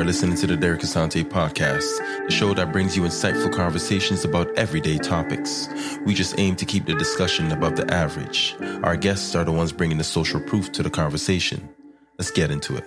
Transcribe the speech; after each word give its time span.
are 0.00 0.04
listening 0.04 0.34
to 0.34 0.46
the 0.46 0.56
Derek 0.56 0.80
Asante 0.80 1.22
podcast, 1.22 1.98
the 2.24 2.32
show 2.32 2.54
that 2.54 2.72
brings 2.72 2.96
you 2.96 3.02
insightful 3.02 3.52
conversations 3.52 4.24
about 4.24 4.48
everyday 4.56 4.96
topics. 4.96 5.68
We 6.06 6.14
just 6.14 6.38
aim 6.38 6.56
to 6.56 6.64
keep 6.64 6.86
the 6.86 6.94
discussion 6.94 7.52
above 7.52 7.76
the 7.76 7.92
average. 7.92 8.56
Our 8.82 8.96
guests 8.96 9.34
are 9.34 9.44
the 9.44 9.52
ones 9.52 9.72
bringing 9.72 9.98
the 9.98 10.04
social 10.04 10.40
proof 10.40 10.72
to 10.72 10.82
the 10.82 10.88
conversation. 10.88 11.68
Let's 12.16 12.30
get 12.30 12.50
into 12.50 12.78
it. 12.78 12.84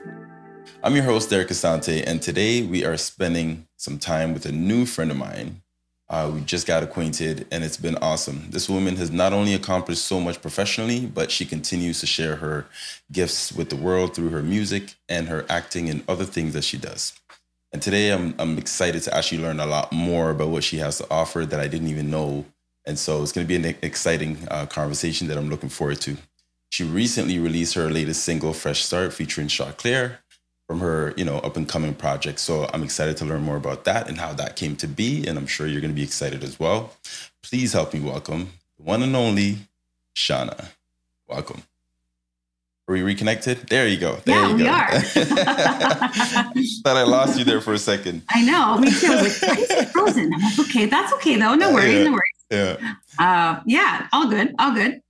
I'm 0.82 0.96
your 0.96 1.04
host, 1.04 1.30
Derek 1.30 1.50
Asante, 1.50 2.04
and 2.04 2.20
today 2.20 2.64
we 2.64 2.84
are 2.84 2.98
spending 2.98 3.68
some 3.78 4.00
time 4.00 4.34
with 4.34 4.48
a 4.48 4.52
new 4.52 4.88
friend 4.88 5.12
of 5.12 5.18
mine 5.18 5.62
uh, 6.10 6.30
we 6.34 6.42
just 6.42 6.68
got 6.68 6.84
acquainted 6.84 7.48
and 7.52 7.64
it's 7.64 7.78
been 7.78 7.98
awesome. 7.98 8.48
This 8.50 8.70
woman 8.70 8.98
has 8.98 9.10
not 9.10 9.34
only 9.34 9.54
accomplished 9.54 10.04
so 10.04 10.20
much 10.20 10.42
professionally, 10.42 11.06
but 11.06 11.32
she 11.32 11.46
continues 11.46 12.00
to 12.02 12.06
share 12.06 12.38
her 12.38 12.66
gifts 13.12 13.52
with 13.52 13.70
the 13.70 13.76
world 13.76 14.14
through 14.14 14.30
her 14.30 14.44
music 14.44 14.96
and 15.08 15.28
her 15.28 15.46
acting 15.50 15.90
and 15.90 16.04
other 16.08 16.26
things 16.26 16.54
that 16.54 16.64
she 16.64 16.78
does. 16.78 17.14
And 17.72 17.82
today 17.82 18.12
I'm, 18.12 18.36
I'm 18.38 18.58
excited 18.58 19.02
to 19.04 19.16
actually 19.16 19.42
learn 19.42 19.60
a 19.60 19.66
lot 19.66 19.92
more 19.92 20.30
about 20.30 20.50
what 20.50 20.64
she 20.64 20.78
has 20.78 21.00
to 21.00 21.08
offer 21.10 21.46
that 21.46 21.60
I 21.60 21.68
didn't 21.68 21.88
even 21.88 22.12
know. 22.12 22.46
And 22.86 23.00
so 23.00 23.24
it's 23.24 23.32
going 23.32 23.48
to 23.48 23.50
be 23.60 23.68
an 23.68 23.76
exciting 23.82 24.48
uh, 24.52 24.68
conversation 24.68 25.28
that 25.30 25.38
I'm 25.38 25.50
looking 25.50 25.70
forward 25.70 26.02
to. 26.02 26.18
She 26.70 26.84
recently 26.84 27.40
released 27.40 27.76
her 27.76 27.90
latest 27.90 28.24
single, 28.24 28.52
Fresh 28.54 28.84
Start, 28.84 29.14
featuring 29.14 29.48
Shaw 29.48 29.72
Claire 29.72 30.20
from 30.68 30.80
her, 30.80 31.14
you 31.18 31.26
know, 31.26 31.38
up 31.40 31.58
and 31.58 31.68
coming 31.68 31.94
project. 31.94 32.40
So 32.40 32.70
I'm 32.74 32.84
excited 32.84 33.18
to 33.18 33.26
learn 33.26 33.42
more 33.42 33.58
about 33.58 33.84
that 33.86 34.08
and 34.08 34.18
how 34.18 34.34
that 34.34 34.56
came 34.56 34.76
to 34.78 34.88
be. 34.88 35.28
And 35.28 35.38
I'm 35.38 35.48
sure 35.48 35.68
you're 35.68 35.82
going 35.82 35.92
to 35.92 35.96
be 35.96 36.04
excited 36.04 36.44
as 36.44 36.60
well. 36.60 36.94
Please 37.42 37.74
help 37.74 37.94
me 37.94 38.00
welcome 38.00 38.52
the 38.78 38.84
one 38.84 39.04
and 39.04 39.16
only 39.16 39.58
Shauna. 40.16 40.70
Welcome. 41.28 41.64
Are 42.88 42.94
we 42.94 43.02
reconnected? 43.02 43.70
There 43.70 43.88
you 43.88 43.98
go. 43.98 44.18
There 44.26 44.36
yeah, 44.36 44.52
you 44.52 44.58
go. 44.58 44.64
we 44.64 44.68
are. 44.68 45.00
Thought 46.84 46.98
I 46.98 47.04
lost 47.04 47.40
you 47.40 47.46
there 47.46 47.62
for 47.62 47.74
a 47.74 47.78
second. 47.78 48.24
I 48.30 48.42
know. 48.44 48.78
Me 48.78 48.92
too. 48.92 49.08
I 49.08 49.24
was 49.24 49.42
like, 49.42 49.50
why 49.50 49.64
is 49.64 49.70
it 49.72 49.88
frozen? 49.90 50.34
I'm 50.34 50.42
like, 50.42 50.60
okay, 50.60 50.86
that's 50.88 51.14
okay 51.14 51.38
though. 51.38 51.56
No 51.56 51.74
worries. 51.74 51.94
yeah. 51.94 52.04
No 52.04 52.12
worries. 52.12 52.78
Yeah. 52.80 52.96
Uh, 53.18 53.62
yeah. 53.66 54.08
All 54.12 54.30
good. 54.30 54.54
All 54.60 54.74
good. 54.74 55.02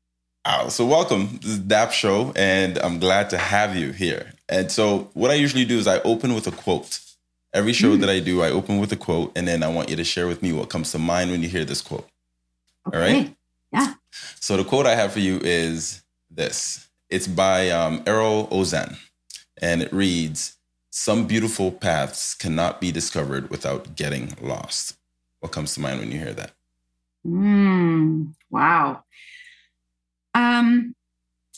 Oh, 0.45 0.69
so 0.69 0.85
welcome. 0.85 1.39
This 1.41 1.51
is 1.51 1.59
DAP 1.59 1.93
Show, 1.93 2.31
and 2.35 2.77
I'm 2.77 2.99
glad 2.99 3.29
to 3.31 3.37
have 3.37 3.75
you 3.75 3.91
here. 3.91 4.32
And 4.49 4.71
so, 4.71 5.09
what 5.13 5.31
I 5.31 5.35
usually 5.35 5.65
do 5.65 5.77
is 5.77 5.87
I 5.87 5.99
open 5.99 6.33
with 6.33 6.47
a 6.47 6.51
quote. 6.51 6.99
Every 7.53 7.73
show 7.73 7.95
mm. 7.95 7.99
that 8.01 8.09
I 8.09 8.19
do, 8.19 8.41
I 8.41 8.49
open 8.49 8.79
with 8.79 8.91
a 8.91 8.95
quote, 8.95 9.31
and 9.35 9.47
then 9.47 9.63
I 9.63 9.67
want 9.67 9.89
you 9.89 9.95
to 9.95 10.03
share 10.03 10.27
with 10.27 10.41
me 10.41 10.51
what 10.53 10.69
comes 10.69 10.91
to 10.91 10.99
mind 10.99 11.31
when 11.31 11.41
you 11.41 11.49
hear 11.49 11.65
this 11.65 11.81
quote. 11.81 12.07
Okay. 12.87 12.97
All 12.97 13.03
right? 13.03 13.35
Yeah. 13.71 13.93
So, 14.39 14.57
the 14.57 14.63
quote 14.63 14.85
I 14.85 14.95
have 14.95 15.13
for 15.13 15.19
you 15.19 15.39
is 15.41 16.01
this 16.29 16.87
it's 17.09 17.27
by 17.27 17.69
um, 17.69 18.03
Erol 18.05 18.49
Ozan, 18.49 18.97
and 19.61 19.81
it 19.81 19.93
reads 19.93 20.57
Some 20.89 21.27
beautiful 21.27 21.71
paths 21.71 22.33
cannot 22.33 22.81
be 22.81 22.91
discovered 22.91 23.49
without 23.49 23.95
getting 23.95 24.35
lost. 24.41 24.97
What 25.39 25.51
comes 25.51 25.73
to 25.75 25.79
mind 25.79 25.99
when 25.99 26.11
you 26.11 26.19
hear 26.19 26.33
that? 26.33 26.51
Mm, 27.25 28.33
wow. 28.49 29.03
Um, 30.33 30.95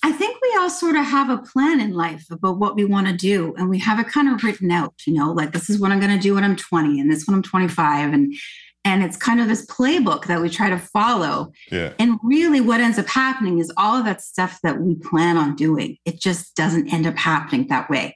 I 0.06 0.12
think 0.12 0.40
we 0.40 0.56
all 0.60 0.70
sort 0.70 0.96
of 0.96 1.04
have 1.04 1.32
a 1.32 1.40
plan 1.40 1.80
in 1.80 1.92
life 1.92 2.28
about 2.30 2.60
what 2.60 2.76
we 2.76 2.86
want 2.86 3.08
to 3.08 3.14
do, 3.14 3.56
and 3.58 3.68
we 3.72 3.80
have 3.80 4.00
it 4.00 4.08
kind 4.08 4.30
of 4.30 4.44
written 4.44 4.70
out. 4.70 4.94
You 5.08 5.14
know, 5.14 5.34
like 5.34 5.52
this 5.52 5.68
is 5.68 5.80
what 5.80 5.92
I'm 5.92 6.00
going 6.00 6.16
to 6.16 6.20
do 6.20 6.36
when 6.36 6.44
I'm 6.44 6.56
20, 6.56 7.00
and 7.00 7.12
this 7.12 7.26
when 7.26 7.34
I'm 7.34 7.42
25, 7.42 8.14
and 8.14 8.32
and 8.84 9.04
it's 9.04 9.18
kind 9.18 9.42
of 9.42 9.48
this 9.48 9.66
playbook 9.66 10.28
that 10.28 10.44
we 10.44 10.48
try 10.48 10.70
to 10.70 10.78
follow. 10.78 11.52
Yeah. 11.72 11.94
And 11.98 12.20
really, 12.22 12.62
what 12.62 12.82
ends 12.82 13.00
up 13.00 13.08
happening 13.08 13.58
is 13.58 13.74
all 13.78 13.98
of 13.98 14.06
that 14.06 14.22
stuff 14.22 14.60
that 14.62 14.80
we 14.80 14.94
plan 14.94 15.38
on 15.38 15.56
doing. 15.56 15.98
It 16.06 16.22
just 16.22 16.56
doesn't 16.56 16.94
end 16.94 17.08
up 17.08 17.18
happening 17.18 17.66
that 17.70 17.90
way. 17.90 18.16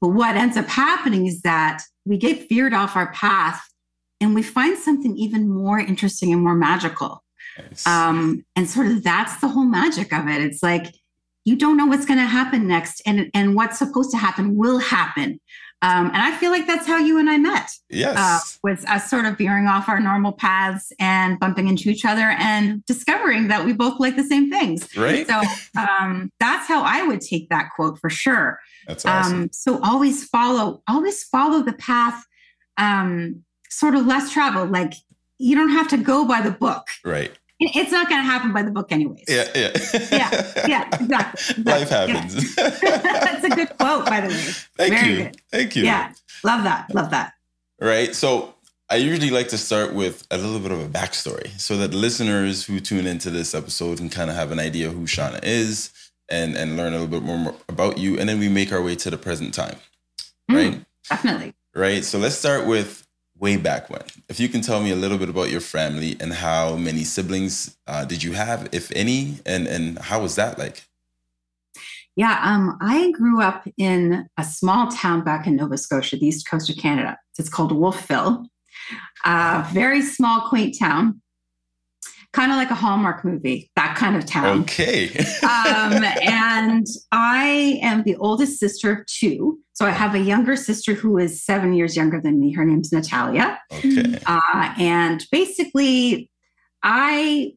But 0.00 0.08
what 0.08 0.34
ends 0.34 0.56
up 0.56 0.66
happening 0.66 1.28
is 1.28 1.42
that 1.42 1.82
we 2.04 2.18
get 2.18 2.48
veered 2.48 2.74
off 2.74 2.96
our 2.96 3.12
path, 3.12 3.62
and 4.20 4.34
we 4.34 4.42
find 4.42 4.76
something 4.76 5.16
even 5.16 5.48
more 5.48 5.78
interesting 5.78 6.32
and 6.32 6.42
more 6.42 6.56
magical. 6.56 7.22
Nice. 7.56 7.86
Um, 7.86 8.44
and 8.56 8.68
sort 8.68 8.88
of 8.88 9.04
that's 9.04 9.40
the 9.40 9.46
whole 9.46 9.66
magic 9.66 10.12
of 10.12 10.26
it. 10.26 10.42
It's 10.42 10.64
like 10.64 10.92
you 11.44 11.56
don't 11.56 11.76
know 11.76 11.86
what's 11.86 12.06
going 12.06 12.18
to 12.18 12.26
happen 12.26 12.66
next, 12.66 13.02
and 13.06 13.30
and 13.34 13.54
what's 13.54 13.78
supposed 13.78 14.10
to 14.12 14.16
happen 14.16 14.56
will 14.56 14.78
happen. 14.78 15.40
Um, 15.82 16.06
and 16.06 16.18
I 16.18 16.30
feel 16.36 16.52
like 16.52 16.68
that's 16.68 16.86
how 16.86 16.98
you 16.98 17.18
and 17.18 17.28
I 17.28 17.38
met. 17.38 17.68
Yes, 17.90 18.16
uh, 18.16 18.38
was 18.62 18.84
us 18.84 19.10
sort 19.10 19.24
of 19.24 19.36
veering 19.36 19.66
off 19.66 19.88
our 19.88 19.98
normal 19.98 20.32
paths 20.32 20.92
and 21.00 21.40
bumping 21.40 21.66
into 21.66 21.90
each 21.90 22.04
other 22.04 22.36
and 22.38 22.84
discovering 22.86 23.48
that 23.48 23.64
we 23.64 23.72
both 23.72 23.98
like 23.98 24.14
the 24.14 24.22
same 24.22 24.48
things. 24.48 24.96
Right. 24.96 25.26
So 25.26 25.42
um, 25.76 26.30
that's 26.38 26.68
how 26.68 26.82
I 26.82 27.02
would 27.02 27.20
take 27.20 27.48
that 27.48 27.70
quote 27.74 27.98
for 27.98 28.10
sure. 28.10 28.60
That's 28.86 29.04
awesome. 29.04 29.42
Um, 29.42 29.48
so 29.52 29.80
always 29.82 30.24
follow, 30.28 30.82
always 30.88 31.24
follow 31.24 31.62
the 31.62 31.72
path, 31.72 32.24
um, 32.78 33.42
sort 33.68 33.96
of 33.96 34.06
less 34.06 34.32
traveled. 34.32 34.70
Like 34.70 34.92
you 35.38 35.56
don't 35.56 35.70
have 35.70 35.88
to 35.88 35.96
go 35.96 36.24
by 36.24 36.42
the 36.42 36.52
book. 36.52 36.86
Right 37.04 37.36
it's 37.74 37.92
not 37.92 38.08
going 38.08 38.20
to 38.20 38.26
happen 38.26 38.52
by 38.52 38.62
the 38.62 38.70
book 38.70 38.92
anyways. 38.92 39.24
Yeah, 39.28 39.48
yeah. 39.54 39.70
yeah, 40.10 40.66
yeah, 40.66 40.88
exactly. 40.92 41.04
exactly. 41.04 41.64
Life 41.64 41.88
happens. 41.88 42.56
Yeah. 42.56 42.68
That's 43.02 43.44
a 43.44 43.50
good 43.50 43.68
quote, 43.78 44.06
by 44.06 44.20
the 44.20 44.28
way. 44.28 44.42
Thank 44.76 44.94
Very 44.94 45.08
you. 45.08 45.16
Good. 45.24 45.36
Thank 45.50 45.76
you. 45.76 45.84
Yeah, 45.84 46.12
love 46.44 46.64
that. 46.64 46.94
Love 46.94 47.10
that. 47.10 47.34
Right. 47.80 48.14
So 48.14 48.54
I 48.88 48.96
usually 48.96 49.30
like 49.30 49.48
to 49.48 49.58
start 49.58 49.94
with 49.94 50.26
a 50.30 50.36
little 50.36 50.60
bit 50.60 50.70
of 50.70 50.80
a 50.80 50.88
backstory 50.88 51.58
so 51.58 51.76
that 51.78 51.94
listeners 51.94 52.66
who 52.66 52.78
tune 52.78 53.06
into 53.06 53.30
this 53.30 53.54
episode 53.54 53.98
can 53.98 54.08
kind 54.08 54.30
of 54.30 54.36
have 54.36 54.52
an 54.52 54.58
idea 54.58 54.90
who 54.90 55.06
Shauna 55.06 55.40
is 55.42 55.90
and, 56.28 56.56
and 56.56 56.76
learn 56.76 56.92
a 56.92 56.98
little 56.98 57.20
bit 57.20 57.22
more 57.22 57.54
about 57.68 57.98
you. 57.98 58.18
And 58.18 58.28
then 58.28 58.38
we 58.38 58.48
make 58.48 58.72
our 58.72 58.82
way 58.82 58.94
to 58.96 59.10
the 59.10 59.16
present 59.18 59.54
time. 59.54 59.76
Right. 60.48 60.74
Mm, 60.74 60.84
definitely. 61.08 61.54
Right. 61.74 62.04
So 62.04 62.18
let's 62.18 62.34
start 62.34 62.66
with 62.66 63.01
way 63.42 63.56
back 63.56 63.90
when. 63.90 64.02
If 64.28 64.38
you 64.38 64.48
can 64.48 64.60
tell 64.62 64.80
me 64.80 64.92
a 64.92 64.96
little 64.96 65.18
bit 65.18 65.28
about 65.28 65.50
your 65.50 65.60
family 65.60 66.16
and 66.20 66.32
how 66.32 66.76
many 66.76 67.02
siblings 67.02 67.76
uh, 67.88 68.04
did 68.04 68.22
you 68.22 68.32
have, 68.32 68.68
if 68.72 68.90
any, 68.92 69.40
and 69.44 69.66
and 69.66 69.98
how 69.98 70.22
was 70.22 70.36
that 70.36 70.58
like? 70.58 70.84
Yeah, 72.14 72.38
um, 72.42 72.78
I 72.80 73.10
grew 73.10 73.40
up 73.40 73.66
in 73.78 74.28
a 74.38 74.44
small 74.44 74.88
town 74.88 75.24
back 75.24 75.46
in 75.46 75.56
Nova 75.56 75.78
Scotia, 75.78 76.16
the 76.16 76.26
east 76.26 76.48
coast 76.48 76.70
of 76.70 76.76
Canada. 76.76 77.18
It's 77.38 77.48
called 77.48 77.72
Wolfville. 77.72 78.46
A 79.24 79.66
very 79.72 80.02
small, 80.02 80.48
quaint 80.48 80.76
town 80.78 81.21
kind 82.32 82.50
of 82.50 82.56
like 82.56 82.70
a 82.70 82.74
Hallmark 82.74 83.24
movie, 83.24 83.70
that 83.76 83.96
kind 83.96 84.16
of 84.16 84.24
town. 84.24 84.62
Okay. 84.62 85.08
um, 85.42 86.02
and 86.22 86.86
I 87.12 87.78
am 87.82 88.02
the 88.04 88.16
oldest 88.16 88.58
sister 88.58 88.90
of 88.92 89.06
two. 89.06 89.58
So 89.74 89.86
I 89.86 89.90
have 89.90 90.14
a 90.14 90.18
younger 90.18 90.56
sister 90.56 90.94
who 90.94 91.18
is 91.18 91.44
seven 91.44 91.74
years 91.74 91.96
younger 91.96 92.20
than 92.20 92.40
me. 92.40 92.52
Her 92.52 92.64
name's 92.64 92.92
Natalia. 92.92 93.60
Okay. 93.72 94.18
Uh, 94.26 94.74
and 94.78 95.24
basically, 95.30 96.30
I 96.82 97.52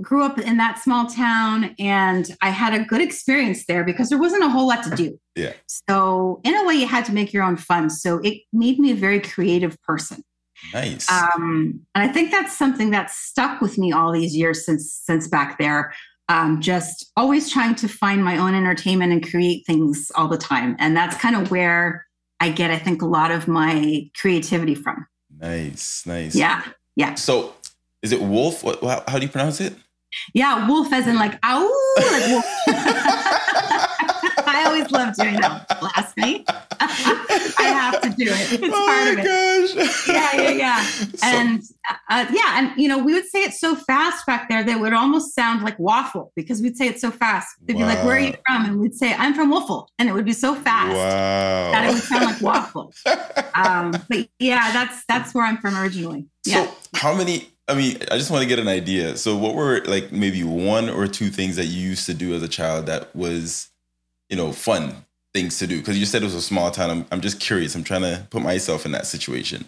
grew 0.00 0.24
up 0.24 0.38
in 0.38 0.56
that 0.56 0.78
small 0.78 1.06
town 1.06 1.74
and 1.78 2.36
I 2.40 2.50
had 2.50 2.74
a 2.74 2.84
good 2.84 3.00
experience 3.00 3.66
there 3.66 3.84
because 3.84 4.08
there 4.08 4.18
wasn't 4.18 4.44
a 4.44 4.48
whole 4.48 4.68
lot 4.68 4.84
to 4.84 4.94
do. 4.96 5.18
Yeah. 5.34 5.52
So, 5.66 6.40
in 6.44 6.54
a 6.54 6.64
way, 6.64 6.74
you 6.74 6.86
had 6.86 7.04
to 7.06 7.12
make 7.12 7.32
your 7.32 7.44
own 7.44 7.56
fun. 7.56 7.90
So, 7.90 8.18
it 8.18 8.42
made 8.52 8.78
me 8.78 8.92
a 8.92 8.96
very 8.96 9.20
creative 9.20 9.80
person. 9.82 10.22
Nice. 10.72 11.10
Um, 11.10 11.80
and 11.94 12.08
I 12.10 12.12
think 12.12 12.30
that's 12.30 12.56
something 12.56 12.90
that's 12.90 13.16
stuck 13.16 13.60
with 13.60 13.78
me 13.78 13.92
all 13.92 14.12
these 14.12 14.36
years 14.36 14.64
since 14.64 14.92
since 14.92 15.28
back 15.28 15.58
there. 15.58 15.94
Um, 16.28 16.60
just 16.60 17.10
always 17.16 17.50
trying 17.50 17.74
to 17.76 17.88
find 17.88 18.22
my 18.22 18.36
own 18.36 18.54
entertainment 18.54 19.12
and 19.12 19.28
create 19.28 19.64
things 19.66 20.10
all 20.14 20.28
the 20.28 20.36
time, 20.36 20.76
and 20.78 20.96
that's 20.96 21.16
kind 21.16 21.36
of 21.36 21.50
where 21.50 22.06
I 22.40 22.50
get, 22.50 22.70
I 22.70 22.78
think, 22.78 23.02
a 23.02 23.06
lot 23.06 23.30
of 23.30 23.48
my 23.48 24.10
creativity 24.20 24.74
from. 24.74 25.06
Nice, 25.38 26.04
nice. 26.06 26.34
Yeah, 26.34 26.62
yeah. 26.96 27.14
So, 27.14 27.54
is 28.02 28.12
it 28.12 28.20
wolf? 28.20 28.62
What, 28.62 28.82
how, 28.82 29.04
how 29.08 29.18
do 29.18 29.24
you 29.24 29.32
pronounce 29.32 29.60
it? 29.60 29.74
Yeah, 30.34 30.68
wolf 30.68 30.92
as 30.92 31.06
in 31.06 31.16
like 31.16 31.38
ow, 31.42 31.94
like 31.96 32.26
wolf. 32.28 32.44
I 34.46 34.64
always 34.66 34.90
love 34.90 35.14
doing 35.14 35.40
that. 35.40 35.68
Blasphemy. 35.80 36.44
I 37.58 37.64
have 37.64 38.00
to 38.02 38.08
do 38.10 38.24
it. 38.28 38.52
It's 38.52 38.74
oh 38.74 38.86
part 38.86 39.12
of 39.12 39.18
it. 39.18 39.76
Gosh. 39.76 40.08
Yeah, 40.08 40.42
yeah, 40.42 40.50
yeah. 40.50 40.86
So, 41.18 41.26
and 41.26 41.62
uh, 42.08 42.26
yeah, 42.30 42.58
and 42.58 42.80
you 42.80 42.88
know, 42.88 42.98
we 42.98 43.12
would 43.12 43.26
say 43.26 43.42
it 43.42 43.52
so 43.52 43.74
fast 43.74 44.24
back 44.24 44.48
there 44.48 44.62
that 44.62 44.76
it 44.76 44.80
would 44.80 44.92
almost 44.92 45.34
sound 45.34 45.62
like 45.62 45.78
waffle 45.78 46.32
because 46.36 46.62
we'd 46.62 46.76
say 46.76 46.86
it 46.86 47.00
so 47.00 47.10
fast. 47.10 47.56
They'd 47.62 47.74
wow. 47.74 47.80
be 47.80 47.84
like, 47.86 48.04
"Where 48.04 48.16
are 48.16 48.20
you 48.20 48.34
from?" 48.46 48.64
And 48.66 48.80
we'd 48.80 48.94
say, 48.94 49.14
"I'm 49.14 49.34
from 49.34 49.50
Wolfville," 49.50 49.88
and 49.98 50.08
it 50.08 50.12
would 50.12 50.24
be 50.24 50.32
so 50.32 50.54
fast 50.54 50.94
wow. 50.94 51.72
that 51.72 51.88
it 51.88 51.94
would 51.94 52.02
sound 52.02 52.24
like 52.24 52.40
waffle. 52.40 52.92
um, 53.54 53.92
but 54.08 54.28
yeah, 54.38 54.72
that's 54.72 55.04
that's 55.08 55.34
where 55.34 55.44
I'm 55.44 55.58
from 55.58 55.76
originally. 55.76 56.26
Yeah. 56.44 56.66
So, 56.66 56.74
how 56.94 57.14
many? 57.14 57.48
I 57.66 57.74
mean, 57.74 57.98
I 58.10 58.16
just 58.16 58.30
want 58.30 58.42
to 58.42 58.48
get 58.48 58.58
an 58.58 58.68
idea. 58.68 59.16
So, 59.16 59.36
what 59.36 59.54
were 59.54 59.82
like 59.86 60.12
maybe 60.12 60.44
one 60.44 60.88
or 60.88 61.08
two 61.08 61.30
things 61.30 61.56
that 61.56 61.66
you 61.66 61.80
used 61.80 62.06
to 62.06 62.14
do 62.14 62.34
as 62.34 62.42
a 62.42 62.48
child 62.48 62.86
that 62.86 63.14
was, 63.16 63.70
you 64.28 64.36
know, 64.36 64.52
fun 64.52 65.04
things 65.38 65.58
to 65.58 65.66
do? 65.66 65.78
Because 65.78 65.98
you 65.98 66.06
said 66.06 66.22
it 66.22 66.24
was 66.26 66.34
a 66.34 66.42
small 66.42 66.70
town. 66.70 66.90
I'm, 66.90 67.06
I'm 67.12 67.20
just 67.20 67.38
curious. 67.38 67.74
I'm 67.74 67.84
trying 67.84 68.02
to 68.02 68.26
put 68.30 68.42
myself 68.42 68.84
in 68.84 68.92
that 68.92 69.06
situation. 69.06 69.66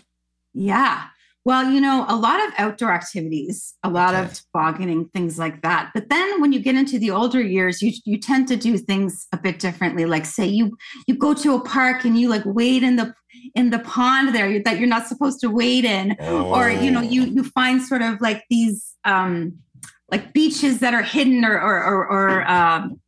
Yeah. 0.52 1.06
Well, 1.44 1.70
you 1.70 1.81
know, 1.81 2.05
a 2.08 2.17
lot 2.17 2.44
of 2.46 2.52
outdoor 2.58 2.93
activities, 2.93 3.75
a 3.82 3.88
lot 3.88 4.14
okay. 4.14 4.25
of 4.25 4.34
tobogganing, 4.34 5.06
things 5.08 5.38
like 5.38 5.62
that. 5.62 5.90
But 5.94 6.11
then 6.11 6.40
when 6.40 6.52
you 6.52 6.58
get 6.61 6.75
into 6.75 6.99
the 6.99 7.12
older 7.12 7.40
years, 7.40 7.81
you 7.81 7.93
you 8.05 8.19
tend 8.19 8.46
to 8.49 8.56
do 8.56 8.76
things 8.76 9.26
a 9.32 9.38
bit 9.38 9.58
differently. 9.58 10.05
Like 10.05 10.26
say 10.26 10.46
you 10.46 10.76
you 11.06 11.14
go 11.14 11.32
to 11.32 11.55
a 11.55 11.61
park 11.61 12.05
and 12.05 12.19
you 12.19 12.28
like 12.28 12.43
wade 12.44 12.82
in 12.82 12.96
the 12.96 13.14
in 13.55 13.70
the 13.70 13.78
pond 13.78 14.34
there 14.34 14.62
that 14.62 14.78
you're 14.78 14.88
not 14.88 15.06
supposed 15.06 15.40
to 15.40 15.49
wade 15.49 15.87
in, 15.87 16.14
oh. 16.20 16.55
or 16.55 16.69
you 16.70 16.90
know, 16.90 17.00
you 17.00 17.22
you 17.22 17.43
find 17.43 17.81
sort 17.81 18.02
of 18.02 18.20
like 18.20 18.44
these 18.50 18.94
um 19.06 19.56
like 20.11 20.34
beaches 20.34 20.81
that 20.81 20.93
are 20.93 21.02
hidden 21.02 21.43
or 21.44 21.58
or 21.58 21.82
or, 21.84 22.00
or 22.11 22.50
um 22.50 23.00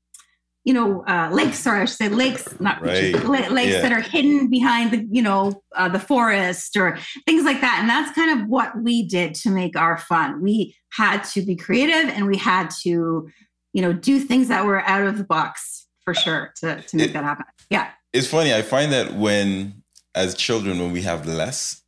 you 0.65 0.73
know, 0.73 1.05
uh, 1.07 1.29
lakes, 1.33 1.67
or 1.67 1.75
I 1.75 1.85
should 1.87 1.97
say 1.97 2.09
lakes, 2.09 2.61
not 2.61 2.81
right. 2.81 3.13
lakes 3.25 3.73
yeah. 3.73 3.81
that 3.83 3.93
are 3.93 4.01
hidden 4.01 4.49
behind 4.49 4.93
the, 4.93 5.09
you 5.11 5.21
know, 5.21 5.63
uh, 5.75 5.89
the 5.89 5.99
forest 5.99 6.77
or 6.77 6.99
things 7.27 7.45
like 7.45 7.61
that. 7.61 7.79
And 7.81 7.89
that's 7.89 8.15
kind 8.15 8.41
of 8.41 8.49
what 8.49 8.81
we 8.81 9.03
did 9.03 9.35
to 9.37 9.51
make 9.51 9.77
our 9.77 9.99
fun. 9.99 10.41
We 10.41 10.77
had 10.91 11.25
to 11.25 11.43
be 11.43 11.57
creative 11.57 12.11
and 12.15 12.27
we 12.29 12.37
had 12.37 12.71
to, 12.83 13.29
you 13.73 13.83
know, 13.83 13.93
do 13.93 14.21
things 14.21 14.49
that 14.49 14.65
were 14.65 14.83
out 14.83 15.03
of 15.03 15.19
the 15.19 15.25
box 15.25 15.89
for 16.05 16.15
sure 16.15 16.53
to, 16.61 16.81
to 16.83 16.97
make 16.97 17.11
it, 17.11 17.13
that 17.15 17.25
happen. 17.25 17.47
Yeah. 17.69 17.91
It's 18.13 18.29
funny. 18.29 18.55
I 18.55 18.63
find 18.63 18.93
that 18.93 19.15
when, 19.15 19.83
as 20.15 20.35
children, 20.37 20.79
when 20.79 20.93
we 20.93 21.03
have 21.03 21.27
less, 21.27 21.83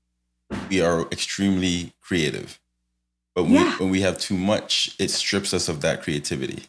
we 0.69 0.81
are 0.81 1.03
extremely 1.13 1.93
creative. 2.01 2.59
But 3.37 3.45
when, 3.45 3.53
yeah. 3.53 3.77
we, 3.79 3.85
when 3.85 3.91
we 3.91 4.01
have 4.01 4.19
too 4.19 4.37
much, 4.37 4.97
it 4.99 5.11
strips 5.11 5.55
us 5.55 5.69
of 5.69 5.81
that 5.83 6.03
creativity. 6.03 6.65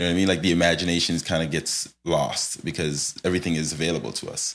You 0.00 0.06
know 0.06 0.12
what 0.12 0.14
I 0.14 0.16
mean? 0.16 0.28
Like 0.28 0.40
the 0.40 0.52
imagination 0.52 1.20
kind 1.20 1.42
of 1.42 1.50
gets 1.50 1.94
lost 2.06 2.64
because 2.64 3.14
everything 3.22 3.56
is 3.56 3.70
available 3.74 4.12
to 4.12 4.30
us. 4.30 4.54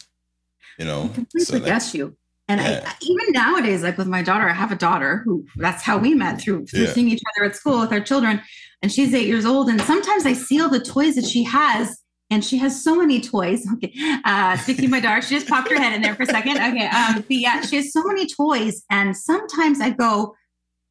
You 0.79 0.85
know, 0.85 1.11
so 1.37 1.59
guess 1.59 1.93
you. 1.93 2.17
And 2.47 2.59
yeah. 2.59 2.81
I, 2.83 2.95
even 3.01 3.31
nowadays, 3.31 3.83
like 3.83 3.95
with 3.95 4.07
my 4.07 4.23
daughter, 4.23 4.49
I 4.49 4.53
have 4.53 4.71
a 4.71 4.75
daughter 4.75 5.21
who 5.23 5.45
that's 5.57 5.83
how 5.83 5.99
we 5.99 6.15
met 6.15 6.41
through, 6.41 6.65
through 6.65 6.85
yeah. 6.85 6.93
seeing 6.93 7.09
each 7.09 7.21
other 7.37 7.45
at 7.45 7.55
school 7.55 7.79
with 7.79 7.91
our 7.91 7.99
children. 7.99 8.41
And 8.81 8.91
she's 8.91 9.13
eight 9.13 9.27
years 9.27 9.45
old. 9.45 9.69
And 9.69 9.79
sometimes 9.81 10.25
I 10.25 10.33
see 10.33 10.59
all 10.59 10.69
the 10.69 10.79
toys 10.79 11.13
that 11.13 11.25
she 11.25 11.43
has, 11.43 11.95
and 12.31 12.43
she 12.43 12.57
has 12.57 12.83
so 12.83 12.95
many 12.95 13.21
toys. 13.21 13.67
Okay. 13.73 13.93
Uh, 14.25 14.57
speaking 14.57 14.85
of 14.85 14.89
my 14.89 14.99
daughter, 14.99 15.21
she 15.21 15.35
just 15.35 15.47
popped 15.47 15.69
her 15.69 15.79
head 15.79 15.93
in 15.93 16.01
there 16.01 16.15
for 16.15 16.23
a 16.23 16.25
second. 16.25 16.57
Okay. 16.57 16.87
Um, 16.87 17.17
but 17.17 17.25
yeah, 17.29 17.61
she 17.61 17.75
has 17.75 17.93
so 17.93 18.01
many 18.03 18.25
toys. 18.25 18.83
And 18.89 19.15
sometimes 19.15 19.79
I 19.79 19.91
go, 19.91 20.35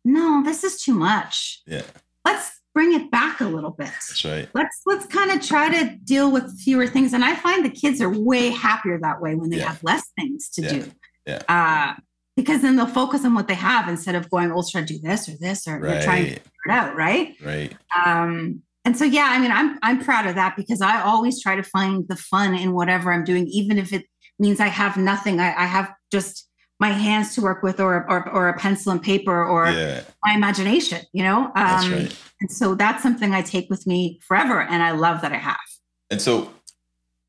no, 0.05 0.45
this 0.45 0.63
is 0.63 0.81
too 0.81 0.95
much. 0.95 1.61
Yeah. 1.67 1.83
Let's 2.25 2.61
bring 2.75 2.93
it 2.93 3.11
back 3.11 3.41
a 3.41 3.45
little 3.45 3.71
bit. 3.71 3.87
That's 3.87 4.25
right. 4.25 4.49
Let's 4.53 4.83
let's 4.85 5.07
kind 5.07 5.31
of 5.31 5.41
try 5.47 5.71
to 5.71 5.97
deal 6.05 6.31
with 6.31 6.61
fewer 6.61 6.87
things. 6.87 7.13
And 7.13 7.25
I 7.25 7.35
find 7.37 7.65
the 7.65 7.71
kids 7.71 8.01
are 8.03 8.11
way 8.11 8.51
happier 8.51 8.99
that 9.01 9.23
way 9.23 9.37
when 9.37 9.49
they 9.51 9.59
yeah. 9.59 9.69
have 9.69 9.83
less 9.83 10.03
things 10.19 10.51
to 10.51 10.63
yeah. 10.63 10.69
do. 10.71 10.91
Yeah. 11.27 11.43
Uh, 11.49 12.01
because 12.37 12.63
then 12.63 12.75
they'll 12.75 12.87
focus 12.87 13.25
on 13.25 13.35
what 13.35 13.47
they 13.47 13.55
have 13.55 13.89
instead 13.89 14.17
of 14.17 14.29
going, 14.29 14.51
oh, 14.51 14.63
should 14.63 14.83
I 14.83 14.85
do 14.85 14.99
this 14.99 15.29
or 15.29 15.37
this 15.39 15.69
or 15.69 15.79
right. 15.79 16.03
trying 16.03 16.25
to 16.25 16.31
figure 16.31 16.51
it 16.67 16.73
out, 16.73 16.97
right? 16.97 17.37
Right. 17.41 17.77
Um, 18.05 18.63
and 18.85 18.99
so 18.99 19.05
yeah, 19.05 19.29
I 19.31 19.39
mean, 19.39 19.53
I'm 19.53 19.79
I'm 19.83 20.05
proud 20.05 20.27
of 20.27 20.35
that 20.35 20.57
because 20.57 20.81
I 20.81 21.01
always 21.01 21.41
try 21.41 21.57
to 21.57 21.63
find 21.63 22.07
the 22.09 22.17
fun 22.17 22.55
in 22.55 22.73
whatever 22.73 23.13
I'm 23.13 23.25
doing, 23.25 23.47
even 23.47 23.79
if 23.79 23.93
it 23.93 24.05
means 24.39 24.61
I 24.61 24.67
have 24.67 24.97
nothing. 24.97 25.39
I, 25.41 25.55
I 25.55 25.65
have 25.65 25.93
just 26.11 26.51
my 26.85 26.91
hands 26.91 27.35
to 27.35 27.41
work 27.41 27.63
with 27.63 27.81
or 27.81 28.05
or, 28.11 28.29
or 28.29 28.49
a 28.51 28.59
pencil 28.59 28.93
and 28.93 29.03
paper 29.03 29.43
or 29.43 29.69
yeah. 29.71 30.03
my 30.23 30.35
imagination 30.35 31.01
you 31.15 31.23
know 31.23 31.51
um, 31.57 31.93
right. 31.93 32.15
and 32.43 32.53
so 32.53 32.75
that's 32.75 33.03
something 33.03 33.33
i 33.33 33.41
take 33.41 33.71
with 33.71 33.87
me 33.87 34.19
forever 34.21 34.61
and 34.61 34.83
i 34.83 34.91
love 34.91 35.23
that 35.23 35.33
i 35.33 35.41
have 35.51 35.67
and 36.11 36.21
so 36.21 36.51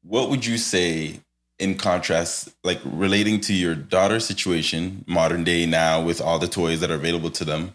what 0.04 0.30
would 0.30 0.46
you 0.46 0.57
say 0.57 1.22
in 1.57 1.74
contrast 1.78 2.50
like 2.66 2.81
relating 2.84 3.40
to 3.40 3.54
your 3.54 3.75
daughter's 3.75 4.25
situation 4.25 5.06
modern 5.07 5.46
day 5.46 5.66
now 5.66 6.04
with 6.04 6.19
all 6.19 6.38
the 6.38 6.50
toys 6.50 6.81
that 6.81 6.92
are 6.92 7.01
available 7.04 7.31
to 7.31 7.46
them 7.46 7.74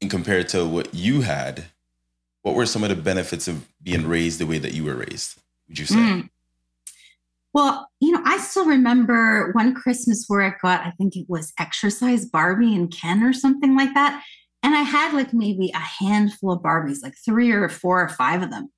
and 0.00 0.10
compared 0.10 0.48
to 0.48 0.66
what 0.66 0.92
you 0.92 1.20
had 1.20 1.66
what 2.42 2.56
were 2.56 2.66
some 2.66 2.82
of 2.82 2.88
the 2.88 2.96
benefits 3.10 3.46
of 3.46 3.64
being 3.80 4.04
raised 4.04 4.40
the 4.40 4.46
way 4.46 4.58
that 4.58 4.74
you 4.74 4.82
were 4.82 4.96
raised 4.96 5.38
would 5.68 5.78
you 5.78 5.86
say 5.86 5.94
mm. 5.94 6.28
Well, 7.54 7.88
you 8.00 8.10
know, 8.10 8.20
I 8.24 8.38
still 8.38 8.66
remember 8.66 9.52
one 9.52 9.74
Christmas 9.74 10.24
where 10.26 10.42
I 10.42 10.54
got, 10.60 10.80
I 10.80 10.90
think 10.90 11.14
it 11.14 11.26
was 11.28 11.52
exercise 11.58 12.26
Barbie 12.26 12.74
and 12.74 12.92
Ken 12.92 13.22
or 13.22 13.32
something 13.32 13.76
like 13.76 13.94
that. 13.94 14.24
And 14.64 14.74
I 14.74 14.80
had 14.80 15.14
like 15.14 15.32
maybe 15.32 15.70
a 15.72 15.78
handful 15.78 16.52
of 16.52 16.62
Barbies, 16.62 17.02
like 17.02 17.14
three 17.24 17.52
or 17.52 17.68
four 17.68 18.02
or 18.02 18.08
five 18.08 18.42
of 18.42 18.50
them. 18.50 18.70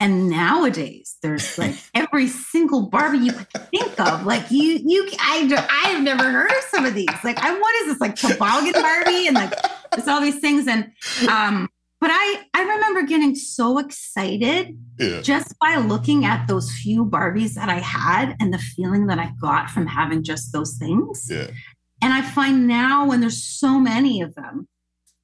And 0.00 0.28
nowadays, 0.28 1.16
there's 1.22 1.56
like 1.56 1.76
every 1.94 2.26
single 2.26 2.90
Barbie 2.90 3.18
you 3.18 3.32
could 3.32 3.70
think 3.70 3.98
of. 3.98 4.26
Like 4.26 4.50
you, 4.50 4.80
you, 4.84 5.08
I, 5.18 5.66
I 5.70 5.88
have 5.90 6.02
never 6.02 6.30
heard 6.30 6.50
of 6.50 6.64
some 6.70 6.84
of 6.84 6.92
these. 6.92 7.08
Like, 7.22 7.38
I, 7.38 7.58
what 7.58 7.74
is 7.76 7.86
this? 7.86 8.00
Like 8.00 8.16
toboggan 8.16 8.72
Barbie 8.82 9.28
and 9.28 9.34
like 9.34 9.52
it's 9.96 10.08
all 10.08 10.20
these 10.20 10.40
things. 10.40 10.66
And 10.66 10.92
um, 11.30 11.70
but 12.04 12.10
I 12.12 12.44
I 12.52 12.62
remember 12.64 13.04
getting 13.04 13.34
so 13.34 13.78
excited 13.78 14.78
yeah. 14.98 15.22
just 15.22 15.58
by 15.58 15.76
looking 15.76 16.26
at 16.26 16.46
those 16.46 16.70
few 16.70 17.06
Barbies 17.06 17.54
that 17.54 17.70
I 17.70 17.78
had 17.78 18.36
and 18.38 18.52
the 18.52 18.58
feeling 18.58 19.06
that 19.06 19.18
I 19.18 19.32
got 19.40 19.70
from 19.70 19.86
having 19.86 20.22
just 20.22 20.52
those 20.52 20.76
things. 20.76 21.26
Yeah. 21.30 21.46
And 22.02 22.12
I 22.12 22.20
find 22.20 22.66
now 22.66 23.06
when 23.06 23.20
there's 23.20 23.42
so 23.42 23.80
many 23.80 24.20
of 24.20 24.34
them, 24.34 24.68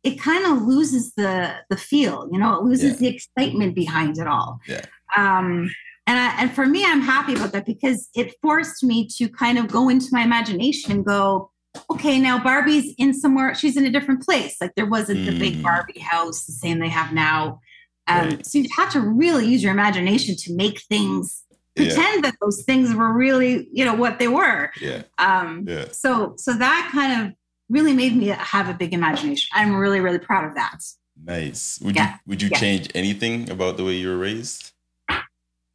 it 0.05 0.19
kind 0.19 0.47
of 0.47 0.63
loses 0.63 1.13
the 1.19 1.55
the 1.69 1.77
feel, 1.77 2.27
you 2.33 2.39
know, 2.39 2.55
it 2.55 2.63
loses 2.63 2.93
yeah. 2.93 2.97
the 3.11 3.15
excitement 3.15 3.75
behind 3.75 4.17
it 4.17 4.27
all. 4.27 4.59
Yeah. 4.67 4.87
Um, 5.15 5.71
and 6.07 6.19
I, 6.19 6.41
and 6.41 6.51
for 6.51 6.65
me, 6.65 6.87
I'm 6.87 7.03
happy 7.03 7.35
about 7.35 7.53
that 7.53 7.67
because 7.67 8.09
it 8.15 8.35
forced 8.41 8.83
me 8.83 9.07
to 9.19 9.29
kind 9.29 9.59
of 9.59 9.69
go 9.69 9.91
into 9.91 10.09
my 10.13 10.23
imagination 10.23 10.93
and 10.93 11.05
go, 11.05 11.50
okay, 11.91 12.19
now 12.19 12.43
Barbie's 12.43 12.95
in 12.99 13.15
somewhere, 13.15 13.55
she's 13.55 13.77
in 13.77 13.87
a 13.87 13.91
different 13.91 14.23
place. 14.25 14.57
Like 14.61 14.75
there 14.75 14.87
wasn't 14.87 15.21
mm. 15.21 15.27
the 15.27 15.39
big 15.39 15.57
mm. 15.57 15.63
Barbie 15.63 16.01
house, 16.01 16.45
the 16.45 16.53
same 16.53 16.79
they 16.79 16.89
have 16.89 17.13
now. 17.13 17.61
Um, 18.07 18.29
right. 18.29 18.47
So 18.47 18.59
you 18.59 18.69
have 18.77 18.93
to 18.93 19.01
really 19.01 19.47
use 19.47 19.63
your 19.63 19.73
imagination 19.73 20.35
to 20.37 20.55
make 20.55 20.81
things 20.83 21.45
pretend 21.77 22.25
yeah. 22.25 22.31
that 22.31 22.35
those 22.41 22.63
things 22.65 22.95
were 22.95 23.13
really, 23.13 23.69
you 23.73 23.85
know, 23.85 23.95
what 23.95 24.19
they 24.19 24.29
were. 24.29 24.71
Yeah. 24.81 25.03
Um, 25.19 25.65
yeah. 25.69 25.87
So, 25.93 26.35
so 26.37 26.55
that 26.55 26.91
kind 26.93 27.27
of 27.27 27.35
really 27.69 27.93
made 27.93 28.17
me 28.17 28.27
have 28.27 28.69
a 28.69 28.75
big 28.75 28.93
imagination. 28.93 29.49
I'm 29.53 29.77
really, 29.77 30.01
really 30.01 30.19
proud 30.19 30.45
of 30.45 30.55
that. 30.57 30.79
Nice. 31.23 31.79
Would 31.83 31.97
yeah. 31.97 32.15
you 32.15 32.19
would 32.27 32.43
you 32.43 32.49
yeah. 32.51 32.59
change 32.59 32.89
anything 32.95 33.51
about 33.51 33.77
the 33.77 33.85
way 33.85 33.95
you 33.95 34.09
were 34.09 34.17
raised? 34.17 34.73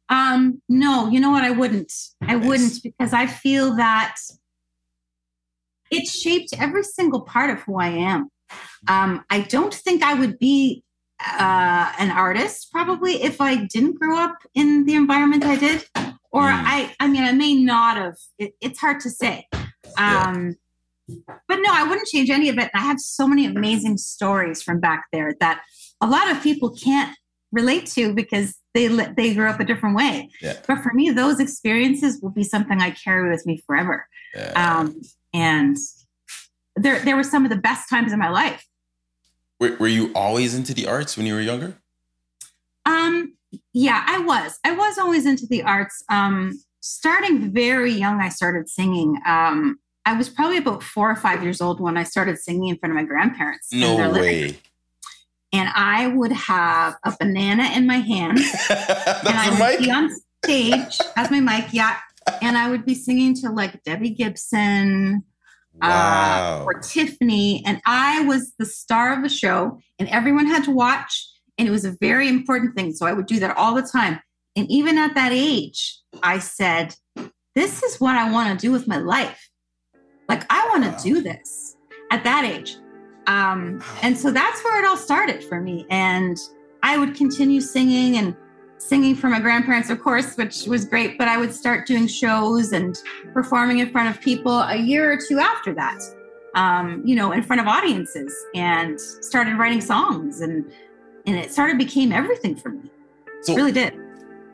Um, 0.08 0.62
no, 0.68 1.08
you 1.08 1.20
know 1.20 1.30
what? 1.30 1.44
I 1.44 1.50
wouldn't. 1.50 1.92
I 2.22 2.34
nice. 2.34 2.46
wouldn't 2.46 2.82
because 2.82 3.12
I 3.12 3.26
feel 3.26 3.76
that 3.76 4.16
it 5.90 6.06
shaped 6.06 6.54
every 6.58 6.82
single 6.82 7.22
part 7.22 7.50
of 7.50 7.60
who 7.60 7.78
I 7.78 7.88
am. 7.88 8.30
Um, 8.88 9.24
I 9.30 9.40
don't 9.40 9.74
think 9.74 10.02
I 10.02 10.14
would 10.14 10.38
be 10.38 10.84
uh, 11.24 11.92
an 11.98 12.10
artist 12.10 12.70
probably 12.70 13.22
if 13.22 13.40
I 13.40 13.64
didn't 13.64 13.98
grow 13.98 14.18
up 14.18 14.36
in 14.54 14.84
the 14.84 14.94
environment 14.94 15.44
I 15.44 15.56
did. 15.56 15.84
Or 16.30 16.42
mm. 16.42 16.52
I, 16.52 16.94
I 17.00 17.08
mean, 17.08 17.24
I 17.24 17.32
may 17.32 17.54
not 17.54 17.96
have. 17.96 18.16
It, 18.38 18.54
it's 18.60 18.78
hard 18.78 19.00
to 19.00 19.10
say. 19.10 19.46
Um, 19.98 20.56
yeah. 21.08 21.36
But 21.48 21.56
no, 21.56 21.70
I 21.70 21.84
wouldn't 21.84 22.08
change 22.08 22.30
any 22.30 22.48
of 22.48 22.58
it. 22.58 22.70
I 22.74 22.80
have 22.80 23.00
so 23.00 23.26
many 23.26 23.46
amazing 23.46 23.96
stories 23.96 24.62
from 24.62 24.80
back 24.80 25.06
there 25.12 25.34
that 25.40 25.62
a 26.00 26.06
lot 26.06 26.30
of 26.30 26.42
people 26.42 26.70
can't 26.70 27.16
relate 27.52 27.86
to 27.86 28.12
because 28.12 28.56
they 28.76 28.88
they 28.88 29.34
grew 29.34 29.48
up 29.48 29.58
a 29.58 29.64
different 29.64 29.96
way. 29.96 30.28
Yeah. 30.40 30.56
But 30.66 30.82
for 30.82 30.92
me, 30.92 31.10
those 31.10 31.40
experiences 31.40 32.20
will 32.20 32.30
be 32.30 32.44
something 32.44 32.80
I 32.80 32.90
carry 32.90 33.30
with 33.30 33.46
me 33.46 33.62
forever. 33.66 34.06
Yeah. 34.34 34.52
Um, 34.54 35.00
and 35.32 35.76
there 36.76 37.00
there 37.00 37.16
were 37.16 37.24
some 37.24 37.44
of 37.44 37.50
the 37.50 37.56
best 37.56 37.88
times 37.88 38.12
in 38.12 38.18
my 38.18 38.28
life. 38.28 38.64
Were, 39.58 39.76
were 39.76 39.88
you 39.88 40.12
always 40.14 40.54
into 40.54 40.74
the 40.74 40.86
arts 40.86 41.16
when 41.16 41.24
you 41.24 41.34
were 41.34 41.40
younger? 41.40 41.78
Um, 42.84 43.34
yeah, 43.72 44.04
I 44.06 44.18
was. 44.18 44.58
I 44.62 44.72
was 44.72 44.98
always 44.98 45.24
into 45.24 45.46
the 45.46 45.62
arts. 45.62 46.04
Um, 46.10 46.60
starting 46.80 47.50
very 47.52 47.92
young, 47.92 48.20
I 48.20 48.28
started 48.28 48.68
singing. 48.68 49.18
Um, 49.26 49.78
I 50.04 50.12
was 50.12 50.28
probably 50.28 50.58
about 50.58 50.82
four 50.82 51.10
or 51.10 51.16
five 51.16 51.42
years 51.42 51.62
old 51.62 51.80
when 51.80 51.96
I 51.96 52.02
started 52.02 52.38
singing 52.38 52.68
in 52.68 52.76
front 52.76 52.92
of 52.92 52.96
my 52.96 53.04
grandparents. 53.04 53.72
No 53.72 54.10
way. 54.12 54.58
And 55.56 55.70
I 55.74 56.08
would 56.08 56.32
have 56.32 56.96
a 57.02 57.16
banana 57.18 57.70
in 57.74 57.86
my 57.86 57.96
hand, 57.96 58.38
and 58.68 59.28
I 59.28 59.48
would 59.50 59.58
mic? 59.58 59.78
be 59.78 59.90
on 59.90 60.14
stage 60.44 60.98
as 61.16 61.30
my 61.30 61.40
mic. 61.40 61.72
Yeah, 61.72 61.96
and 62.42 62.58
I 62.58 62.68
would 62.68 62.84
be 62.84 62.94
singing 62.94 63.34
to 63.36 63.50
like 63.50 63.82
Debbie 63.82 64.10
Gibson 64.10 65.24
uh, 65.80 65.88
wow. 65.88 66.60
uh, 66.60 66.64
or 66.64 66.74
Tiffany. 66.80 67.62
And 67.64 67.80
I 67.86 68.22
was 68.26 68.52
the 68.58 68.66
star 68.66 69.16
of 69.16 69.22
the 69.22 69.30
show, 69.30 69.78
and 69.98 70.08
everyone 70.10 70.46
had 70.46 70.64
to 70.64 70.70
watch. 70.70 71.26
And 71.56 71.66
it 71.66 71.70
was 71.70 71.86
a 71.86 71.96
very 72.02 72.28
important 72.28 72.76
thing. 72.76 72.92
So 72.92 73.06
I 73.06 73.14
would 73.14 73.24
do 73.24 73.40
that 73.40 73.56
all 73.56 73.74
the 73.74 73.82
time. 73.82 74.20
And 74.56 74.70
even 74.70 74.98
at 74.98 75.14
that 75.14 75.32
age, 75.32 75.98
I 76.22 76.38
said, 76.38 76.94
This 77.54 77.82
is 77.82 77.98
what 77.98 78.14
I 78.14 78.30
want 78.30 78.58
to 78.58 78.66
do 78.66 78.72
with 78.72 78.86
my 78.86 78.98
life. 78.98 79.48
Like, 80.28 80.44
I 80.50 80.68
want 80.68 80.84
to 80.84 80.90
wow. 80.90 80.98
do 81.02 81.22
this 81.22 81.76
at 82.10 82.24
that 82.24 82.44
age. 82.44 82.76
Um, 83.26 83.82
and 84.02 84.16
so 84.16 84.30
that's 84.30 84.62
where 84.64 84.82
it 84.82 84.86
all 84.86 84.96
started 84.96 85.42
for 85.44 85.60
me. 85.60 85.86
And 85.90 86.38
I 86.82 86.96
would 86.98 87.14
continue 87.14 87.60
singing 87.60 88.16
and 88.16 88.36
singing 88.78 89.14
for 89.16 89.28
my 89.28 89.40
grandparents, 89.40 89.90
of 89.90 90.00
course, 90.00 90.36
which 90.36 90.66
was 90.66 90.84
great. 90.84 91.18
But 91.18 91.28
I 91.28 91.36
would 91.38 91.52
start 91.52 91.86
doing 91.86 92.06
shows 92.06 92.72
and 92.72 92.96
performing 93.32 93.78
in 93.78 93.90
front 93.90 94.14
of 94.14 94.22
people 94.22 94.60
a 94.60 94.76
year 94.76 95.10
or 95.12 95.18
two 95.18 95.38
after 95.38 95.74
that. 95.74 96.00
um, 96.56 97.02
you 97.04 97.14
know, 97.14 97.32
in 97.32 97.42
front 97.42 97.60
of 97.60 97.68
audiences 97.68 98.34
and 98.54 98.98
started 99.00 99.56
writing 99.58 99.80
songs 99.80 100.40
and 100.40 100.64
and 101.26 101.36
it 101.36 101.52
started 101.52 101.76
became 101.76 102.12
everything 102.12 102.56
for 102.56 102.70
me. 102.70 102.90
So 103.42 103.52
it 103.52 103.56
really 103.56 103.72
did. 103.72 103.94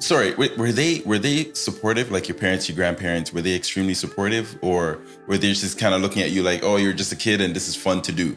Sorry, 0.02 0.34
were 0.34 0.72
they 0.72 1.00
were 1.06 1.20
they 1.20 1.52
supportive? 1.52 2.10
Like 2.10 2.26
your 2.26 2.36
parents, 2.36 2.68
your 2.68 2.74
grandparents, 2.74 3.32
were 3.32 3.40
they 3.40 3.54
extremely 3.54 3.94
supportive, 3.94 4.58
or 4.60 4.98
were 5.28 5.38
they 5.38 5.52
just 5.52 5.78
kind 5.78 5.94
of 5.94 6.00
looking 6.02 6.22
at 6.22 6.32
you 6.32 6.42
like, 6.42 6.64
"Oh, 6.64 6.76
you're 6.76 6.92
just 6.92 7.12
a 7.12 7.16
kid 7.16 7.40
and 7.40 7.54
this 7.54 7.68
is 7.68 7.76
fun 7.76 8.02
to 8.02 8.12
do"? 8.12 8.34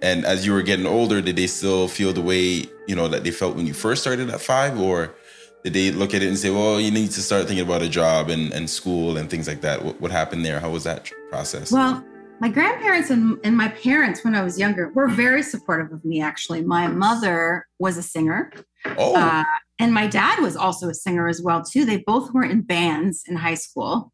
And 0.00 0.24
as 0.24 0.46
you 0.46 0.54
were 0.54 0.62
getting 0.62 0.86
older, 0.86 1.20
did 1.20 1.36
they 1.36 1.46
still 1.46 1.88
feel 1.88 2.14
the 2.14 2.22
way 2.22 2.64
you 2.86 2.96
know 2.96 3.06
that 3.08 3.22
they 3.22 3.30
felt 3.30 3.54
when 3.54 3.66
you 3.66 3.74
first 3.74 4.00
started 4.00 4.30
at 4.30 4.40
five, 4.40 4.80
or 4.80 5.14
did 5.62 5.74
they 5.74 5.90
look 5.90 6.14
at 6.14 6.22
it 6.22 6.28
and 6.28 6.38
say, 6.38 6.48
"Well, 6.48 6.80
you 6.80 6.90
need 6.90 7.10
to 7.10 7.20
start 7.20 7.48
thinking 7.48 7.66
about 7.66 7.82
a 7.82 7.88
job 7.88 8.30
and, 8.30 8.50
and 8.54 8.70
school 8.70 9.18
and 9.18 9.28
things 9.28 9.46
like 9.46 9.60
that"? 9.60 9.84
What, 9.84 10.00
what 10.00 10.10
happened 10.10 10.42
there? 10.42 10.58
How 10.58 10.70
was 10.70 10.84
that 10.84 11.10
process? 11.28 11.70
Well, 11.70 12.02
my 12.40 12.48
grandparents 12.48 13.10
and, 13.10 13.38
and 13.44 13.56
my 13.56 13.68
parents, 13.68 14.24
when 14.24 14.34
I 14.34 14.42
was 14.42 14.58
younger, 14.58 14.90
were 14.90 15.08
very 15.08 15.42
supportive 15.42 15.92
of 15.92 16.04
me. 16.04 16.20
Actually, 16.20 16.62
my 16.62 16.88
mother 16.88 17.66
was 17.78 17.96
a 17.96 18.02
singer. 18.02 18.52
Oh. 18.98 19.16
Uh, 19.16 19.44
and 19.78 19.94
my 19.94 20.06
dad 20.06 20.40
was 20.40 20.56
also 20.56 20.88
a 20.88 20.94
singer 20.94 21.28
as 21.28 21.42
well 21.42 21.62
too. 21.62 21.84
They 21.84 21.98
both 21.98 22.32
were 22.32 22.44
in 22.44 22.62
bands 22.62 23.24
in 23.26 23.36
high 23.36 23.54
school. 23.54 24.12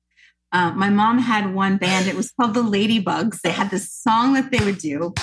Uh, 0.52 0.72
my 0.72 0.90
mom 0.90 1.18
had 1.18 1.54
one 1.54 1.76
band. 1.76 2.08
It 2.08 2.16
was 2.16 2.32
called 2.32 2.54
the 2.54 2.62
Ladybugs. 2.62 3.40
They 3.40 3.50
had 3.50 3.70
this 3.70 3.92
song 3.92 4.34
that 4.34 4.50
they 4.50 4.64
would 4.64 4.78
do. 4.78 5.14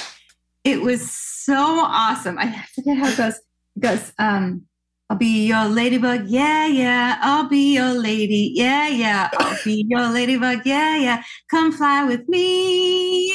It 0.64 0.82
was 0.82 1.12
so 1.12 1.56
awesome. 1.56 2.38
I 2.38 2.66
forget 2.76 2.98
how 2.98 3.08
it 3.08 3.18
goes. 3.18 3.40
It 3.76 3.80
goes, 3.80 4.14
um, 4.18 4.64
I'll 5.10 5.18
be 5.18 5.48
your 5.48 5.66
ladybug, 5.66 6.28
yeah, 6.28 6.68
yeah. 6.68 7.18
I'll 7.22 7.48
be 7.48 7.76
your 7.76 7.94
lady, 7.94 8.52
yeah, 8.56 8.90
yeah. 8.90 9.30
I'll 9.40 9.58
be 9.64 9.86
your 9.88 10.10
ladybug, 10.10 10.66
yeah, 10.66 10.98
yeah. 10.98 11.24
Come 11.50 11.72
fly 11.72 12.04
with 12.04 12.28
me. 12.28 13.34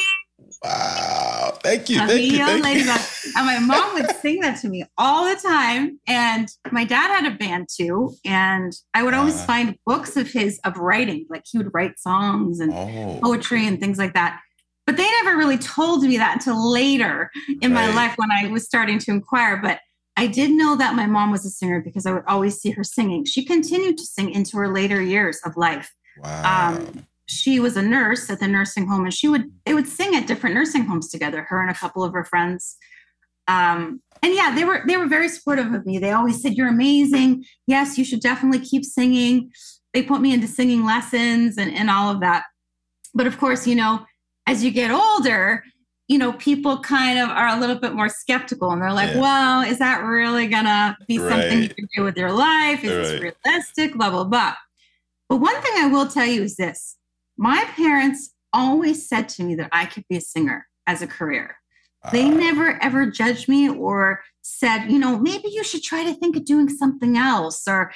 Wow. 0.63 1.59
Thank 1.63 1.89
you. 1.89 1.99
Thank 1.99 2.23
you. 2.23 2.39
Thank 2.39 2.63
ladybug. 2.63 3.01
You. 3.25 3.33
And 3.37 3.47
my 3.47 3.59
mom 3.59 3.95
would 3.95 4.17
sing 4.21 4.41
that 4.41 4.61
to 4.61 4.69
me 4.69 4.85
all 4.97 5.29
the 5.29 5.41
time. 5.41 5.99
And 6.07 6.49
my 6.71 6.85
dad 6.85 7.09
had 7.09 7.33
a 7.33 7.37
band 7.37 7.69
too. 7.75 8.15
And 8.25 8.73
I 8.95 9.03
would 9.03 9.15
always 9.15 9.41
uh, 9.41 9.45
find 9.45 9.79
books 9.87 10.17
of 10.17 10.31
his 10.31 10.61
of 10.65 10.77
writing. 10.77 11.27
Like 11.29 11.43
he 11.51 11.59
would 11.59 11.73
write 11.73 11.99
songs 11.99 12.61
and 12.61 12.73
oh. 12.73 13.19
poetry 13.23 13.67
and 13.67 13.81
things 13.81 13.99
like 13.99 14.15
that. 14.15 14.41
But 14.87 14.97
they 14.97 15.09
never 15.23 15.37
really 15.37 15.59
told 15.59 16.03
me 16.03 16.17
that 16.19 16.35
until 16.35 16.71
later 16.71 17.31
in 17.61 17.73
right. 17.73 17.89
my 17.89 17.95
life 17.95 18.15
when 18.17 18.31
I 18.31 18.49
was 18.49 18.65
starting 18.65 18.99
to 19.01 19.11
inquire. 19.11 19.61
But 19.61 19.81
I 20.17 20.27
did 20.27 20.51
know 20.51 20.77
that 20.77 20.95
my 20.95 21.07
mom 21.07 21.31
was 21.31 21.47
a 21.47 21.51
singer 21.51 21.81
because 21.81 22.07
I 22.07 22.13
would 22.13 22.25
always 22.29 22.61
see 22.61 22.71
her 22.73 22.85
singing. 22.85 23.25
She 23.25 23.45
continued 23.45 23.97
to 23.99 24.05
sing 24.05 24.31
into 24.31 24.57
her 24.59 24.73
later 24.73 25.01
years 25.01 25.41
of 25.45 25.57
life. 25.57 25.93
Wow. 26.19 26.75
Um, 26.77 27.07
she 27.33 27.61
was 27.61 27.77
a 27.77 27.83
nurse 27.83 28.29
at 28.31 28.41
the 28.41 28.49
nursing 28.49 28.87
home 28.87 29.05
and 29.05 29.15
she 29.15 29.29
would 29.29 29.51
they 29.65 29.75
would 29.75 29.89
sing 29.89 30.15
at 30.15 30.27
different 30.27 30.55
nursing 30.55 30.85
homes 30.85 31.09
together 31.09 31.43
her 31.43 31.61
and 31.61 31.71
a 31.71 31.75
couple 31.75 32.05
of 32.05 32.13
her 32.13 32.25
friends 32.25 32.77
um, 33.49 34.01
and 34.23 34.35
yeah 34.35 34.55
they 34.55 34.65
were 34.65 34.83
they 34.87 34.97
were 34.97 35.07
very 35.07 35.29
supportive 35.29 35.73
of 35.73 35.87
me 35.87 35.99
they 35.99 36.11
always 36.11 36.43
said 36.43 36.55
you're 36.55 36.69
amazing 36.69 37.45
yes 37.67 37.97
you 37.97 38.05
should 38.05 38.21
definitely 38.21 38.61
keep 38.61 38.85
singing 38.85 39.51
they 39.95 40.03
put 40.03 40.21
me 40.21 40.33
into 40.33 40.47
singing 40.47 40.85
lessons 40.85 41.57
and, 41.57 41.73
and 41.75 41.91
all 41.91 42.11
of 42.11 42.21
that 42.21 42.45
but 43.15 43.27
of 43.27 43.39
course 43.39 43.67
you 43.67 43.75
know 43.75 44.05
as 44.47 44.63
you 44.63 44.71
get 44.71 44.91
older 44.91 45.65
you 46.13 46.19
know 46.19 46.33
people 46.35 46.79
kind 46.81 47.19
of 47.19 47.29
are 47.29 47.49
a 47.49 47.59
little 47.59 47.77
bit 47.77 47.95
more 47.95 48.09
skeptical 48.09 48.71
and 48.71 48.83
they're 48.83 48.93
like 48.93 49.15
yeah. 49.15 49.21
well 49.21 49.63
is 49.63 49.79
that 49.79 50.03
really 50.03 50.47
gonna 50.47 50.97
be 51.09 51.19
right. 51.19 51.31
something 51.31 51.63
you 51.63 51.69
can 51.69 51.89
do 51.97 52.03
with 52.05 52.17
your 52.17 52.33
life 52.33 52.85
is 52.85 52.91
right. 52.91 53.21
this 53.21 53.35
realistic 53.47 53.95
blah 53.95 54.11
blah 54.11 54.25
blah 54.25 54.55
but 55.29 55.37
one 55.37 55.61
thing 55.63 55.73
i 55.77 55.87
will 55.87 56.07
tell 56.07 56.27
you 56.27 56.43
is 56.43 56.57
this 56.57 56.99
my 57.37 57.65
parents 57.77 58.35
always 58.53 59.09
said 59.09 59.29
to 59.31 59.43
me 59.43 59.55
that 59.57 59.69
I 59.73 59.87
could 59.87 60.05
be 60.09 60.17
a 60.17 60.21
singer 60.21 60.67
as 60.87 61.03
a 61.03 61.07
career. 61.07 61.57
They 62.11 62.27
uh, 62.27 62.35
never 62.35 62.83
ever 62.83 63.07
judged 63.07 63.49
me 63.49 63.69
or 63.69 64.23
said, 64.43 64.87
you 64.91 64.99
know, 64.99 65.19
maybe 65.19 65.49
you 65.49 65.63
should 65.63 65.83
try 65.83 66.05
to 66.05 66.15
think 66.15 66.37
of 66.37 66.45
doing 66.45 66.69
something 66.69 67.17
else. 67.17 67.67
Or 67.69 67.93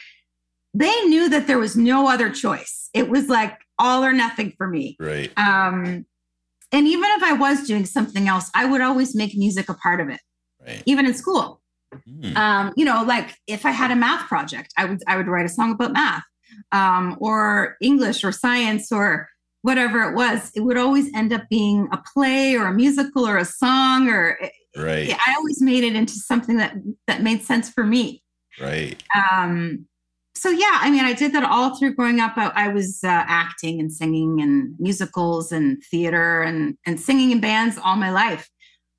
they 0.72 1.02
knew 1.02 1.28
that 1.28 1.46
there 1.46 1.58
was 1.58 1.76
no 1.76 2.08
other 2.08 2.30
choice. 2.30 2.88
It 2.94 3.08
was 3.08 3.28
like 3.28 3.58
all 3.78 4.04
or 4.04 4.12
nothing 4.12 4.52
for 4.56 4.68
me. 4.68 4.96
Right. 5.00 5.36
Um, 5.36 6.06
and 6.72 6.86
even 6.86 7.10
if 7.12 7.22
I 7.22 7.32
was 7.32 7.66
doing 7.66 7.84
something 7.84 8.28
else, 8.28 8.50
I 8.54 8.64
would 8.64 8.80
always 8.80 9.14
make 9.14 9.36
music 9.36 9.68
a 9.68 9.74
part 9.74 10.00
of 10.00 10.08
it. 10.08 10.20
Right. 10.64 10.82
Even 10.86 11.06
in 11.06 11.14
school. 11.14 11.60
Mm. 12.08 12.36
Um, 12.36 12.72
you 12.76 12.84
know, 12.84 13.04
like 13.04 13.36
if 13.46 13.64
I 13.64 13.70
had 13.70 13.90
a 13.90 13.96
math 13.96 14.26
project, 14.28 14.72
I 14.76 14.84
would 14.84 15.02
I 15.06 15.16
would 15.16 15.28
write 15.28 15.46
a 15.46 15.48
song 15.48 15.72
about 15.72 15.92
math 15.92 16.24
um, 16.72 17.16
or 17.20 17.76
English 17.80 18.24
or 18.24 18.32
science 18.32 18.90
or 18.90 19.28
whatever 19.62 20.02
it 20.02 20.14
was, 20.14 20.50
it 20.54 20.60
would 20.60 20.76
always 20.76 21.12
end 21.14 21.32
up 21.32 21.42
being 21.50 21.88
a 21.92 22.00
play 22.14 22.54
or 22.54 22.66
a 22.66 22.74
musical 22.74 23.26
or 23.26 23.36
a 23.36 23.44
song 23.44 24.08
or 24.08 24.38
right. 24.76 25.10
I 25.10 25.34
always 25.36 25.60
made 25.60 25.82
it 25.82 25.96
into 25.96 26.14
something 26.14 26.56
that 26.58 26.76
that 27.06 27.22
made 27.22 27.42
sense 27.42 27.70
for 27.70 27.84
me. 27.84 28.22
Right. 28.60 29.02
Um, 29.14 29.86
so 30.36 30.50
yeah, 30.50 30.78
I 30.80 30.90
mean, 30.90 31.04
I 31.04 31.14
did 31.14 31.32
that 31.32 31.44
all 31.44 31.76
through 31.76 31.94
growing 31.94 32.20
up. 32.20 32.34
I, 32.36 32.52
I 32.54 32.68
was 32.68 33.00
uh, 33.02 33.08
acting 33.08 33.80
and 33.80 33.90
singing 33.90 34.40
and 34.42 34.74
musicals 34.78 35.50
and 35.50 35.82
theater 35.90 36.42
and 36.42 36.76
and 36.84 37.00
singing 37.00 37.30
in 37.30 37.40
bands 37.40 37.78
all 37.82 37.96
my 37.96 38.10
life. 38.10 38.48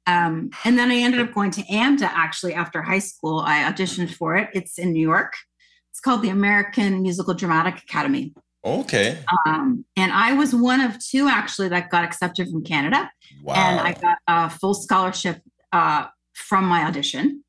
Um, 0.08 0.50
and 0.64 0.80
then 0.80 0.90
I 0.90 0.96
ended 0.96 1.20
up 1.20 1.34
going 1.34 1.52
to 1.52 1.64
AMDA 1.64 2.04
actually 2.04 2.54
after 2.54 2.82
high 2.82 3.00
school. 3.00 3.40
I 3.40 3.70
auditioned 3.72 4.14
for 4.14 4.36
it. 4.36 4.50
It's 4.54 4.80
in 4.80 4.94
New 4.94 5.02
York. 5.02 5.34
It's 5.92 6.00
called 6.00 6.22
the 6.22 6.30
American 6.30 7.02
Musical 7.02 7.34
Dramatic 7.34 7.84
Academy. 7.84 8.34
Okay. 8.64 9.18
Um, 9.46 9.86
and 9.96 10.12
I 10.12 10.34
was 10.34 10.56
one 10.56 10.82
of 10.82 10.98
two 11.04 11.28
actually 11.28 11.70
that 11.70 11.90
got 11.90 12.04
accepted 12.04 12.50
from 12.50 12.64
Canada. 12.64 13.12
Wow. 13.44 13.56
And 13.56 13.80
I 13.80 13.94
got 13.94 14.18
a 14.28 14.50
full 14.50 14.74
scholarship 14.74 15.42
uh, 15.74 16.08
from 16.34 16.66
my 16.66 16.86
audition. 16.86 17.44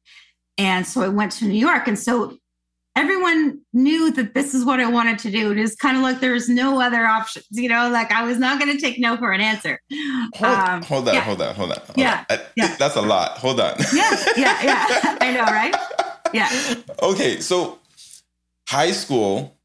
And 0.59 0.85
so 0.85 1.02
I 1.02 1.09
went 1.09 1.33
to 1.33 1.45
New 1.45 1.59
York. 1.59 1.87
And 1.87 1.99
so 1.99 2.38
everyone 2.98 3.60
knew 3.72 4.10
that 4.10 4.34
this 4.34 4.54
is 4.54 4.64
what 4.64 4.80
I 4.80 4.88
wanted 4.90 5.18
to 5.20 5.30
do. 5.30 5.52
It 5.52 5.58
is 5.58 5.76
kind 5.76 5.96
of 5.96 6.02
like 6.02 6.18
there 6.18 6.32
was 6.32 6.48
no 6.48 6.80
other 6.80 7.06
options, 7.06 7.46
you 7.50 7.68
know, 7.68 7.88
like 7.90 8.10
I 8.10 8.24
was 8.24 8.38
not 8.38 8.58
going 8.60 8.74
to 8.74 8.80
take 8.80 8.98
no 8.98 9.16
for 9.16 9.30
an 9.30 9.40
answer. 9.40 9.80
Hold, 10.34 10.58
um, 10.58 10.82
hold 10.82 11.08
on, 11.08 11.14
yeah. 11.14 11.20
hold 11.20 11.40
on, 11.40 11.54
hold 11.54 11.70
on. 11.70 11.78
Hold 11.78 11.96
yeah, 11.96 12.24
on. 12.28 12.38
yeah. 12.56 12.74
That's 12.76 12.96
a 12.96 13.00
lot. 13.00 13.38
Hold 13.38 13.60
on. 13.60 13.74
yeah, 13.94 14.16
yeah, 14.36 14.62
yeah. 14.62 15.18
I 15.20 15.32
know, 15.32 15.44
right? 15.44 15.74
Yeah. 16.34 16.50
Okay. 17.02 17.40
So 17.40 17.78
high 18.68 18.90
school, 18.90 19.56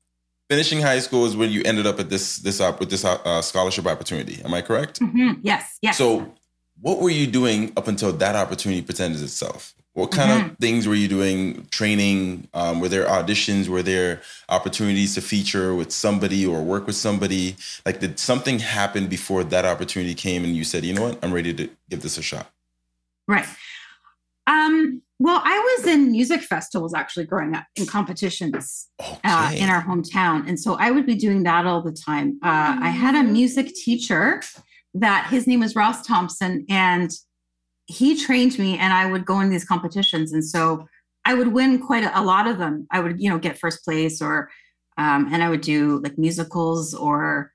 finishing 0.47 0.79
high 0.81 0.99
school 0.99 1.25
is 1.25 1.35
when 1.35 1.49
you 1.49 1.63
ended 1.65 1.87
up 1.87 1.99
at 1.99 2.09
this 2.09 2.37
this 2.37 2.61
op- 2.61 2.79
with 2.79 2.91
this 2.91 3.03
uh, 3.03 3.41
scholarship 3.41 3.87
opportunity. 3.87 4.41
Am 4.45 4.53
I 4.53 4.61
correct? 4.61 4.99
Mm-hmm. 4.99 5.41
Yes. 5.41 5.77
Yes. 5.81 5.97
So, 5.97 6.31
what 6.79 6.99
were 6.99 7.09
you 7.09 7.25
doing 7.25 7.73
up 7.77 7.87
until 7.87 8.11
that 8.13 8.35
opportunity 8.35 8.81
presented 8.83 9.21
itself? 9.23 9.73
What 9.93 10.11
kind 10.11 10.31
mm-hmm. 10.31 10.49
of 10.49 10.57
things 10.57 10.87
were 10.87 10.95
you 10.95 11.07
doing? 11.07 11.67
Training? 11.69 12.47
Um, 12.53 12.79
were 12.79 12.89
there 12.89 13.05
auditions? 13.05 13.67
Were 13.67 13.83
there 13.83 14.21
opportunities 14.49 15.13
to 15.15 15.21
feature 15.21 15.75
with 15.75 15.91
somebody 15.91 16.45
or 16.45 16.63
work 16.63 16.87
with 16.87 16.95
somebody? 16.95 17.55
Like, 17.85 17.99
did 17.99 18.17
something 18.17 18.57
happen 18.57 19.07
before 19.07 19.43
that 19.43 19.65
opportunity 19.65 20.15
came 20.15 20.43
and 20.43 20.55
you 20.55 20.63
said, 20.63 20.83
you 20.83 20.93
know 20.93 21.03
what, 21.03 21.23
I'm 21.23 21.31
ready 21.31 21.53
to 21.53 21.69
give 21.89 22.01
this 22.01 22.17
a 22.17 22.23
shot? 22.23 22.47
Right. 23.27 23.45
Um, 24.47 25.03
well, 25.19 25.41
I 25.43 25.59
was 25.77 25.87
in 25.87 26.11
music 26.11 26.41
festivals 26.41 26.93
actually 26.93 27.25
growing 27.25 27.55
up 27.55 27.65
in 27.75 27.85
competitions 27.85 28.89
okay. 28.99 29.19
uh, 29.23 29.51
in 29.53 29.69
our 29.69 29.81
hometown. 29.81 30.47
And 30.49 30.59
so 30.59 30.73
I 30.73 30.89
would 30.91 31.05
be 31.05 31.15
doing 31.15 31.43
that 31.43 31.65
all 31.65 31.81
the 31.81 31.93
time. 31.93 32.39
Uh, 32.43 32.77
I 32.81 32.89
had 32.89 33.15
a 33.15 33.23
music 33.23 33.67
teacher 33.73 34.41
that 34.95 35.27
his 35.29 35.47
name 35.47 35.59
was 35.59 35.75
Ross 35.75 36.05
Thompson, 36.05 36.65
and 36.69 37.11
he 37.85 38.17
trained 38.17 38.57
me, 38.57 38.77
and 38.77 38.93
I 38.93 39.09
would 39.09 39.25
go 39.25 39.39
in 39.39 39.49
these 39.49 39.65
competitions. 39.65 40.31
And 40.33 40.43
so 40.43 40.87
I 41.25 41.33
would 41.33 41.49
win 41.49 41.79
quite 41.79 42.03
a, 42.03 42.19
a 42.19 42.21
lot 42.21 42.47
of 42.47 42.57
them. 42.57 42.87
I 42.91 42.99
would, 42.99 43.21
you 43.21 43.29
know, 43.29 43.37
get 43.37 43.57
first 43.57 43.83
place 43.83 44.21
or, 44.21 44.49
um, 44.97 45.29
and 45.31 45.43
I 45.43 45.49
would 45.49 45.61
do 45.61 45.99
like 45.99 46.17
musicals 46.17 46.93
or 46.93 47.51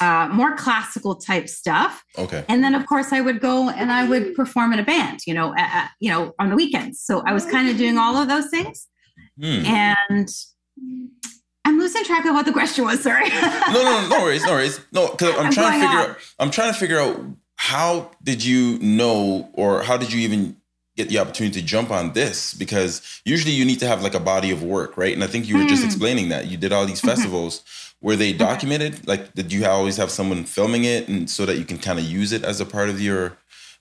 uh, 0.00 0.28
more 0.30 0.56
classical 0.56 1.14
type 1.14 1.48
stuff. 1.48 2.04
Okay. 2.18 2.44
And 2.48 2.62
then, 2.62 2.74
of 2.74 2.86
course, 2.86 3.12
I 3.12 3.20
would 3.20 3.40
go 3.40 3.70
and 3.70 3.90
I 3.90 4.08
would 4.08 4.34
perform 4.34 4.72
in 4.72 4.78
a 4.78 4.84
band, 4.84 5.20
you 5.26 5.34
know, 5.34 5.54
at, 5.56 5.90
you 6.00 6.10
know, 6.10 6.34
on 6.38 6.50
the 6.50 6.56
weekends. 6.56 7.00
So 7.00 7.22
I 7.26 7.32
was 7.32 7.46
kind 7.46 7.68
of 7.68 7.76
doing 7.76 7.96
all 7.96 8.16
of 8.16 8.28
those 8.28 8.48
things. 8.50 8.88
Hmm. 9.40 9.64
And 9.66 10.28
I'm 11.64 11.78
losing 11.78 12.04
track 12.04 12.26
of 12.26 12.34
what 12.34 12.46
the 12.46 12.52
question 12.52 12.84
was. 12.84 13.02
Sorry. 13.02 13.28
no, 13.28 13.72
no, 13.72 14.08
no 14.08 14.22
worries, 14.22 14.44
no 14.44 14.52
worries. 14.52 14.80
No, 14.92 15.10
because 15.10 15.34
I'm, 15.36 15.46
I'm, 15.46 15.52
trying 15.52 15.80
to 15.80 15.86
figure 15.86 15.98
out. 15.98 16.16
I'm 16.38 16.50
trying 16.50 16.72
to 16.72 16.78
figure 16.78 17.00
out 17.00 17.20
how 17.56 18.10
did 18.22 18.44
you 18.44 18.78
know, 18.78 19.48
or 19.54 19.82
how 19.82 19.96
did 19.96 20.12
you 20.12 20.20
even 20.20 20.56
get 20.96 21.08
the 21.08 21.18
opportunity 21.18 21.60
to 21.60 21.66
jump 21.66 21.90
on 21.90 22.12
this? 22.12 22.54
Because 22.54 23.20
usually 23.24 23.52
you 23.52 23.64
need 23.64 23.78
to 23.80 23.86
have 23.86 24.02
like 24.02 24.14
a 24.14 24.20
body 24.20 24.50
of 24.50 24.62
work, 24.62 24.96
right? 24.96 25.14
And 25.14 25.22
I 25.22 25.26
think 25.26 25.46
you 25.46 25.58
were 25.58 25.64
just 25.66 25.82
hmm. 25.82 25.88
explaining 25.88 26.28
that 26.30 26.46
you 26.46 26.56
did 26.56 26.72
all 26.72 26.86
these 26.86 26.98
mm-hmm. 26.98 27.08
festivals. 27.08 27.64
Were 28.00 28.16
they 28.16 28.32
documented? 28.32 29.06
Like, 29.06 29.32
did 29.34 29.52
you 29.52 29.66
always 29.66 29.96
have 29.96 30.10
someone 30.10 30.44
filming 30.44 30.84
it, 30.84 31.08
and 31.08 31.28
so 31.28 31.46
that 31.46 31.56
you 31.56 31.64
can 31.64 31.78
kind 31.78 31.98
of 31.98 32.04
use 32.04 32.32
it 32.32 32.44
as 32.44 32.60
a 32.60 32.66
part 32.66 32.90
of 32.90 33.00
your 33.00 33.36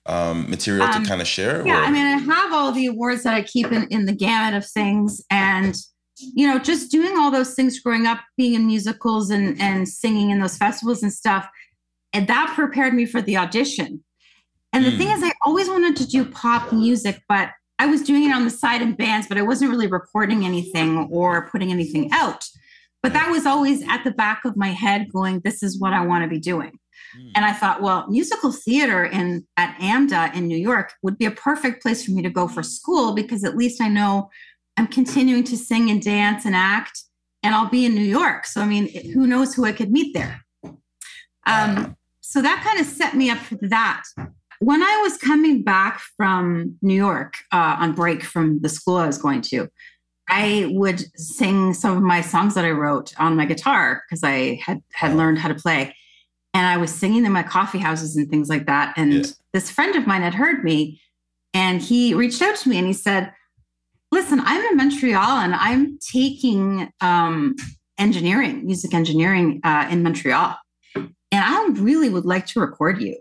um, 0.05 0.49
material 0.49 0.85
um, 0.85 1.03
to 1.03 1.07
kind 1.07 1.21
of 1.21 1.27
share? 1.27 1.67
Yeah, 1.67 1.81
or? 1.81 1.83
I 1.83 1.91
mean, 1.91 2.05
I 2.05 2.17
have 2.17 2.53
all 2.53 2.71
the 2.71 2.85
awards 2.87 3.23
that 3.23 3.33
I 3.33 3.43
keep 3.43 3.71
in, 3.71 3.87
in 3.89 4.05
the 4.05 4.13
gamut 4.13 4.57
of 4.57 4.67
things, 4.69 5.21
and 5.29 5.75
you 6.17 6.47
know, 6.47 6.57
just 6.59 6.91
doing 6.91 7.17
all 7.17 7.29
those 7.29 7.55
things 7.55 7.79
growing 7.79 8.05
up, 8.07 8.19
being 8.37 8.53
in 8.53 8.67
musicals 8.67 9.29
and 9.29 9.59
and 9.61 9.87
singing 9.87 10.29
in 10.29 10.39
those 10.39 10.57
festivals 10.57 11.03
and 11.03 11.11
stuff, 11.11 11.47
and 12.15 12.27
that 12.27 12.53
prepared 12.55 12.93
me 12.93 13.05
for 13.05 13.21
the 13.21 13.35
audition. 13.35 14.01
And 14.71 14.85
the 14.85 14.91
mm. 14.91 14.97
thing 14.97 15.09
is, 15.09 15.21
I 15.21 15.33
always 15.45 15.67
wanted 15.67 15.97
to 15.97 16.07
do 16.07 16.23
pop 16.23 16.71
music, 16.71 17.21
but 17.27 17.49
I 17.77 17.87
was 17.87 18.03
doing 18.03 18.23
it 18.29 18.33
on 18.33 18.45
the 18.45 18.49
side 18.49 18.81
in 18.81 18.93
bands, 18.93 19.27
but 19.27 19.37
I 19.37 19.41
wasn't 19.41 19.69
really 19.69 19.87
recording 19.87 20.45
anything 20.45 21.09
or 21.11 21.49
putting 21.49 21.71
anything 21.71 22.09
out. 22.13 22.45
But 23.03 23.11
that 23.11 23.29
was 23.29 23.45
always 23.45 23.85
at 23.89 24.05
the 24.05 24.11
back 24.11 24.45
of 24.45 24.55
my 24.55 24.69
head 24.69 25.11
going, 25.11 25.41
this 25.41 25.61
is 25.61 25.77
what 25.77 25.91
I 25.91 26.05
want 26.05 26.23
to 26.23 26.29
be 26.29 26.39
doing. 26.39 26.79
Mm. 27.19 27.31
And 27.35 27.43
I 27.43 27.51
thought, 27.51 27.81
well, 27.81 28.07
musical 28.07 28.53
theater 28.53 29.03
in 29.03 29.45
at 29.57 29.77
AMDA 29.79 30.35
in 30.35 30.47
New 30.47 30.57
York 30.57 30.93
would 31.01 31.17
be 31.17 31.25
a 31.25 31.31
perfect 31.31 31.81
place 31.81 32.05
for 32.05 32.11
me 32.11 32.21
to 32.21 32.29
go 32.29 32.47
for 32.47 32.63
school 32.63 33.13
because 33.13 33.43
at 33.43 33.57
least 33.57 33.81
I 33.81 33.89
know 33.89 34.29
I'm 34.77 34.87
continuing 34.87 35.43
to 35.45 35.57
sing 35.57 35.89
and 35.89 36.01
dance 36.01 36.45
and 36.45 36.55
act, 36.55 37.03
and 37.43 37.53
I'll 37.53 37.69
be 37.69 37.85
in 37.85 37.93
New 37.93 38.01
York. 38.01 38.45
So 38.45 38.61
I 38.61 38.65
mean, 38.65 38.87
who 39.11 39.27
knows 39.27 39.53
who 39.53 39.65
I 39.65 39.73
could 39.73 39.91
meet 39.91 40.13
there? 40.13 40.45
Um, 41.45 41.95
so 42.35 42.41
that 42.41 42.61
kind 42.65 42.81
of 42.81 42.85
set 42.85 43.15
me 43.15 43.29
up 43.29 43.37
for 43.37 43.55
that. 43.61 44.03
When 44.59 44.83
I 44.83 44.99
was 45.03 45.17
coming 45.17 45.63
back 45.63 46.01
from 46.17 46.75
New 46.81 46.93
York 46.93 47.37
uh, 47.53 47.77
on 47.79 47.93
break 47.93 48.23
from 48.23 48.59
the 48.59 48.67
school 48.67 48.97
I 48.97 49.07
was 49.07 49.17
going 49.17 49.41
to, 49.43 49.69
I 50.27 50.69
would 50.71 50.99
sing 51.17 51.73
some 51.73 51.95
of 51.95 52.03
my 52.03 52.19
songs 52.19 52.53
that 52.55 52.65
I 52.65 52.71
wrote 52.71 53.13
on 53.17 53.37
my 53.37 53.45
guitar 53.45 54.03
because 54.05 54.21
I 54.21 54.59
had 54.65 54.83
had 54.91 55.15
learned 55.15 55.39
how 55.39 55.47
to 55.47 55.55
play 55.55 55.95
and 56.53 56.67
I 56.67 56.75
was 56.75 56.93
singing 56.93 57.25
in 57.25 57.31
my 57.31 57.41
coffee 57.41 57.77
houses 57.77 58.17
and 58.17 58.29
things 58.29 58.49
like 58.49 58.65
that. 58.65 58.93
And 58.97 59.13
yeah. 59.13 59.31
this 59.53 59.71
friend 59.71 59.95
of 59.95 60.05
mine 60.05 60.21
had 60.21 60.33
heard 60.33 60.61
me 60.61 60.99
and 61.53 61.81
he 61.81 62.13
reached 62.13 62.41
out 62.41 62.57
to 62.57 62.69
me 62.69 62.77
and 62.77 62.85
he 62.85 62.91
said, 62.91 63.31
Listen, 64.11 64.41
I'm 64.43 64.61
in 64.71 64.75
Montreal 64.75 65.37
and 65.37 65.55
I'm 65.55 65.99
taking 65.99 66.91
um, 66.99 67.55
engineering, 67.97 68.65
music 68.65 68.93
engineering 68.93 69.61
uh, 69.63 69.87
in 69.89 70.03
Montreal. 70.03 70.57
And 71.31 71.43
I 71.43 71.81
really 71.81 72.09
would 72.09 72.25
like 72.25 72.45
to 72.47 72.59
record 72.59 73.01
you, 73.01 73.17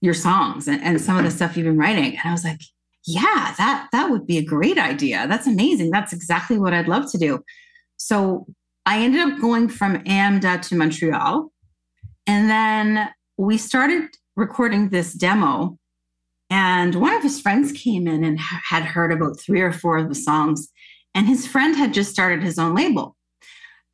your 0.00 0.14
songs 0.14 0.68
and, 0.68 0.82
and 0.82 1.00
some 1.00 1.16
of 1.16 1.24
the 1.24 1.30
stuff 1.30 1.56
you've 1.56 1.66
been 1.66 1.78
writing. 1.78 2.16
And 2.16 2.28
I 2.28 2.32
was 2.32 2.44
like, 2.44 2.60
yeah, 3.06 3.54
that 3.56 3.88
that 3.92 4.10
would 4.10 4.26
be 4.26 4.38
a 4.38 4.44
great 4.44 4.76
idea. 4.76 5.26
That's 5.28 5.46
amazing. 5.46 5.90
That's 5.90 6.12
exactly 6.12 6.58
what 6.58 6.74
I'd 6.74 6.88
love 6.88 7.10
to 7.12 7.18
do. 7.18 7.42
So 7.96 8.46
I 8.84 9.02
ended 9.02 9.20
up 9.20 9.40
going 9.40 9.68
from 9.68 10.04
AMDA 10.04 10.62
to 10.68 10.76
Montreal 10.76 11.50
and 12.26 12.50
then 12.50 13.08
we 13.38 13.56
started 13.56 14.10
recording 14.36 14.90
this 14.90 15.14
demo. 15.14 15.78
And 16.50 16.94
one 16.94 17.14
of 17.14 17.22
his 17.22 17.40
friends 17.40 17.72
came 17.72 18.06
in 18.06 18.22
and 18.22 18.38
had 18.38 18.84
heard 18.84 19.12
about 19.12 19.40
three 19.40 19.60
or 19.62 19.72
four 19.72 19.96
of 19.96 20.08
the 20.08 20.14
songs. 20.14 20.68
And 21.14 21.26
his 21.26 21.46
friend 21.46 21.74
had 21.74 21.94
just 21.94 22.10
started 22.10 22.42
his 22.42 22.58
own 22.58 22.74
label. 22.74 23.16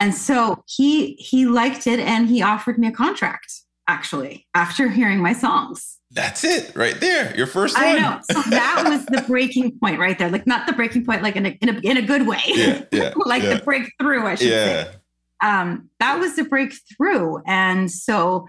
And 0.01 0.15
so 0.15 0.63
he 0.67 1.15
he 1.15 1.47
liked 1.47 1.87
it 1.87 2.01
and 2.01 2.29
he 2.29 2.43
offered 2.43 2.79
me 2.79 2.89
a 2.89 2.93
contract 2.93 3.53
actually 3.87 4.47
after 4.55 4.89
hearing 4.89 5.21
my 5.21 5.33
songs. 5.33 5.99
That's 6.11 6.45
it 6.45 6.75
right 6.77 6.99
there. 7.01 7.37
Your 7.37 7.47
first 7.47 7.77
one. 7.77 7.85
I 7.85 7.99
know. 7.99 8.21
So 8.31 8.41
that 8.51 8.85
was 8.87 9.05
the 9.07 9.23
breaking 9.27 9.79
point 9.79 9.99
right 9.99 10.19
there. 10.19 10.31
Like 10.31 10.47
not 10.47 10.67
the 10.67 10.73
breaking 10.73 11.05
point 11.05 11.23
like 11.23 11.37
in 11.37 11.47
a 11.47 11.59
in 11.61 11.69
a, 11.69 11.81
in 11.81 11.97
a 11.97 12.03
good 12.03 12.27
way. 12.27 12.43
Yeah, 12.47 12.85
yeah, 12.93 13.13
like 13.25 13.43
yeah. 13.43 13.55
the 13.55 13.65
breakthrough, 13.65 14.25
I 14.25 14.35
should 14.35 14.49
yeah. 14.49 14.85
say 14.85 14.91
um, 15.45 15.91
that 16.01 16.19
was 16.19 16.37
the 16.37 16.45
breakthrough. 16.45 17.39
And 17.47 17.91
so 17.91 18.47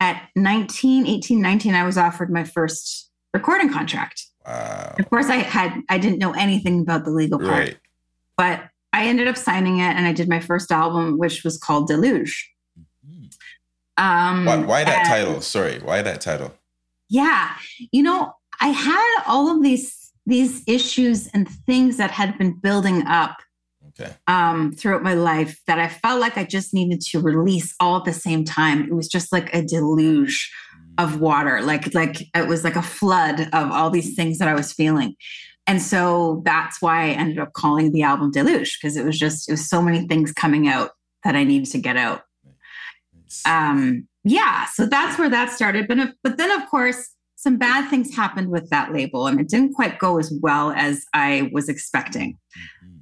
at 0.00 0.28
19, 0.36 1.06
18, 1.06 1.42
19, 1.42 1.74
I 1.74 1.84
was 1.84 1.98
offered 1.98 2.30
my 2.30 2.44
first 2.44 3.10
recording 3.34 3.72
contract. 3.72 4.24
Wow. 4.46 4.94
Of 4.98 5.10
course, 5.10 5.26
I 5.26 5.36
had 5.36 5.82
I 5.90 5.98
didn't 5.98 6.18
know 6.18 6.32
anything 6.32 6.80
about 6.80 7.04
the 7.04 7.10
legal 7.10 7.38
part, 7.38 7.50
right. 7.50 7.76
but 8.36 8.68
I 8.96 9.04
ended 9.04 9.28
up 9.28 9.36
signing 9.36 9.80
it, 9.80 9.94
and 9.94 10.06
I 10.06 10.12
did 10.14 10.26
my 10.26 10.40
first 10.40 10.72
album, 10.72 11.18
which 11.18 11.44
was 11.44 11.58
called 11.58 11.86
Deluge. 11.86 12.50
Mm-hmm. 13.06 14.02
Um, 14.02 14.46
why, 14.46 14.56
why 14.56 14.84
that 14.84 15.00
and, 15.00 15.08
title? 15.08 15.40
Sorry, 15.42 15.78
why 15.80 16.00
that 16.00 16.22
title? 16.22 16.54
Yeah, 17.10 17.52
you 17.92 18.02
know, 18.02 18.32
I 18.58 18.68
had 18.68 19.22
all 19.26 19.54
of 19.54 19.62
these 19.62 20.12
these 20.24 20.64
issues 20.66 21.28
and 21.28 21.46
things 21.66 21.98
that 21.98 22.10
had 22.10 22.36
been 22.38 22.58
building 22.58 23.06
up 23.06 23.36
okay. 23.90 24.12
um, 24.26 24.72
throughout 24.72 25.02
my 25.02 25.14
life 25.14 25.60
that 25.68 25.78
I 25.78 25.88
felt 25.88 26.20
like 26.20 26.36
I 26.36 26.44
just 26.44 26.74
needed 26.74 27.00
to 27.12 27.20
release 27.20 27.74
all 27.78 27.98
at 27.98 28.04
the 28.04 28.12
same 28.12 28.44
time. 28.44 28.82
It 28.82 28.94
was 28.94 29.08
just 29.08 29.30
like 29.30 29.54
a 29.54 29.62
deluge 29.62 30.50
mm. 30.74 31.04
of 31.04 31.20
water, 31.20 31.60
like 31.60 31.94
like 31.94 32.22
it 32.34 32.48
was 32.48 32.64
like 32.64 32.76
a 32.76 32.82
flood 32.82 33.40
of 33.52 33.70
all 33.70 33.90
these 33.90 34.14
things 34.14 34.38
that 34.38 34.48
I 34.48 34.54
was 34.54 34.72
feeling. 34.72 35.16
And 35.66 35.82
so 35.82 36.42
that's 36.44 36.80
why 36.80 37.06
I 37.06 37.10
ended 37.10 37.38
up 37.38 37.52
calling 37.52 37.92
the 37.92 38.02
album 38.02 38.30
Deluge 38.30 38.78
because 38.80 38.96
it 38.96 39.04
was 39.04 39.18
just 39.18 39.48
it 39.48 39.52
was 39.52 39.68
so 39.68 39.82
many 39.82 40.06
things 40.06 40.32
coming 40.32 40.68
out 40.68 40.90
that 41.24 41.34
I 41.34 41.44
needed 41.44 41.70
to 41.72 41.78
get 41.78 41.96
out. 41.96 42.22
Um, 43.44 44.06
yeah, 44.22 44.66
so 44.66 44.86
that's 44.86 45.18
where 45.18 45.28
that 45.28 45.50
started. 45.50 45.88
But 45.88 45.98
if, 45.98 46.10
but 46.22 46.36
then 46.36 46.50
of 46.50 46.68
course 46.68 47.10
some 47.36 47.58
bad 47.58 47.88
things 47.90 48.14
happened 48.14 48.50
with 48.50 48.70
that 48.70 48.92
label 48.92 49.26
and 49.26 49.38
it 49.38 49.48
didn't 49.48 49.74
quite 49.74 49.98
go 49.98 50.18
as 50.18 50.32
well 50.40 50.72
as 50.72 51.04
I 51.12 51.50
was 51.52 51.68
expecting. 51.68 52.38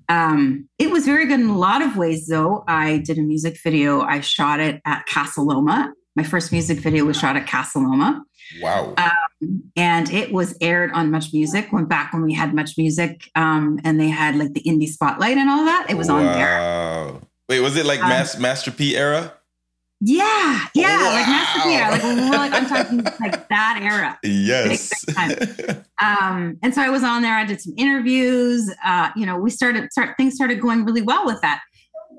Um, 0.08 0.68
it 0.78 0.90
was 0.90 1.06
very 1.06 1.26
good 1.26 1.40
in 1.40 1.48
a 1.48 1.56
lot 1.56 1.82
of 1.82 1.96
ways, 1.96 2.26
though. 2.26 2.64
I 2.68 2.98
did 2.98 3.16
a 3.16 3.22
music 3.22 3.58
video. 3.62 4.02
I 4.02 4.20
shot 4.20 4.60
it 4.60 4.82
at 4.84 5.06
Casa 5.06 5.40
Loma. 5.40 5.92
My 6.16 6.22
first 6.22 6.52
music 6.52 6.78
video 6.78 7.04
was 7.04 7.18
shot 7.18 7.36
at 7.36 7.46
Casa 7.46 7.78
Loma. 7.78 8.22
Wow. 8.60 8.94
Um, 8.96 9.62
and 9.76 10.10
it 10.12 10.32
was 10.32 10.56
aired 10.60 10.92
on 10.92 11.10
Much 11.10 11.32
Music. 11.32 11.72
Went 11.72 11.88
back 11.88 12.12
when 12.12 12.22
we 12.22 12.32
had 12.32 12.54
Much 12.54 12.78
Music 12.78 13.28
um, 13.34 13.80
and 13.84 13.98
they 13.98 14.08
had 14.08 14.36
like 14.36 14.52
the 14.52 14.62
indie 14.62 14.88
spotlight 14.88 15.36
and 15.36 15.50
all 15.50 15.64
that. 15.64 15.86
It 15.88 15.96
was 15.96 16.08
wow. 16.08 16.16
on 16.16 16.24
there. 16.26 17.20
Wait, 17.48 17.60
was 17.60 17.76
it 17.76 17.84
like 17.84 18.02
um, 18.02 18.08
Master 18.40 18.70
P 18.70 18.96
era? 18.96 19.32
Yeah, 20.00 20.66
yeah, 20.74 20.98
wow. 20.98 21.12
like 21.14 21.26
Master 21.26 21.60
P 21.62 21.74
era. 21.74 21.90
Like, 21.92 22.52
like 22.52 22.52
I'm 22.52 22.66
talking 22.66 23.04
like 23.20 23.48
that 23.48 23.80
era. 23.82 24.18
Yes. 24.24 24.92
um, 26.02 26.58
and 26.62 26.74
so 26.74 26.82
I 26.82 26.90
was 26.90 27.02
on 27.02 27.22
there. 27.22 27.34
I 27.34 27.44
did 27.44 27.60
some 27.60 27.72
interviews. 27.76 28.70
Uh, 28.84 29.10
you 29.16 29.24
know, 29.24 29.38
we 29.38 29.50
started 29.50 29.90
start 29.92 30.16
things 30.16 30.34
started 30.34 30.60
going 30.60 30.84
really 30.84 31.02
well 31.02 31.24
with 31.24 31.40
that. 31.40 31.62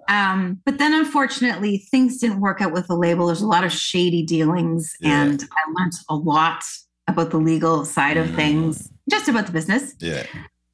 Um, 0.07 0.61
but 0.65 0.77
then 0.77 0.93
unfortunately 0.93 1.79
things 1.89 2.19
didn't 2.19 2.39
work 2.39 2.61
out 2.61 2.71
with 2.71 2.87
the 2.87 2.95
label. 2.95 3.27
There's 3.27 3.41
a 3.41 3.47
lot 3.47 3.63
of 3.63 3.71
shady 3.71 4.23
dealings, 4.23 4.95
yeah. 4.99 5.23
and 5.23 5.43
I 5.51 5.71
learned 5.79 5.93
a 6.09 6.15
lot 6.15 6.63
about 7.07 7.31
the 7.31 7.37
legal 7.37 7.85
side 7.85 8.17
of 8.17 8.27
mm. 8.27 8.35
things, 8.35 8.91
just 9.09 9.27
about 9.27 9.45
the 9.45 9.51
business. 9.51 9.95
Yeah. 9.99 10.25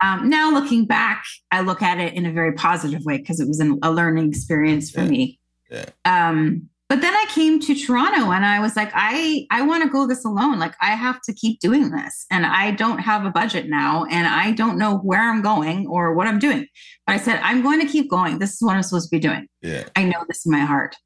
Um, 0.02 0.30
now 0.30 0.52
looking 0.52 0.86
back, 0.86 1.24
I 1.52 1.62
look 1.62 1.82
at 1.82 2.00
it 2.00 2.14
in 2.14 2.26
a 2.26 2.32
very 2.32 2.54
positive 2.54 3.06
way 3.06 3.18
because 3.18 3.40
it 3.40 3.48
was 3.48 3.60
an, 3.60 3.80
a 3.84 3.92
learning 3.92 4.30
experience 4.30 4.90
for 4.90 5.02
yeah. 5.02 5.10
me. 5.10 5.40
Yeah. 5.70 5.86
Um, 6.06 6.70
but 6.92 7.00
then 7.00 7.14
I 7.14 7.26
came 7.30 7.62
to 7.62 7.74
Toronto 7.74 8.32
and 8.32 8.46
I 8.46 8.60
was 8.60 8.76
like, 8.76 8.92
I, 8.94 9.48
I 9.50 9.62
want 9.62 9.82
to 9.82 9.90
go 9.90 10.06
this 10.06 10.26
alone. 10.26 10.60
Like 10.60 10.76
I 10.82 10.88
have 10.88 11.22
to 11.22 11.34
keep 11.34 11.62
doing 11.62 11.90
this 11.90 12.26
and 12.30 12.46
I 12.46 12.72
don't 12.72 12.98
have 12.98 13.24
a 13.24 13.32
budget 13.32 13.70
now 13.70 14.04
and 14.12 14.28
I 14.28 14.52
don't 14.52 14.78
know 14.78 14.98
where 14.98 15.22
I'm 15.22 15.42
going 15.42 15.88
or 15.88 16.14
what 16.14 16.28
I'm 16.28 16.38
doing. 16.38 16.68
But 17.08 17.14
I 17.14 17.18
said, 17.18 17.40
I'm 17.44 17.62
going 17.62 17.80
to 17.80 17.88
keep 17.88 18.10
going. 18.10 18.40
This 18.40 18.56
is 18.56 18.62
what 18.62 18.76
I'm 18.76 18.84
supposed 18.84 19.10
to 19.10 19.16
be 19.16 19.22
doing. 19.22 19.48
Yeah. 19.62 19.86
I 19.96 20.04
know 20.04 20.26
this 20.28 20.46
in 20.46 20.52
my 20.52 20.66
heart. 20.66 20.98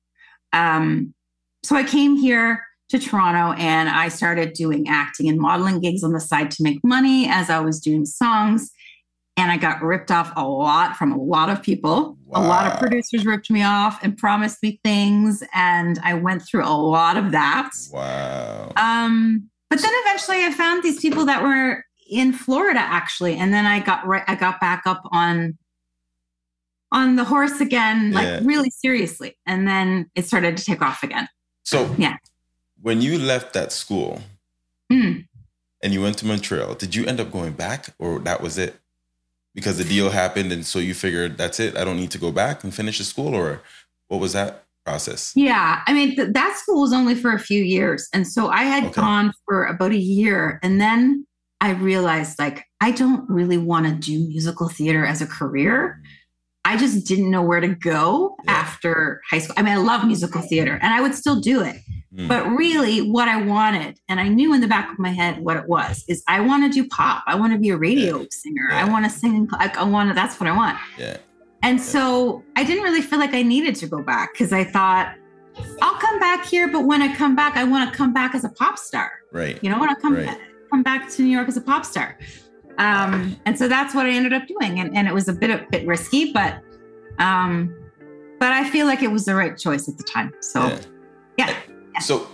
Um, 0.53 1.13
so 1.61 1.75
I 1.75 1.83
came 1.83 2.15
here 2.15 2.63
to 2.89 2.97
Toronto 2.97 3.55
and 3.61 3.87
I 3.87 4.07
started 4.07 4.53
doing 4.53 4.87
acting 4.87 5.29
and 5.29 5.37
modeling 5.37 5.81
gigs 5.81 6.03
on 6.03 6.13
the 6.13 6.19
side 6.19 6.49
to 6.49 6.63
make 6.63 6.79
money 6.83 7.27
as 7.29 7.51
I 7.51 7.59
was 7.59 7.79
doing 7.79 8.07
songs 8.07 8.71
and 9.37 9.51
I 9.51 9.57
got 9.57 9.81
ripped 9.81 10.11
off 10.11 10.31
a 10.35 10.47
lot 10.47 10.95
from 10.95 11.11
a 11.11 11.17
lot 11.17 11.49
of 11.49 11.61
people. 11.61 12.17
Wow. 12.25 12.41
A 12.41 12.43
lot 12.47 12.71
of 12.71 12.79
producers 12.79 13.25
ripped 13.25 13.51
me 13.51 13.63
off 13.63 14.01
and 14.01 14.17
promised 14.17 14.63
me 14.63 14.79
things, 14.83 15.43
and 15.53 15.99
I 16.03 16.13
went 16.13 16.43
through 16.43 16.65
a 16.65 16.71
lot 16.71 17.17
of 17.17 17.31
that. 17.31 17.71
Wow. 17.91 18.71
Um, 18.77 19.49
but 19.69 19.81
then 19.81 19.91
eventually, 19.93 20.43
I 20.43 20.51
found 20.51 20.83
these 20.83 20.99
people 20.99 21.25
that 21.25 21.43
were 21.43 21.83
in 22.09 22.31
Florida 22.31 22.79
actually, 22.79 23.35
and 23.35 23.53
then 23.53 23.65
I 23.65 23.79
got 23.79 24.05
right. 24.05 24.23
I 24.27 24.35
got 24.35 24.61
back 24.61 24.83
up 24.85 25.01
on 25.11 25.57
on 26.91 27.17
the 27.17 27.25
horse 27.25 27.59
again, 27.59 28.11
like 28.11 28.25
yeah. 28.25 28.39
really 28.43 28.69
seriously, 28.69 29.37
and 29.45 29.67
then 29.67 30.09
it 30.15 30.25
started 30.25 30.55
to 30.57 30.63
take 30.63 30.81
off 30.81 31.03
again. 31.03 31.27
So 31.63 31.93
yeah, 31.97 32.17
when 32.81 33.01
you 33.01 33.19
left 33.19 33.53
that 33.53 33.71
school. 33.71 34.21
Mm. 34.91 35.27
And 35.81 35.93
you 35.93 36.01
went 36.01 36.17
to 36.19 36.25
Montreal. 36.25 36.75
Did 36.75 36.95
you 36.95 37.05
end 37.05 37.19
up 37.19 37.31
going 37.31 37.53
back, 37.53 37.93
or 37.99 38.19
that 38.19 38.41
was 38.41 38.57
it? 38.57 38.79
Because 39.55 39.77
the 39.77 39.83
deal 39.85 40.09
happened 40.09 40.51
and 40.51 40.65
so 40.65 40.77
you 40.77 40.93
figured 40.93 41.37
that's 41.37 41.59
it 41.59 41.75
i 41.75 41.83
don't 41.83 41.97
need 41.97 42.11
to 42.11 42.19
go 42.19 42.31
back 42.31 42.63
and 42.63 42.75
finish 42.75 42.99
the 42.99 43.03
school 43.03 43.33
or 43.33 43.61
what 44.09 44.19
was 44.19 44.33
that 44.33 44.65
process 44.85 45.31
yeah 45.35 45.81
i 45.87 45.93
mean 45.93 46.15
th- 46.15 46.33
that 46.33 46.55
school 46.57 46.81
was 46.81 46.93
only 46.93 47.15
for 47.15 47.31
a 47.31 47.39
few 47.39 47.63
years 47.63 48.07
and 48.13 48.27
so 48.27 48.49
i 48.49 48.63
had 48.63 48.83
okay. 48.83 49.01
gone 49.01 49.33
for 49.45 49.65
about 49.65 49.91
a 49.91 49.97
year 49.97 50.59
and 50.61 50.79
then 50.79 51.25
i 51.61 51.71
realized 51.71 52.37
like 52.37 52.65
i 52.81 52.91
don't 52.91 53.27
really 53.27 53.57
want 53.57 53.87
to 53.87 53.93
do 53.93 54.27
musical 54.27 54.69
theater 54.69 55.03
as 55.03 55.21
a 55.21 55.27
career 55.27 55.99
i 56.65 56.75
just 56.75 57.07
didn't 57.07 57.31
know 57.31 57.41
where 57.41 57.61
to 57.61 57.69
go 57.69 58.35
yeah. 58.43 58.51
after 58.51 59.21
high 59.29 59.39
school 59.39 59.55
i 59.57 59.61
mean 59.61 59.73
i 59.73 59.77
love 59.77 60.05
musical 60.05 60.41
theater 60.41 60.77
and 60.81 60.93
i 60.93 61.01
would 61.01 61.15
still 61.15 61.39
do 61.39 61.61
it 61.61 61.77
Mm. 62.15 62.27
But 62.29 62.47
really, 62.51 63.01
what 63.01 63.27
I 63.27 63.41
wanted, 63.41 63.99
and 64.07 64.19
I 64.19 64.29
knew 64.29 64.53
in 64.53 64.61
the 64.61 64.67
back 64.67 64.91
of 64.91 64.97
my 64.99 65.09
head 65.09 65.39
what 65.39 65.57
it 65.57 65.67
was, 65.67 66.05
is 66.07 66.23
I 66.27 66.39
want 66.39 66.63
to 66.63 66.69
do 66.69 66.87
pop. 66.87 67.23
I 67.27 67.35
want 67.35 67.53
to 67.53 67.59
be 67.59 67.69
a 67.69 67.77
radio 67.77 68.19
yeah. 68.19 68.27
singer. 68.31 68.67
Yeah. 68.69 68.85
I 68.85 68.89
want 68.89 69.05
to 69.05 69.11
sing. 69.11 69.49
I 69.51 69.83
want 69.83 70.09
to. 70.09 70.15
That's 70.15 70.39
what 70.39 70.47
I 70.47 70.55
want. 70.55 70.77
Yeah. 70.97 71.17
And 71.61 71.81
so 71.81 72.43
I 72.55 72.63
didn't 72.63 72.83
really 72.83 73.01
feel 73.01 73.19
like 73.19 73.33
I 73.33 73.41
needed 73.41 73.75
to 73.77 73.87
go 73.87 74.01
back 74.01 74.33
because 74.33 74.53
I 74.53 74.63
thought 74.63 75.15
I'll 75.81 75.95
come 75.95 76.19
back 76.19 76.45
here, 76.45 76.67
but 76.67 76.85
when 76.85 77.01
I 77.01 77.13
come 77.13 77.35
back, 77.35 77.57
I 77.57 77.63
want 77.63 77.91
to 77.91 77.97
come 77.97 78.13
back 78.13 78.35
as 78.35 78.43
a 78.43 78.49
pop 78.49 78.77
star. 78.77 79.11
Right. 79.33 79.61
You 79.61 79.69
know, 79.69 79.79
when 79.79 79.89
I 79.89 79.95
come 79.95 80.15
right. 80.15 80.39
come 80.69 80.83
back 80.83 81.09
to 81.11 81.21
New 81.21 81.29
York 81.29 81.47
as 81.47 81.57
a 81.57 81.61
pop 81.61 81.85
star. 81.85 82.17
Um, 82.77 83.35
and 83.45 83.57
so 83.57 83.67
that's 83.67 83.95
what 83.95 84.05
I 84.05 84.09
ended 84.09 84.33
up 84.33 84.47
doing. 84.47 84.79
And, 84.79 84.95
and 84.95 85.07
it 85.07 85.13
was 85.13 85.27
a 85.27 85.33
bit, 85.33 85.49
a 85.49 85.65
bit 85.71 85.87
risky, 85.87 86.33
but, 86.33 86.61
um, 87.19 87.75
but 88.39 88.51
I 88.51 88.69
feel 88.69 88.85
like 88.85 89.01
it 89.01 89.11
was 89.11 89.25
the 89.25 89.35
right 89.35 89.57
choice 89.57 89.87
at 89.87 89.97
the 89.97 90.03
time. 90.03 90.33
So, 90.41 90.67
yeah. 90.67 90.79
yeah. 91.37 91.57
yeah. 91.93 91.99
So 91.99 92.27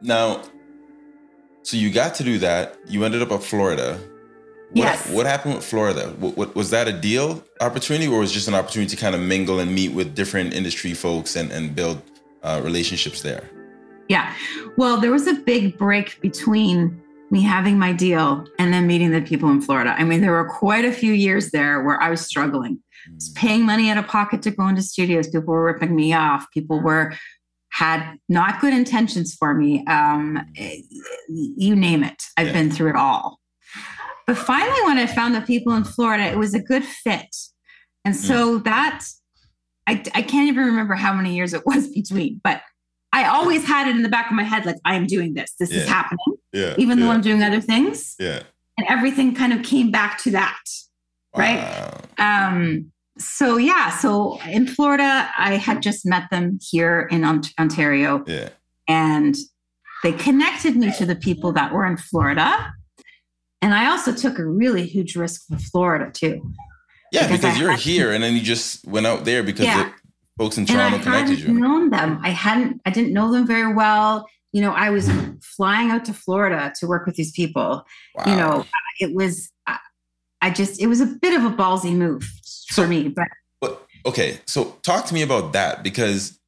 now, 0.00 0.42
so 1.62 1.76
you 1.76 1.90
got 1.90 2.14
to 2.16 2.24
do 2.24 2.38
that. 2.38 2.76
You 2.88 3.04
ended 3.04 3.22
up 3.22 3.32
at 3.32 3.42
Florida. 3.42 3.98
What, 4.70 4.76
yes. 4.76 5.10
What 5.10 5.26
happened 5.26 5.56
with 5.56 5.64
Florida? 5.64 6.14
What, 6.18 6.36
what, 6.36 6.54
was 6.54 6.70
that 6.70 6.88
a 6.88 6.92
deal 6.92 7.44
opportunity, 7.60 8.06
or 8.06 8.20
was 8.20 8.30
it 8.30 8.34
just 8.34 8.48
an 8.48 8.54
opportunity 8.54 8.94
to 8.94 9.00
kind 9.00 9.14
of 9.14 9.20
mingle 9.20 9.58
and 9.58 9.74
meet 9.74 9.92
with 9.92 10.14
different 10.14 10.54
industry 10.54 10.94
folks 10.94 11.36
and, 11.36 11.50
and 11.50 11.74
build 11.74 12.00
uh, 12.42 12.60
relationships 12.62 13.20
there? 13.20 13.50
Yeah. 14.08 14.34
Well, 14.76 15.00
there 15.00 15.10
was 15.10 15.26
a 15.26 15.34
big 15.34 15.76
break 15.76 16.20
between 16.20 17.02
me 17.30 17.42
having 17.42 17.78
my 17.78 17.92
deal 17.92 18.44
and 18.58 18.72
then 18.72 18.86
meeting 18.86 19.10
the 19.10 19.22
people 19.22 19.50
in 19.50 19.60
Florida. 19.60 19.94
I 19.96 20.04
mean, 20.04 20.20
there 20.20 20.32
were 20.32 20.48
quite 20.48 20.84
a 20.84 20.92
few 20.92 21.12
years 21.12 21.50
there 21.50 21.82
where 21.82 22.00
I 22.02 22.10
was 22.10 22.20
struggling, 22.20 22.82
I 23.06 23.14
was 23.14 23.30
mm. 23.30 23.36
paying 23.36 23.64
money 23.64 23.90
out 23.90 23.98
of 23.98 24.06
pocket 24.06 24.42
to 24.42 24.50
go 24.50 24.66
into 24.68 24.82
studios. 24.82 25.28
People 25.28 25.54
were 25.54 25.64
ripping 25.64 25.94
me 25.94 26.12
off. 26.12 26.46
People 26.52 26.80
were 26.80 27.14
had 27.72 28.16
not 28.28 28.60
good 28.60 28.74
intentions 28.74 29.34
for 29.34 29.54
me. 29.54 29.84
Um, 29.86 30.44
you 31.28 31.76
name 31.76 32.02
it. 32.02 32.22
I've 32.36 32.48
yeah. 32.48 32.52
been 32.52 32.70
through 32.70 32.90
it 32.90 32.96
all. 32.96 33.38
But 34.26 34.36
finally, 34.36 34.82
when 34.82 34.98
I 34.98 35.06
found 35.06 35.34
the 35.34 35.40
people 35.40 35.72
in 35.74 35.84
Florida, 35.84 36.24
it 36.24 36.36
was 36.36 36.54
a 36.54 36.60
good 36.60 36.84
fit. 36.84 37.34
And 38.04 38.16
so 38.16 38.58
mm. 38.58 38.64
that 38.64 39.04
I, 39.86 40.02
I 40.14 40.22
can't 40.22 40.48
even 40.48 40.64
remember 40.64 40.94
how 40.94 41.12
many 41.12 41.34
years 41.34 41.52
it 41.54 41.66
was 41.66 41.88
between, 41.94 42.40
but 42.42 42.62
I 43.12 43.24
always 43.24 43.64
had 43.64 43.88
it 43.88 43.96
in 43.96 44.02
the 44.02 44.08
back 44.08 44.26
of 44.30 44.32
my 44.32 44.44
head, 44.44 44.64
like 44.64 44.76
I 44.84 44.94
am 44.94 45.06
doing 45.06 45.34
this. 45.34 45.52
This 45.58 45.72
yeah. 45.72 45.78
is 45.78 45.88
happening. 45.88 46.36
Yeah. 46.52 46.74
Even 46.78 46.98
yeah. 46.98 47.04
though 47.04 47.10
I'm 47.10 47.20
doing 47.20 47.42
other 47.42 47.60
things. 47.60 48.14
Yeah. 48.18 48.42
And 48.78 48.86
everything 48.88 49.34
kind 49.34 49.52
of 49.52 49.62
came 49.62 49.90
back 49.90 50.18
to 50.22 50.30
that. 50.30 50.60
Wow. 51.34 51.40
Right. 51.40 52.10
Um, 52.18 52.92
so 53.18 53.56
yeah, 53.56 53.90
so 53.90 54.40
in 54.42 54.66
Florida, 54.66 55.28
I 55.36 55.56
had 55.56 55.82
just 55.82 56.06
met 56.06 56.30
them 56.30 56.58
here 56.62 57.08
in 57.10 57.24
Ontario. 57.24 58.24
Yeah. 58.26 58.50
And 58.88 59.36
they 60.02 60.12
connected 60.12 60.76
me 60.76 60.92
to 60.96 61.04
the 61.04 61.16
people 61.16 61.52
that 61.52 61.72
were 61.72 61.86
in 61.86 61.96
Florida. 61.96 62.72
And 63.60 63.74
I 63.74 63.90
also 63.90 64.14
took 64.14 64.38
a 64.38 64.46
really 64.46 64.86
huge 64.86 65.16
risk 65.16 65.46
for 65.48 65.58
Florida 65.58 66.10
too. 66.12 66.40
Yeah, 67.12 67.26
because, 67.26 67.40
because 67.40 67.58
you're 67.58 67.72
here 67.74 68.08
to, 68.08 68.14
and 68.14 68.22
then 68.22 68.34
you 68.34 68.40
just 68.40 68.86
went 68.86 69.06
out 69.06 69.24
there 69.24 69.42
because 69.42 69.66
yeah 69.66 69.90
folks 70.40 70.56
in 70.56 70.64
Toronto 70.64 70.86
and 70.86 70.94
I 70.94 70.98
connected 71.04 71.38
hadn't 71.38 71.54
you? 71.54 71.60
known 71.60 71.90
them. 71.90 72.18
I 72.22 72.30
hadn't. 72.30 72.80
I 72.86 72.90
didn't 72.90 73.12
know 73.12 73.30
them 73.30 73.46
very 73.46 73.72
well. 73.74 74.26
You 74.52 74.62
know, 74.62 74.72
I 74.72 74.90
was 74.90 75.06
mm-hmm. 75.06 75.36
flying 75.42 75.90
out 75.90 76.06
to 76.06 76.14
Florida 76.14 76.72
to 76.80 76.86
work 76.86 77.04
with 77.06 77.14
these 77.16 77.30
people. 77.32 77.84
Wow. 78.14 78.24
You 78.26 78.36
know, 78.36 78.64
it 79.00 79.14
was. 79.14 79.52
I 80.40 80.50
just. 80.50 80.80
It 80.80 80.86
was 80.86 81.00
a 81.00 81.06
bit 81.06 81.38
of 81.38 81.44
a 81.44 81.54
ballsy 81.54 81.94
move 81.94 82.28
so, 82.42 82.82
for 82.82 82.88
me, 82.88 83.08
but. 83.08 83.28
But 83.60 83.86
okay, 84.06 84.40
so 84.46 84.76
talk 84.82 85.04
to 85.06 85.14
me 85.14 85.20
about 85.20 85.52
that 85.52 85.82
because 85.82 86.40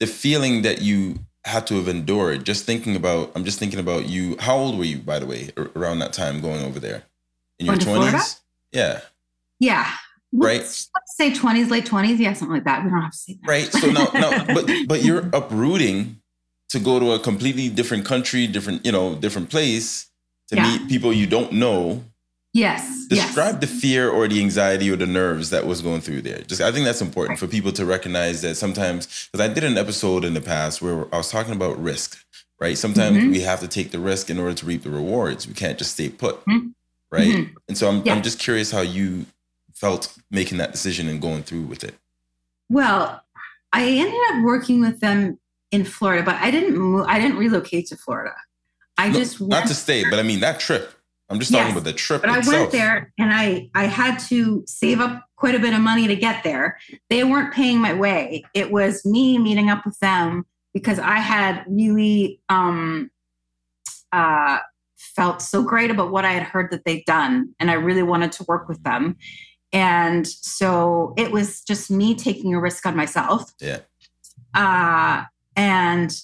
the 0.00 0.06
feeling 0.08 0.62
that 0.62 0.82
you 0.82 1.20
had 1.44 1.66
to 1.68 1.76
have 1.76 1.88
endured. 1.88 2.44
Just 2.44 2.64
thinking 2.64 2.96
about. 2.96 3.30
I'm 3.36 3.44
just 3.44 3.60
thinking 3.60 3.78
about 3.78 4.08
you. 4.08 4.36
How 4.40 4.56
old 4.56 4.76
were 4.76 4.84
you, 4.84 4.98
by 4.98 5.20
the 5.20 5.26
way, 5.26 5.50
around 5.76 6.00
that 6.00 6.12
time 6.12 6.40
going 6.40 6.64
over 6.64 6.80
there? 6.80 7.04
In 7.60 7.66
your 7.66 7.76
twenties? 7.76 8.40
Yeah. 8.72 9.02
Yeah 9.60 9.90
right? 10.32 10.60
Let's, 10.60 10.90
say 11.16 11.30
20s, 11.30 11.70
late 11.70 11.86
20s. 11.86 12.18
Yeah, 12.18 12.32
something 12.32 12.54
like 12.54 12.64
that. 12.64 12.84
We 12.84 12.90
don't 12.90 13.02
have 13.02 13.12
to 13.12 13.18
say 13.18 13.38
that. 13.42 13.48
Right. 13.48 13.72
So 13.72 13.90
no, 13.90 14.08
no, 14.14 14.44
but 14.54 14.70
but 14.86 15.02
you're 15.02 15.28
uprooting 15.32 16.16
to 16.70 16.78
go 16.78 16.98
to 16.98 17.12
a 17.12 17.18
completely 17.18 17.68
different 17.68 18.04
country, 18.04 18.46
different, 18.46 18.86
you 18.86 18.92
know, 18.92 19.14
different 19.16 19.50
place 19.50 20.08
to 20.48 20.56
yeah. 20.56 20.78
meet 20.78 20.88
people 20.88 21.12
you 21.12 21.26
don't 21.26 21.52
know. 21.52 22.04
Yes. 22.52 23.06
Describe 23.08 23.60
yes. 23.60 23.60
the 23.60 23.66
fear 23.66 24.10
or 24.10 24.26
the 24.26 24.40
anxiety 24.40 24.90
or 24.90 24.96
the 24.96 25.06
nerves 25.06 25.50
that 25.50 25.66
was 25.66 25.82
going 25.82 26.00
through 26.00 26.22
there. 26.22 26.42
Just 26.42 26.60
I 26.60 26.72
think 26.72 26.84
that's 26.84 27.00
important 27.00 27.38
for 27.38 27.46
people 27.46 27.72
to 27.72 27.84
recognize 27.84 28.42
that 28.42 28.56
sometimes 28.56 29.28
because 29.30 29.48
I 29.48 29.52
did 29.52 29.64
an 29.64 29.78
episode 29.78 30.24
in 30.24 30.34
the 30.34 30.40
past 30.40 30.82
where 30.82 31.12
I 31.14 31.18
was 31.18 31.30
talking 31.30 31.54
about 31.54 31.80
risk, 31.80 32.18
right? 32.58 32.76
Sometimes 32.76 33.18
mm-hmm. 33.18 33.30
we 33.30 33.40
have 33.40 33.60
to 33.60 33.68
take 33.68 33.90
the 33.92 34.00
risk 34.00 34.30
in 34.30 34.38
order 34.38 34.54
to 34.54 34.66
reap 34.66 34.82
the 34.82 34.90
rewards. 34.90 35.46
We 35.46 35.54
can't 35.54 35.78
just 35.78 35.92
stay 35.92 36.08
put. 36.08 36.44
Mm-hmm. 36.46 36.68
Right. 37.12 37.26
Mm-hmm. 37.26 37.54
And 37.68 37.78
so 37.78 37.88
I'm, 37.88 38.02
yeah. 38.04 38.14
I'm 38.14 38.22
just 38.22 38.38
curious 38.38 38.70
how 38.70 38.82
you 38.82 39.26
felt 39.80 40.16
making 40.30 40.58
that 40.58 40.72
decision 40.72 41.08
and 41.08 41.20
going 41.20 41.42
through 41.42 41.62
with 41.62 41.82
it? 41.82 41.94
Well, 42.68 43.22
I 43.72 43.84
ended 43.84 44.20
up 44.30 44.44
working 44.44 44.80
with 44.80 45.00
them 45.00 45.38
in 45.70 45.84
Florida, 45.84 46.22
but 46.22 46.36
I 46.36 46.50
didn't 46.50 46.76
move. 46.76 47.06
I 47.08 47.18
didn't 47.18 47.38
relocate 47.38 47.86
to 47.86 47.96
Florida. 47.96 48.34
I 48.98 49.08
no, 49.08 49.18
just 49.18 49.40
not 49.40 49.66
to 49.68 49.74
stay, 49.74 50.04
but 50.08 50.18
I 50.18 50.22
mean 50.22 50.40
that 50.40 50.60
trip. 50.60 50.92
I'm 51.30 51.38
just 51.38 51.52
talking 51.52 51.68
yes, 51.68 51.72
about 51.74 51.84
the 51.84 51.92
trip. 51.92 52.22
But 52.22 52.36
itself. 52.36 52.54
I 52.54 52.58
went 52.58 52.72
there 52.72 53.12
and 53.18 53.32
I 53.32 53.70
I 53.74 53.84
had 53.84 54.18
to 54.28 54.64
save 54.66 55.00
up 55.00 55.24
quite 55.36 55.54
a 55.54 55.60
bit 55.60 55.72
of 55.72 55.80
money 55.80 56.08
to 56.08 56.16
get 56.16 56.42
there. 56.42 56.78
They 57.08 57.24
weren't 57.24 57.54
paying 57.54 57.78
my 57.78 57.94
way. 57.94 58.44
It 58.52 58.72
was 58.72 59.06
me 59.06 59.38
meeting 59.38 59.70
up 59.70 59.86
with 59.86 59.98
them 60.00 60.44
because 60.74 60.98
I 60.98 61.16
had 61.16 61.64
really 61.68 62.40
um 62.48 63.10
uh 64.12 64.58
felt 64.96 65.40
so 65.40 65.62
great 65.62 65.90
about 65.90 66.10
what 66.10 66.24
I 66.24 66.32
had 66.32 66.42
heard 66.42 66.70
that 66.72 66.84
they'd 66.84 67.04
done 67.04 67.54
and 67.58 67.70
I 67.70 67.74
really 67.74 68.02
wanted 68.02 68.32
to 68.32 68.44
work 68.44 68.68
with 68.68 68.82
them. 68.82 69.16
And 69.72 70.26
so 70.26 71.14
it 71.16 71.30
was 71.30 71.62
just 71.62 71.90
me 71.90 72.14
taking 72.14 72.54
a 72.54 72.60
risk 72.60 72.86
on 72.86 72.96
myself. 72.96 73.52
Yeah. 73.60 73.78
Uh, 74.54 75.24
and 75.54 76.20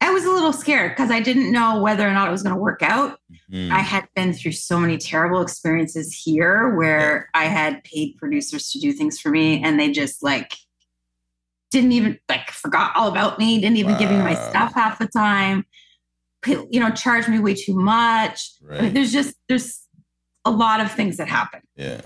I 0.00 0.10
was 0.10 0.24
a 0.24 0.30
little 0.30 0.52
scared 0.52 0.92
because 0.92 1.10
I 1.10 1.20
didn't 1.20 1.52
know 1.52 1.80
whether 1.80 2.08
or 2.08 2.12
not 2.12 2.28
it 2.28 2.30
was 2.30 2.42
going 2.42 2.54
to 2.54 2.60
work 2.60 2.82
out. 2.82 3.18
Mm-hmm. 3.50 3.72
I 3.72 3.80
had 3.80 4.08
been 4.14 4.32
through 4.32 4.52
so 4.52 4.78
many 4.78 4.98
terrible 4.98 5.42
experiences 5.42 6.14
here 6.14 6.74
where 6.74 7.28
yeah. 7.34 7.40
I 7.40 7.44
had 7.44 7.84
paid 7.84 8.16
producers 8.16 8.70
to 8.72 8.80
do 8.80 8.92
things 8.92 9.20
for 9.20 9.30
me 9.30 9.62
and 9.62 9.78
they 9.78 9.90
just 9.90 10.22
like 10.22 10.54
didn't 11.70 11.92
even 11.92 12.18
like 12.28 12.50
forgot 12.50 12.94
all 12.94 13.08
about 13.08 13.38
me, 13.38 13.60
didn't 13.60 13.76
even 13.76 13.92
wow. 13.92 13.98
give 13.98 14.10
me 14.10 14.18
my 14.18 14.34
stuff 14.34 14.72
half 14.74 14.98
the 14.98 15.08
time, 15.08 15.66
you 16.46 16.80
know, 16.80 16.90
charged 16.90 17.28
me 17.28 17.38
way 17.38 17.54
too 17.54 17.74
much. 17.74 18.52
Right. 18.62 18.78
I 18.78 18.82
mean, 18.82 18.94
there's 18.94 19.12
just, 19.12 19.34
there's 19.48 19.82
a 20.44 20.50
lot 20.50 20.80
of 20.80 20.92
things 20.92 21.18
that 21.18 21.28
happen. 21.28 21.60
Yeah 21.74 22.00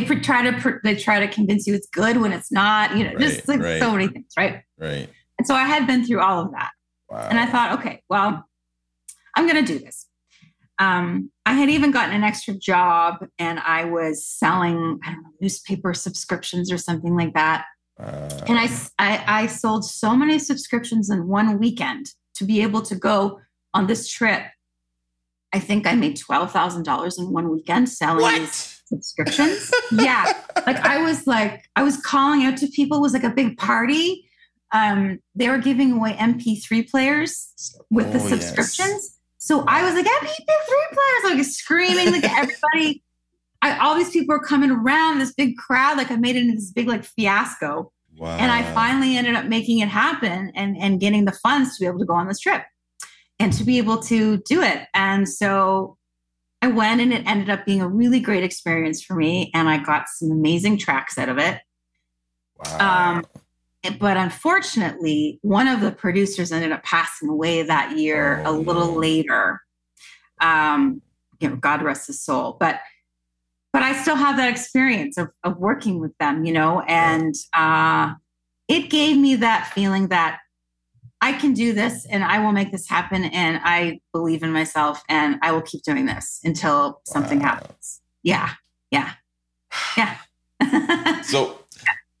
they 0.00 0.04
try 0.16 0.50
to 0.50 0.80
they 0.82 0.96
try 0.96 1.20
to 1.20 1.28
convince 1.28 1.66
you 1.66 1.74
it's 1.74 1.86
good 1.88 2.16
when 2.16 2.32
it's 2.32 2.50
not 2.50 2.96
you 2.96 3.04
know 3.04 3.10
right, 3.10 3.20
just 3.20 3.48
like 3.48 3.60
right. 3.60 3.80
so 3.80 3.92
many 3.92 4.08
things 4.08 4.32
right? 4.36 4.62
Right. 4.78 5.08
And 5.38 5.46
so 5.46 5.54
i 5.54 5.64
had 5.64 5.86
been 5.86 6.04
through 6.04 6.20
all 6.20 6.42
of 6.42 6.52
that. 6.52 6.70
Wow. 7.08 7.28
and 7.30 7.38
i 7.38 7.46
thought 7.46 7.78
okay 7.78 8.02
well 8.08 8.44
i'm 9.36 9.46
going 9.46 9.64
to 9.64 9.72
do 9.72 9.78
this. 9.78 10.06
Um, 10.78 11.30
i 11.46 11.52
had 11.52 11.70
even 11.70 11.92
gotten 11.92 12.14
an 12.14 12.24
extra 12.24 12.54
job 12.54 13.26
and 13.38 13.60
i 13.60 13.84
was 13.84 14.26
selling 14.26 14.98
i 15.04 15.12
don't 15.12 15.22
know 15.22 15.30
newspaper 15.40 15.94
subscriptions 15.94 16.72
or 16.72 16.78
something 16.78 17.14
like 17.16 17.34
that. 17.34 17.66
Uh, 17.98 18.40
and 18.48 18.58
I, 18.58 18.68
I 18.98 19.42
i 19.42 19.46
sold 19.46 19.84
so 19.84 20.16
many 20.16 20.40
subscriptions 20.40 21.10
in 21.10 21.28
one 21.28 21.58
weekend 21.60 22.06
to 22.34 22.44
be 22.44 22.60
able 22.62 22.82
to 22.82 22.96
go 22.96 23.40
on 23.72 23.86
this 23.86 24.08
trip. 24.08 24.42
I 25.52 25.60
think 25.60 25.86
i 25.86 25.94
made 25.94 26.16
$12000 26.16 27.18
in 27.18 27.32
one 27.32 27.50
weekend 27.50 27.88
selling 27.88 28.22
what? 28.22 28.73
Subscriptions. 29.02 29.72
yeah. 29.92 30.32
Like 30.66 30.76
I 30.78 31.02
was 31.02 31.26
like, 31.26 31.68
I 31.76 31.82
was 31.82 31.96
calling 31.98 32.44
out 32.44 32.56
to 32.58 32.66
people, 32.68 32.98
it 32.98 33.00
was 33.00 33.12
like 33.12 33.24
a 33.24 33.30
big 33.30 33.56
party. 33.58 34.28
Um, 34.72 35.20
they 35.34 35.48
were 35.48 35.58
giving 35.58 35.92
away 35.92 36.14
MP3 36.14 36.90
players 36.90 37.52
with 37.90 38.08
oh, 38.08 38.12
the 38.12 38.20
subscriptions. 38.20 38.78
Yes. 38.78 39.18
So 39.38 39.64
I 39.68 39.84
was 39.84 39.94
like, 39.94 40.06
MP3 40.06 40.36
players, 40.92 41.36
like 41.36 41.44
screaming, 41.44 42.12
like 42.12 42.24
everybody. 42.24 43.02
I, 43.62 43.78
all 43.78 43.94
these 43.94 44.10
people 44.10 44.34
were 44.34 44.42
coming 44.42 44.70
around, 44.70 45.18
this 45.18 45.32
big 45.32 45.56
crowd. 45.56 45.96
Like 45.96 46.10
I 46.10 46.16
made 46.16 46.36
it 46.36 46.42
into 46.42 46.54
this 46.54 46.70
big 46.70 46.88
like 46.88 47.04
fiasco. 47.04 47.92
Wow. 48.16 48.36
And 48.38 48.50
I 48.50 48.62
finally 48.74 49.16
ended 49.16 49.34
up 49.34 49.46
making 49.46 49.80
it 49.80 49.88
happen 49.88 50.52
and, 50.54 50.76
and 50.78 51.00
getting 51.00 51.24
the 51.24 51.32
funds 51.32 51.76
to 51.76 51.80
be 51.80 51.86
able 51.86 51.98
to 51.98 52.04
go 52.04 52.14
on 52.14 52.28
this 52.28 52.40
trip 52.40 52.62
and 53.38 53.52
to 53.52 53.64
be 53.64 53.78
able 53.78 53.98
to 53.98 54.38
do 54.48 54.62
it. 54.62 54.86
And 54.94 55.28
so 55.28 55.96
I 56.64 56.68
went 56.68 57.02
and 57.02 57.12
it 57.12 57.26
ended 57.26 57.50
up 57.50 57.66
being 57.66 57.82
a 57.82 57.88
really 57.88 58.20
great 58.20 58.42
experience 58.42 59.02
for 59.02 59.14
me. 59.14 59.50
And 59.52 59.68
I 59.68 59.76
got 59.76 60.08
some 60.08 60.30
amazing 60.30 60.78
tracks 60.78 61.18
out 61.18 61.28
of 61.28 61.36
it. 61.36 61.60
Wow. 62.56 63.18
Um, 63.18 63.24
but 63.98 64.16
unfortunately, 64.16 65.38
one 65.42 65.68
of 65.68 65.82
the 65.82 65.92
producers 65.92 66.52
ended 66.52 66.72
up 66.72 66.82
passing 66.82 67.28
away 67.28 67.64
that 67.64 67.98
year 67.98 68.42
oh, 68.46 68.50
a 68.50 68.52
little 68.56 68.92
no. 68.92 68.98
later. 68.98 69.60
Um, 70.40 71.02
you 71.38 71.50
know, 71.50 71.56
God 71.56 71.82
rest 71.82 72.06
his 72.06 72.22
soul. 72.22 72.56
But 72.58 72.80
but 73.74 73.82
I 73.82 73.92
still 74.00 74.16
have 74.16 74.38
that 74.38 74.48
experience 74.48 75.18
of, 75.18 75.28
of 75.42 75.58
working 75.58 76.00
with 76.00 76.16
them, 76.16 76.46
you 76.46 76.52
know, 76.52 76.80
and 76.88 77.34
uh, 77.52 78.14
it 78.68 78.88
gave 78.88 79.18
me 79.18 79.34
that 79.34 79.70
feeling 79.74 80.08
that 80.08 80.38
I 81.24 81.32
can 81.32 81.54
do 81.54 81.72
this 81.72 82.04
and 82.04 82.22
I 82.22 82.38
will 82.38 82.52
make 82.52 82.70
this 82.70 82.86
happen. 82.86 83.24
And 83.24 83.58
I 83.64 84.00
believe 84.12 84.42
in 84.42 84.52
myself 84.52 85.02
and 85.08 85.38
I 85.40 85.52
will 85.52 85.62
keep 85.62 85.82
doing 85.82 86.04
this 86.04 86.38
until 86.44 87.00
something 87.06 87.38
wow. 87.38 87.46
happens. 87.46 88.02
Yeah. 88.22 88.50
Yeah. 88.90 89.12
Yeah. 89.96 90.16
so 91.22 91.58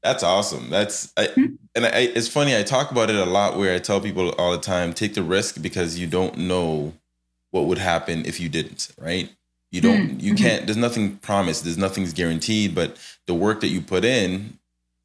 that's 0.02 0.22
awesome. 0.22 0.70
That's, 0.70 1.12
I, 1.16 1.26
mm-hmm. 1.26 1.54
and 1.74 1.86
I, 1.86 2.10
it's 2.14 2.28
funny. 2.28 2.56
I 2.56 2.62
talk 2.62 2.90
about 2.90 3.10
it 3.10 3.16
a 3.16 3.26
lot 3.26 3.56
where 3.58 3.74
I 3.74 3.78
tell 3.78 4.00
people 4.00 4.30
all 4.38 4.52
the 4.52 4.58
time 4.58 4.92
take 4.92 5.14
the 5.14 5.22
risk 5.22 5.60
because 5.60 5.98
you 5.98 6.06
don't 6.06 6.36
know 6.38 6.94
what 7.50 7.66
would 7.66 7.78
happen 7.78 8.24
if 8.26 8.40
you 8.40 8.48
didn't, 8.48 8.90
right? 8.98 9.30
You 9.70 9.80
don't, 9.82 10.08
Mm, 10.08 10.22
you 10.22 10.34
can't, 10.34 10.66
there's 10.66 10.76
nothing 10.76 11.16
promised, 11.18 11.64
there's 11.64 11.78
nothing's 11.78 12.12
guaranteed, 12.12 12.74
but 12.74 12.96
the 13.26 13.34
work 13.34 13.60
that 13.60 13.68
you 13.68 13.80
put 13.80 14.04
in, 14.04 14.58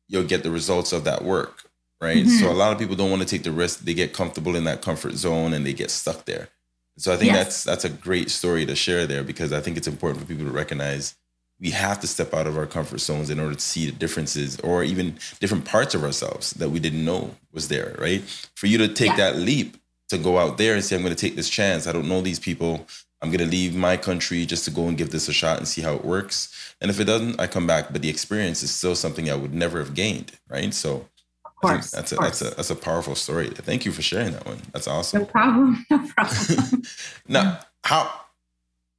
you'll 0.07 0.23
get 0.23 0.43
the 0.43 0.51
results 0.51 0.93
of 0.93 1.03
that 1.03 1.23
work, 1.23 1.68
right? 2.01 2.25
Mhm. 2.25 2.39
So 2.39 2.51
a 2.51 2.53
lot 2.53 2.71
of 2.71 2.79
people 2.79 2.95
don't 2.95 3.09
want 3.09 3.21
to 3.21 3.27
take 3.27 3.43
the 3.43 3.51
risk. 3.51 3.79
They 3.81 3.93
get 3.93 4.13
comfortable 4.13 4.55
in 4.55 4.63
that 4.65 4.81
comfort 4.81 5.15
zone 5.15 5.53
and 5.53 5.65
they 5.65 5.73
get 5.73 5.91
stuck 5.91 6.25
there. 6.25 6.49
So 6.97 7.13
I 7.13 7.17
think 7.17 7.31
Yes. 7.33 7.37
that's 7.37 7.63
that's 7.63 7.85
a 7.85 7.89
great 7.89 8.29
story 8.29 8.65
to 8.65 8.75
share 8.75 9.05
there 9.07 9.23
because 9.23 9.53
I 9.53 9.61
think 9.61 9.77
it's 9.77 9.87
important 9.87 10.21
for 10.21 10.27
people 10.27 10.45
to 10.45 10.51
recognize 10.51 11.15
we 11.61 11.71
have 11.71 11.99
to 11.99 12.07
step 12.07 12.33
out 12.33 12.47
of 12.47 12.57
our 12.57 12.65
comfort 12.65 12.99
zones 12.99 13.29
in 13.29 13.39
order 13.39 13.55
to 13.55 13.61
see 13.61 13.85
the 13.85 13.91
differences 13.91 14.57
or 14.61 14.83
even 14.83 15.17
different 15.41 15.65
parts 15.65 15.93
of 15.93 16.03
ourselves 16.03 16.51
that 16.51 16.69
we 16.69 16.79
didn't 16.79 17.03
know 17.03 17.35
was 17.51 17.67
there, 17.67 17.95
right? 17.99 18.23
For 18.55 18.67
you 18.67 18.77
to 18.77 18.87
take 18.87 19.15
that 19.17 19.35
leap 19.37 19.75
to 20.07 20.17
go 20.17 20.39
out 20.39 20.57
there 20.57 20.73
and 20.73 20.83
say, 20.83 20.95
I'm 20.95 21.03
going 21.03 21.13
to 21.13 21.19
take 21.19 21.35
this 21.35 21.49
chance. 21.49 21.85
I 21.85 21.91
don't 21.91 22.07
know 22.07 22.21
these 22.21 22.39
people. 22.39 22.87
I'm 23.21 23.29
going 23.29 23.41
to 23.41 23.45
leave 23.45 23.75
my 23.75 23.97
country 23.97 24.45
just 24.45 24.63
to 24.65 24.71
go 24.71 24.87
and 24.87 24.97
give 24.97 25.11
this 25.11 25.27
a 25.27 25.33
shot 25.33 25.57
and 25.57 25.67
see 25.67 25.81
how 25.81 25.93
it 25.95 26.05
works. 26.05 26.47
And 26.79 26.89
if 26.89 26.99
it 27.01 27.03
doesn't, 27.03 27.39
I 27.41 27.47
come 27.47 27.67
back. 27.67 27.91
But 27.91 28.01
the 28.01 28.09
experience 28.09 28.63
is 28.63 28.71
still 28.71 28.95
something 28.95 29.29
I 29.29 29.35
would 29.35 29.53
never 29.53 29.79
have 29.79 29.93
gained, 29.93 30.31
right? 30.49 30.73
So 30.73 30.91
Of 30.95 31.01
I 31.01 31.01
think 31.01 31.18
course. 31.61 31.91
that's 31.91 32.11
a 32.11 32.17
of 32.17 32.23
that's 32.23 32.41
a 32.41 32.49
that's 32.55 32.69
a 32.69 32.75
powerful 32.75 33.15
story. 33.15 33.49
Thank 33.49 33.85
you 33.85 33.91
for 33.91 34.01
sharing 34.01 34.31
that 34.33 34.45
one. 34.45 34.61
That's 34.73 34.87
awesome. 34.87 35.21
No 35.21 35.25
problem. 35.25 35.85
No 35.91 36.07
problem. 36.15 36.83
now, 37.27 37.59
how 37.83 38.11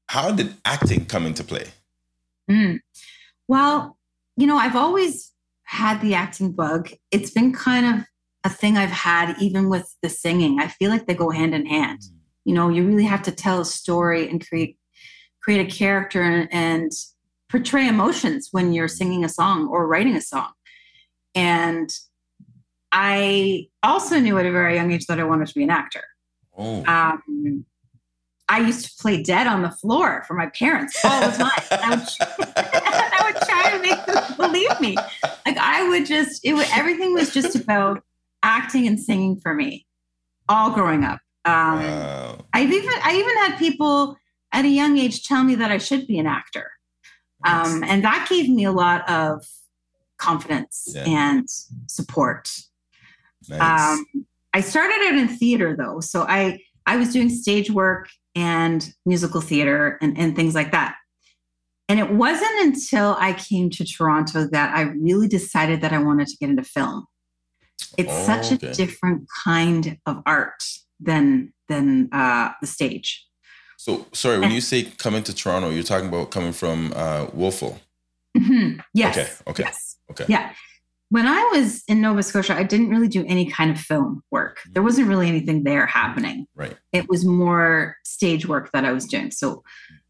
how 0.08 0.32
did 0.32 0.54
acting 0.64 1.06
come 1.06 1.26
into 1.26 1.44
play? 1.44 1.66
Mm. 2.50 2.80
Well, 3.48 3.96
you 4.36 4.46
know, 4.46 4.56
I've 4.56 4.76
always 4.76 5.32
had 5.64 6.00
the 6.00 6.14
acting 6.14 6.52
bug. 6.52 6.90
It's 7.10 7.30
been 7.30 7.52
kind 7.52 7.86
of 7.86 8.06
a 8.44 8.48
thing 8.48 8.76
I've 8.76 8.90
had 8.90 9.36
even 9.40 9.68
with 9.68 9.94
the 10.02 10.08
singing. 10.08 10.58
I 10.60 10.68
feel 10.68 10.90
like 10.90 11.06
they 11.06 11.14
go 11.14 11.30
hand 11.30 11.54
in 11.54 11.66
hand. 11.66 12.02
You 12.44 12.54
know, 12.54 12.68
you 12.68 12.86
really 12.86 13.04
have 13.04 13.22
to 13.22 13.32
tell 13.32 13.60
a 13.60 13.64
story 13.64 14.28
and 14.28 14.46
create 14.46 14.76
create 15.42 15.66
a 15.66 15.70
character 15.70 16.22
and, 16.22 16.48
and 16.52 16.92
portray 17.48 17.88
emotions 17.88 18.48
when 18.50 18.72
you're 18.72 18.88
singing 18.88 19.24
a 19.24 19.28
song 19.28 19.68
or 19.68 19.86
writing 19.86 20.16
a 20.16 20.20
song. 20.20 20.50
And 21.34 21.90
I 22.92 23.68
also 23.82 24.18
knew 24.18 24.38
at 24.38 24.46
a 24.46 24.52
very 24.52 24.74
young 24.74 24.90
age 24.92 25.06
that 25.06 25.20
I 25.20 25.24
wanted 25.24 25.48
to 25.48 25.54
be 25.54 25.62
an 25.64 25.70
actor. 25.70 26.02
Oh, 26.56 26.84
Um, 26.86 27.64
I 28.48 28.58
used 28.60 28.84
to 28.86 29.02
play 29.02 29.22
dead 29.22 29.46
on 29.46 29.62
the 29.62 29.70
floor 29.70 30.24
for 30.26 30.34
my 30.34 30.46
parents 30.48 30.98
all 31.04 31.20
the 31.20 31.36
time. 31.36 31.50
I 31.70 31.90
would, 31.90 32.56
I 32.58 33.22
would 33.32 33.42
try 33.48 33.70
to 33.70 33.78
make 33.80 34.06
them 34.06 34.36
believe 34.36 34.80
me. 34.80 34.96
Like 35.46 35.56
I 35.56 35.88
would 35.88 36.04
just, 36.04 36.44
it 36.44 36.54
would, 36.54 36.66
everything 36.72 37.14
was 37.14 37.32
just 37.32 37.54
about 37.54 38.02
acting 38.42 38.88
and 38.88 38.98
singing 38.98 39.38
for 39.38 39.54
me, 39.54 39.86
all 40.48 40.72
growing 40.72 41.04
up. 41.04 41.20
Um, 41.44 41.78
wow. 41.78 42.44
I've 42.52 42.72
even, 42.72 42.90
I 43.04 43.14
even 43.14 43.36
had 43.36 43.56
people 43.58 44.16
at 44.52 44.64
a 44.64 44.68
young 44.68 44.98
age 44.98 45.22
tell 45.26 45.44
me 45.44 45.54
that 45.54 45.70
I 45.70 45.78
should 45.78 46.08
be 46.08 46.18
an 46.18 46.26
actor, 46.26 46.72
um, 47.46 47.84
and 47.84 48.02
that 48.04 48.26
gave 48.28 48.48
me 48.50 48.64
a 48.64 48.72
lot 48.72 49.08
of 49.08 49.46
confidence 50.18 50.88
Yeah. 50.92 51.04
and 51.06 51.48
support. 51.86 52.50
Nice. 53.48 53.98
Um, 53.98 54.06
I 54.54 54.60
started 54.60 54.94
out 55.06 55.14
in 55.16 55.28
theater 55.28 55.76
though, 55.76 56.00
so 56.00 56.22
I 56.22 56.60
I 56.86 56.96
was 56.96 57.12
doing 57.12 57.28
stage 57.30 57.70
work 57.70 58.08
and 58.34 58.92
musical 59.06 59.40
theater 59.40 59.98
and, 60.00 60.16
and 60.18 60.34
things 60.36 60.54
like 60.54 60.72
that. 60.72 60.96
And 61.88 61.98
it 61.98 62.10
wasn't 62.12 62.58
until 62.60 63.16
I 63.18 63.32
came 63.32 63.68
to 63.70 63.84
Toronto 63.84 64.46
that 64.52 64.76
I 64.76 64.82
really 64.82 65.26
decided 65.28 65.80
that 65.82 65.92
I 65.92 65.98
wanted 65.98 66.28
to 66.28 66.36
get 66.36 66.48
into 66.50 66.62
film. 66.62 67.06
It's 67.98 68.12
Oh, 68.12 68.24
such 68.26 68.52
okay. 68.52 68.68
a 68.68 68.74
different 68.74 69.26
kind 69.44 69.98
of 70.06 70.22
art 70.26 70.62
than 71.00 71.52
than 71.68 72.08
uh, 72.12 72.50
the 72.60 72.66
stage. 72.66 73.26
so 73.76 74.06
sorry, 74.12 74.38
when 74.40 74.50
you 74.50 74.60
say 74.60 74.84
coming 74.84 75.22
to 75.24 75.34
Toronto, 75.34 75.70
you're 75.70 75.82
talking 75.84 76.08
about 76.08 76.30
coming 76.30 76.52
from 76.52 76.92
uh, 76.96 77.26
Wolfville. 77.32 77.78
Mhm. 78.36 78.80
Yes. 78.94 79.16
Okay, 79.16 79.30
okay, 79.50 79.62
Yes. 79.64 79.96
okay. 80.10 80.24
Yeah. 80.28 80.52
When 81.10 81.26
I 81.26 81.42
was 81.52 81.82
in 81.88 82.00
Nova 82.00 82.22
Scotia, 82.22 82.56
I 82.56 82.62
didn't 82.62 82.88
really 82.88 83.08
do 83.08 83.24
any 83.26 83.50
kind 83.50 83.70
of 83.70 83.78
film 83.78 84.22
work. 84.30 84.60
There 84.70 84.82
wasn't 84.82 85.08
really 85.08 85.28
anything 85.28 85.64
there 85.64 85.84
happening. 85.84 86.46
Right. 86.54 86.76
It 86.92 87.08
was 87.08 87.24
more 87.24 87.96
stage 88.04 88.46
work 88.46 88.70
that 88.72 88.84
I 88.84 88.92
was 88.92 89.06
doing. 89.06 89.32
So 89.32 89.64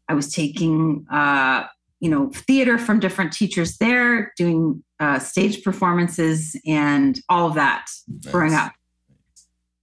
I 0.07 0.13
was 0.13 0.31
taking, 0.31 1.07
uh, 1.11 1.63
you 1.99 2.09
know, 2.09 2.29
theater 2.33 2.77
from 2.77 2.99
different 2.99 3.33
teachers 3.33 3.77
there, 3.77 4.31
doing 4.37 4.83
uh, 4.99 5.17
stage 5.17 5.63
performances 5.63 6.55
and 6.67 7.19
all 7.29 7.47
of 7.47 7.55
that 7.55 7.87
growing 8.29 8.53
up. 8.53 8.71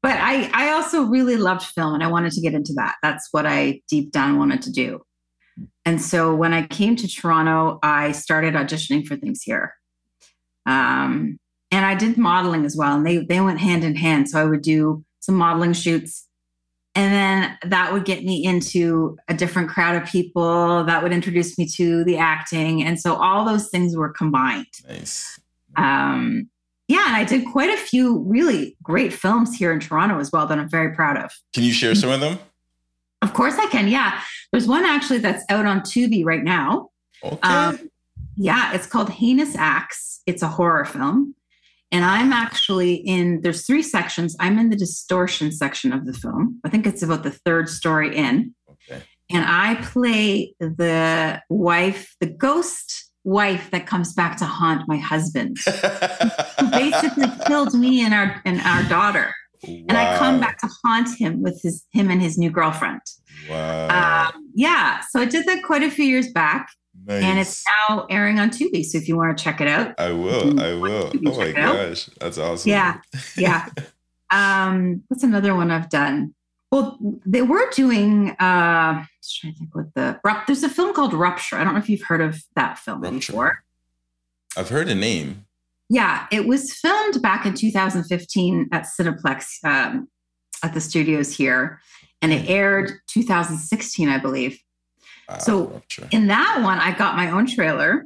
But 0.02 0.18
I, 0.18 0.48
I 0.54 0.70
also 0.70 1.02
really 1.02 1.36
loved 1.36 1.64
film 1.64 1.94
and 1.94 2.04
I 2.04 2.06
wanted 2.06 2.30
to 2.32 2.40
get 2.40 2.54
into 2.54 2.72
that. 2.74 2.94
That's 3.02 3.28
what 3.32 3.44
I 3.44 3.80
deep 3.88 4.12
down 4.12 4.38
wanted 4.38 4.62
to 4.62 4.72
do. 4.72 5.02
And 5.84 6.00
so 6.00 6.32
when 6.32 6.52
I 6.52 6.66
came 6.66 6.94
to 6.94 7.08
Toronto, 7.08 7.80
I 7.82 8.12
started 8.12 8.54
auditioning 8.54 9.04
for 9.04 9.16
things 9.16 9.42
here. 9.42 9.74
Um, 10.68 11.38
and 11.70 11.84
I 11.84 11.94
did 11.94 12.16
modeling 12.16 12.64
as 12.64 12.76
well. 12.76 12.96
And 12.96 13.06
they, 13.06 13.18
they 13.18 13.40
went 13.40 13.58
hand 13.58 13.84
in 13.84 13.96
hand. 13.96 14.28
So 14.28 14.40
I 14.40 14.44
would 14.44 14.62
do 14.62 15.04
some 15.20 15.34
modeling 15.34 15.72
shoots. 15.72 16.26
And 16.94 17.12
then 17.12 17.58
that 17.70 17.92
would 17.92 18.04
get 18.04 18.24
me 18.24 18.44
into 18.44 19.16
a 19.28 19.34
different 19.34 19.68
crowd 19.68 20.00
of 20.00 20.08
people 20.08 20.84
that 20.84 21.02
would 21.02 21.12
introduce 21.12 21.58
me 21.58 21.66
to 21.76 22.04
the 22.04 22.16
acting. 22.16 22.82
And 22.82 22.98
so 23.00 23.14
all 23.14 23.44
those 23.44 23.68
things 23.68 23.96
were 23.96 24.08
combined 24.08 24.66
Nice. 24.88 25.38
um, 25.76 26.48
yeah, 26.88 27.04
and 27.06 27.16
I 27.16 27.24
did 27.24 27.44
quite 27.52 27.68
a 27.68 27.76
few 27.76 28.20
really 28.20 28.74
great 28.82 29.12
films 29.12 29.54
here 29.54 29.72
in 29.72 29.78
Toronto 29.78 30.18
as 30.18 30.32
well 30.32 30.46
that 30.46 30.58
I'm 30.58 30.70
very 30.70 30.94
proud 30.94 31.22
of. 31.22 31.30
Can 31.52 31.62
you 31.62 31.72
share 31.72 31.94
some 31.94 32.10
of 32.10 32.20
them? 32.20 32.38
Of 33.20 33.34
course, 33.34 33.56
I 33.58 33.66
can. 33.66 33.88
Yeah, 33.88 34.20
there's 34.52 34.66
one 34.66 34.86
actually 34.86 35.18
that's 35.18 35.44
out 35.50 35.66
on 35.66 35.80
Tubi 35.80 36.24
right 36.24 36.42
now. 36.42 36.88
Okay. 37.22 37.46
Um, 37.46 37.90
yeah, 38.38 38.72
it's 38.72 38.86
called 38.86 39.10
Heinous 39.10 39.56
Acts. 39.56 40.22
It's 40.26 40.42
a 40.42 40.48
horror 40.48 40.84
film, 40.84 41.34
and 41.90 42.04
I'm 42.04 42.32
actually 42.32 42.94
in. 42.94 43.40
There's 43.42 43.66
three 43.66 43.82
sections. 43.82 44.36
I'm 44.38 44.58
in 44.58 44.70
the 44.70 44.76
distortion 44.76 45.50
section 45.50 45.92
of 45.92 46.06
the 46.06 46.12
film. 46.12 46.60
I 46.64 46.68
think 46.68 46.86
it's 46.86 47.02
about 47.02 47.24
the 47.24 47.32
third 47.32 47.68
story 47.68 48.16
in, 48.16 48.54
okay. 48.70 49.02
and 49.30 49.44
I 49.44 49.74
play 49.82 50.54
the 50.60 51.42
wife, 51.50 52.14
the 52.20 52.26
ghost 52.26 53.10
wife 53.24 53.70
that 53.72 53.86
comes 53.86 54.12
back 54.12 54.36
to 54.38 54.44
haunt 54.44 54.88
my 54.88 54.98
husband. 54.98 55.58
who 55.64 56.70
basically 56.70 57.26
killed 57.46 57.74
me 57.74 58.04
and 58.04 58.14
our 58.14 58.40
and 58.44 58.60
our 58.60 58.84
daughter. 58.84 59.34
And 59.66 59.92
I 59.92 60.16
come 60.18 60.40
back 60.40 60.58
to 60.60 60.68
haunt 60.84 61.18
him 61.18 61.42
with 61.42 61.60
his 61.62 61.84
him 61.92 62.10
and 62.10 62.20
his 62.22 62.38
new 62.38 62.50
girlfriend. 62.50 63.00
Wow. 63.48 64.30
Um, 64.34 64.50
yeah, 64.54 65.00
so 65.10 65.20
I 65.20 65.24
did 65.24 65.46
that 65.46 65.62
quite 65.64 65.82
a 65.82 65.90
few 65.90 66.04
years 66.04 66.30
back, 66.32 66.68
nice. 67.06 67.22
and 67.24 67.38
it's 67.38 67.64
now 67.88 68.06
airing 68.10 68.38
on 68.38 68.50
Tubi. 68.50 68.84
So 68.84 68.98
if 68.98 69.08
you 69.08 69.16
want 69.16 69.36
to 69.36 69.42
check 69.42 69.60
it 69.60 69.68
out, 69.68 69.94
I 69.98 70.12
will. 70.12 70.60
I 70.60 70.74
will. 70.74 71.10
Can 71.10 71.26
Oh 71.28 71.36
my 71.38 71.44
it 71.46 71.56
out. 71.58 71.74
gosh. 71.76 72.06
That's 72.20 72.38
awesome. 72.38 72.70
Yeah. 72.70 72.98
yeah. 73.36 73.68
Um, 74.30 75.04
what's 75.08 75.22
another 75.22 75.54
one 75.54 75.70
I've 75.70 75.88
done? 75.88 76.34
Well, 76.70 76.98
they 77.24 77.40
were 77.40 77.70
doing. 77.70 78.28
Uh, 78.32 78.34
I'm 79.00 79.08
trying 79.22 79.54
to 79.54 79.58
think 79.58 79.74
what 79.74 79.94
the 79.94 80.20
there's 80.46 80.62
a 80.62 80.68
film 80.68 80.92
called 80.92 81.14
Rupture. 81.14 81.56
I 81.56 81.64
don't 81.64 81.72
know 81.72 81.78
if 81.80 81.88
you've 81.88 82.02
heard 82.02 82.20
of 82.20 82.42
that 82.54 82.78
film 82.78 83.00
Rupture. 83.00 83.32
before. 83.32 83.64
I've 84.54 84.68
heard 84.68 84.88
the 84.88 84.94
name. 84.94 85.46
Yeah, 85.88 86.26
it 86.30 86.46
was 86.46 86.74
filmed 86.74 87.22
back 87.22 87.46
in 87.46 87.54
2015 87.54 88.68
at 88.72 88.86
Cinespace 88.98 89.64
um, 89.64 90.08
at 90.62 90.74
the 90.74 90.80
studios 90.80 91.34
here, 91.34 91.80
and 92.20 92.32
it 92.32 92.48
aired 92.48 92.92
2016, 93.08 94.08
I 94.08 94.18
believe. 94.18 94.60
So. 95.40 95.82
In 96.10 96.26
that 96.28 96.60
one, 96.62 96.78
I 96.78 96.92
got 96.92 97.16
my 97.16 97.30
own 97.30 97.46
trailer, 97.46 98.04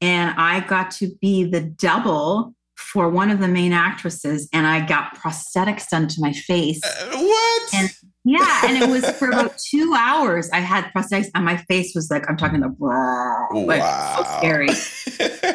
and 0.00 0.34
I 0.38 0.60
got 0.60 0.90
to 0.92 1.14
be 1.20 1.44
the 1.44 1.60
double 1.60 2.54
for 2.78 3.08
one 3.08 3.30
of 3.30 3.40
the 3.40 3.48
main 3.48 3.72
actresses, 3.72 4.48
and 4.52 4.66
I 4.66 4.86
got 4.86 5.16
prosthetics 5.16 5.88
done 5.90 6.06
to 6.08 6.20
my 6.20 6.32
face. 6.32 6.80
Uh, 6.84 7.16
what? 7.18 7.74
And- 7.74 7.90
Yeah, 8.24 8.60
and 8.66 8.82
it 8.82 8.88
was 8.88 9.08
for 9.18 9.28
about 9.28 9.56
two 9.70 9.94
hours. 9.98 10.48
I 10.52 10.60
had 10.60 10.84
prosthetics, 10.94 11.28
and 11.34 11.44
my 11.44 11.56
face 11.68 11.92
was 11.94 12.10
like 12.10 12.24
I'm 12.28 12.36
talking 12.36 12.60
the 12.60 12.68
like 12.68 13.80
so 13.82 14.22
Wow. 14.22 14.36
scary. 14.38 14.68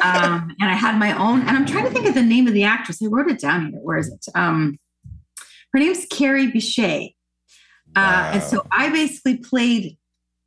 um, 0.02 0.54
and 0.60 0.70
I 0.70 0.74
had 0.74 0.98
my 0.98 1.16
own, 1.16 1.40
and 1.42 1.50
I'm 1.50 1.66
trying 1.66 1.84
to 1.84 1.90
think 1.90 2.06
of 2.06 2.14
the 2.14 2.22
name 2.22 2.46
of 2.46 2.52
the 2.52 2.64
actress. 2.64 3.00
I 3.02 3.06
wrote 3.06 3.30
it 3.30 3.38
down 3.40 3.70
here. 3.70 3.80
Where 3.80 3.98
is 3.98 4.08
it? 4.12 4.26
Um, 4.34 4.78
her 5.72 5.78
name's 5.80 6.04
Kerry 6.10 6.48
Bishé. 6.52 7.14
Uh, 7.96 8.30
and 8.34 8.42
so 8.42 8.66
I 8.72 8.90
basically 8.90 9.36
played 9.38 9.96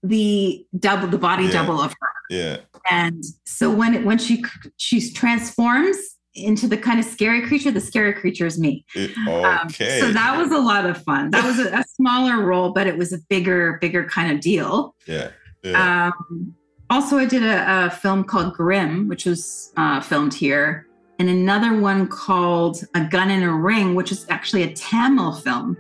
the 0.04 0.66
double, 0.78 1.08
the 1.08 1.18
body 1.18 1.46
Yeah. 1.46 1.52
double 1.54 1.82
of 1.82 1.92
her. 1.92 2.10
yeah. 2.30 2.58
And 2.92 3.24
so 3.46 3.70
when 3.74 3.94
it, 3.96 4.06
when 4.06 4.18
she 4.18 4.44
she 4.78 5.12
transforms 5.12 5.98
into 6.38 6.68
the 6.68 6.78
kind 6.78 7.00
of 7.00 7.06
scary 7.06 7.42
creature, 7.48 7.72
the 7.72 7.82
scary 7.82 8.14
creature 8.14 8.46
is 8.46 8.58
me. 8.60 8.86
It- 8.96 9.16
Um, 9.28 9.68
okay. 9.68 10.00
so 10.00 10.12
that 10.12 10.38
was 10.38 10.52
a 10.52 10.58
lot 10.60 10.86
of 10.86 11.02
fun. 11.04 11.32
That 11.32 11.44
was 11.46 11.60
a, 11.60 11.80
a 11.80 11.84
smaller 11.84 12.44
role, 12.46 12.72
but 12.72 12.88
it 12.88 12.98
was 12.98 13.12
a 13.14 13.18
bigger, 13.30 13.78
bigger 13.82 14.06
kind 14.06 14.32
of 14.32 14.40
deal. 14.42 14.96
yeah. 15.08 15.30
Yeah. 15.64 16.12
Um, 16.20 16.54
also, 16.90 17.18
I 17.18 17.26
did 17.26 17.44
a, 17.44 17.88
a 17.88 17.90
film 17.90 18.24
called 18.24 18.54
Grimm, 18.54 19.08
which 19.10 19.26
was 19.26 19.74
uh, 19.76 20.00
filmed 20.00 20.34
here, 20.34 20.88
and 21.20 21.30
another 21.30 21.78
one 21.78 22.08
called 22.08 22.84
A 22.94 23.04
Gun 23.04 23.30
in 23.32 23.44
a 23.44 23.54
Ring, 23.54 23.96
which 23.96 24.12
is 24.12 24.26
actually 24.30 24.64
a 24.64 24.74
Tamil 24.74 25.34
film 25.34 25.76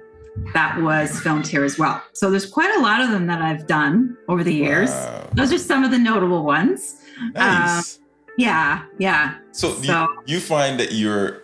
that 0.53 0.81
was 0.81 1.17
filmed 1.21 1.47
here 1.47 1.63
as 1.63 1.77
well. 1.79 2.01
So 2.13 2.29
there's 2.29 2.45
quite 2.47 2.75
a 2.77 2.81
lot 2.81 3.01
of 3.01 3.11
them 3.11 3.27
that 3.27 3.41
I've 3.41 3.67
done 3.67 4.17
over 4.27 4.43
the 4.43 4.53
years. 4.53 4.89
Wow. 4.89 5.29
Those 5.35 5.53
are 5.53 5.57
some 5.59 5.83
of 5.85 5.91
the 5.91 5.99
notable 5.99 6.43
ones. 6.43 6.95
Nice. 7.33 7.99
Yeah, 8.37 8.85
yeah. 8.99 9.39
so, 9.51 9.73
so- 9.73 9.81
you, 9.81 10.35
you 10.35 10.39
find 10.39 10.79
that 10.79 10.93
you're. 10.93 11.41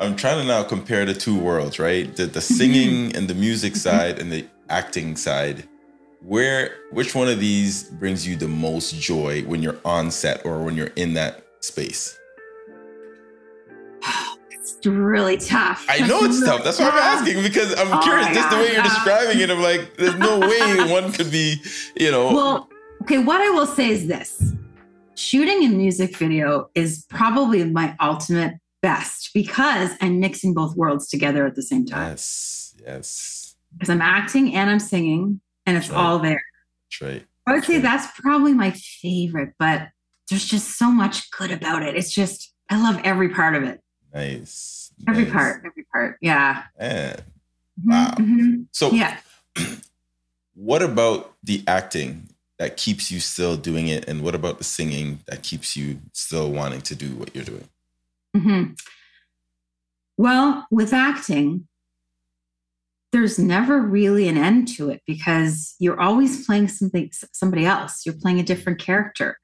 I'm 0.00 0.16
trying 0.16 0.40
to 0.40 0.46
now 0.46 0.62
compare 0.62 1.04
the 1.04 1.12
two 1.14 1.38
worlds, 1.38 1.78
right? 1.78 2.14
The 2.14 2.26
the 2.26 2.40
mm-hmm. 2.40 2.54
singing 2.54 3.16
and 3.16 3.28
the 3.28 3.34
music 3.34 3.74
mm-hmm. 3.74 3.80
side 3.80 4.18
and 4.18 4.32
the 4.32 4.46
acting 4.68 5.16
side. 5.16 5.64
Where 6.22 6.74
which 6.90 7.14
one 7.14 7.28
of 7.28 7.40
these 7.40 7.84
brings 7.84 8.26
you 8.26 8.36
the 8.36 8.48
most 8.48 8.98
joy 9.00 9.42
when 9.42 9.62
you're 9.62 9.78
on 9.84 10.10
set 10.10 10.44
or 10.44 10.62
when 10.62 10.76
you're 10.76 10.92
in 10.96 11.14
that 11.14 11.44
space? 11.60 12.18
It's 14.52 14.86
really 14.86 15.36
tough. 15.36 15.84
I 15.88 16.06
know 16.06 16.20
it's 16.22 16.44
tough. 16.44 16.62
That's 16.64 16.78
why 16.78 16.90
I'm 16.90 16.98
asking 17.18 17.42
because 17.42 17.72
I'm 17.78 17.92
Oh 17.92 18.00
curious. 18.02 18.28
Just 18.28 18.50
the 18.50 18.56
way 18.56 18.72
you're 18.72 18.82
describing 18.82 19.40
it, 19.40 19.50
I'm 19.50 19.60
like, 19.60 19.96
there's 19.96 20.16
no 20.16 20.38
way 20.38 20.90
one 20.92 21.12
could 21.12 21.30
be, 21.30 21.56
you 21.96 22.10
know. 22.10 22.32
Well, 22.32 22.68
okay, 23.02 23.18
what 23.18 23.40
I 23.40 23.50
will 23.50 23.66
say 23.66 23.90
is 23.90 24.06
this 24.06 24.54
shooting 25.20 25.64
a 25.64 25.68
music 25.68 26.16
video 26.16 26.70
is 26.74 27.04
probably 27.08 27.64
my 27.64 27.94
ultimate 28.00 28.54
best 28.82 29.30
because 29.34 29.90
I'm 30.00 30.18
mixing 30.20 30.54
both 30.54 30.74
worlds 30.76 31.08
together 31.08 31.46
at 31.46 31.54
the 31.54 31.62
same 31.62 31.84
time. 31.84 32.10
yes, 32.10 32.74
yes, 32.80 33.54
Because 33.74 33.90
I'm 33.90 34.00
acting 34.02 34.54
and 34.54 34.70
I'm 34.70 34.80
singing, 34.80 35.40
and 35.66 35.76
it's 35.76 35.90
Right. 35.90 35.98
all 35.98 36.18
there. 36.18 36.42
that's 36.90 37.00
right. 37.02 37.26
I 37.46 37.52
would 37.54 37.64
say 37.64 37.74
Right. 37.74 37.82
that's 37.82 38.06
probably 38.20 38.52
my 38.54 38.70
favorite, 38.70 39.54
but 39.58 39.88
there's 40.28 40.44
just 40.46 40.78
so 40.78 40.90
much 40.90 41.30
good 41.30 41.50
about 41.50 41.82
it. 41.82 41.94
It's 41.96 42.12
just, 42.12 42.52
I 42.68 42.80
love 42.82 43.00
every 43.04 43.28
part 43.28 43.54
of 43.54 43.62
it. 43.64 43.80
Nice. 44.14 44.92
Every 45.08 45.24
nice. 45.24 45.32
part, 45.32 45.62
every 45.66 45.84
part. 45.92 46.16
Yeah. 46.20 46.64
Man. 46.78 47.16
Mhm, 47.80 47.90
Wow. 47.90 48.14
mhm. 48.18 48.66
So, 48.72 48.90
Yeah. 48.92 49.18
what 50.54 50.82
about 50.82 51.34
the 51.42 51.62
acting 51.66 52.29
that 52.60 52.76
keeps 52.76 53.10
you 53.10 53.20
still 53.20 53.56
doing 53.56 53.88
it, 53.88 54.06
and 54.06 54.22
what 54.22 54.34
about 54.34 54.58
the 54.58 54.64
singing 54.64 55.20
that 55.26 55.42
keeps 55.42 55.74
you 55.78 55.98
still 56.12 56.52
wanting 56.52 56.82
to 56.82 56.94
do 56.94 57.16
what 57.16 57.34
you're 57.34 57.42
doing? 57.42 57.68
hmm 58.36 58.64
Well, 60.18 60.66
with 60.70 60.92
acting, 60.92 61.66
there's 63.12 63.38
never 63.38 63.80
really 63.80 64.28
an 64.28 64.36
end 64.36 64.68
to 64.76 64.90
it 64.90 65.00
because 65.06 65.74
you're 65.78 65.98
always 65.98 66.44
playing 66.44 66.68
something 66.68 67.10
somebody 67.32 67.64
else. 67.64 68.04
You're 68.04 68.14
playing 68.14 68.40
a 68.40 68.44
different 68.44 68.78
character. 68.78 69.38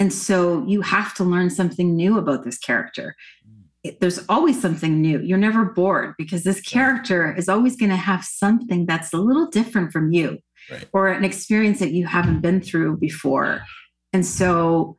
And 0.00 0.10
so 0.10 0.64
you 0.66 0.80
have 0.80 1.12
to 1.16 1.24
learn 1.24 1.50
something 1.50 1.94
new 1.94 2.16
about 2.16 2.42
this 2.42 2.58
character. 2.58 3.16
It- 3.84 4.00
there's 4.00 4.24
always 4.30 4.60
something 4.60 5.02
new. 5.02 5.20
You're 5.20 5.38
never 5.38 5.66
bored 5.66 6.14
because 6.16 6.42
this 6.42 6.62
character 6.62 7.34
is 7.34 7.50
always 7.50 7.76
going 7.76 7.90
to 7.90 7.96
have 7.96 8.24
something 8.24 8.86
that's 8.86 9.12
a 9.12 9.18
little 9.18 9.46
different 9.50 9.92
from 9.92 10.12
you 10.14 10.38
Right. 10.70 10.84
or 10.92 11.08
an 11.08 11.24
experience 11.24 11.78
that 11.78 11.92
you 11.92 12.06
haven't 12.06 12.40
been 12.40 12.60
through 12.60 12.96
before. 12.96 13.62
And 14.12 14.24
so 14.26 14.98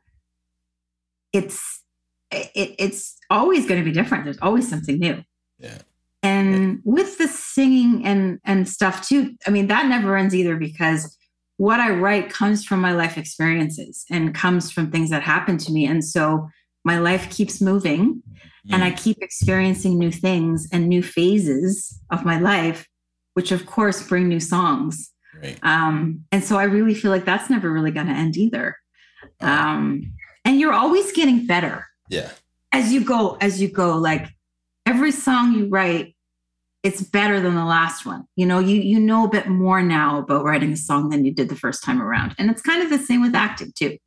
it's 1.32 1.82
it, 2.30 2.74
it's 2.78 3.16
always 3.30 3.66
going 3.66 3.80
to 3.80 3.84
be 3.84 3.92
different. 3.92 4.24
There's 4.24 4.38
always 4.40 4.68
something 4.68 4.98
new. 4.98 5.22
Yeah. 5.58 5.78
And 6.22 6.80
with 6.84 7.18
the 7.18 7.28
singing 7.28 8.04
and 8.04 8.40
and 8.44 8.68
stuff 8.68 9.06
too, 9.06 9.34
I 9.46 9.50
mean 9.50 9.68
that 9.68 9.86
never 9.86 10.16
ends 10.16 10.34
either 10.34 10.56
because 10.56 11.16
what 11.58 11.80
I 11.80 11.90
write 11.90 12.30
comes 12.30 12.64
from 12.64 12.80
my 12.80 12.92
life 12.92 13.18
experiences 13.18 14.04
and 14.10 14.34
comes 14.34 14.70
from 14.70 14.90
things 14.90 15.10
that 15.10 15.22
happen 15.22 15.58
to 15.58 15.72
me. 15.72 15.86
And 15.86 16.04
so 16.04 16.48
my 16.84 16.98
life 16.98 17.30
keeps 17.30 17.60
moving 17.60 18.22
and 18.70 18.84
I 18.84 18.92
mm. 18.92 18.96
keep 18.96 19.18
experiencing 19.20 19.98
new 19.98 20.12
things 20.12 20.68
and 20.72 20.88
new 20.88 21.02
phases 21.02 22.00
of 22.10 22.24
my 22.24 22.38
life, 22.38 22.86
which 23.34 23.50
of 23.50 23.66
course 23.66 24.06
bring 24.06 24.28
new 24.28 24.40
songs. 24.40 25.12
Right. 25.42 25.58
Um, 25.62 26.24
and 26.32 26.42
so 26.42 26.56
I 26.58 26.64
really 26.64 26.94
feel 26.94 27.10
like 27.10 27.24
that's 27.24 27.48
never 27.50 27.70
really 27.70 27.90
going 27.90 28.06
to 28.06 28.12
end 28.12 28.36
either. 28.36 28.76
Um, 29.40 30.12
and 30.44 30.58
you're 30.58 30.72
always 30.72 31.12
getting 31.12 31.46
better 31.46 31.86
yeah. 32.08 32.30
as 32.72 32.92
you 32.92 33.04
go, 33.04 33.36
as 33.40 33.60
you 33.60 33.68
go. 33.68 33.96
Like 33.96 34.28
every 34.86 35.12
song 35.12 35.52
you 35.52 35.68
write, 35.68 36.14
it's 36.82 37.02
better 37.02 37.40
than 37.40 37.54
the 37.54 37.64
last 37.64 38.06
one. 38.06 38.24
You 38.36 38.46
know, 38.46 38.58
you 38.58 38.80
you 38.80 38.98
know 39.00 39.24
a 39.24 39.28
bit 39.28 39.48
more 39.48 39.82
now 39.82 40.18
about 40.18 40.44
writing 40.44 40.72
a 40.72 40.76
song 40.76 41.10
than 41.10 41.24
you 41.24 41.32
did 41.32 41.48
the 41.48 41.56
first 41.56 41.82
time 41.84 42.00
around. 42.00 42.34
And 42.38 42.50
it's 42.50 42.62
kind 42.62 42.82
of 42.82 42.90
the 42.90 42.98
same 42.98 43.20
with 43.20 43.34
acting 43.34 43.72
too. 43.76 43.98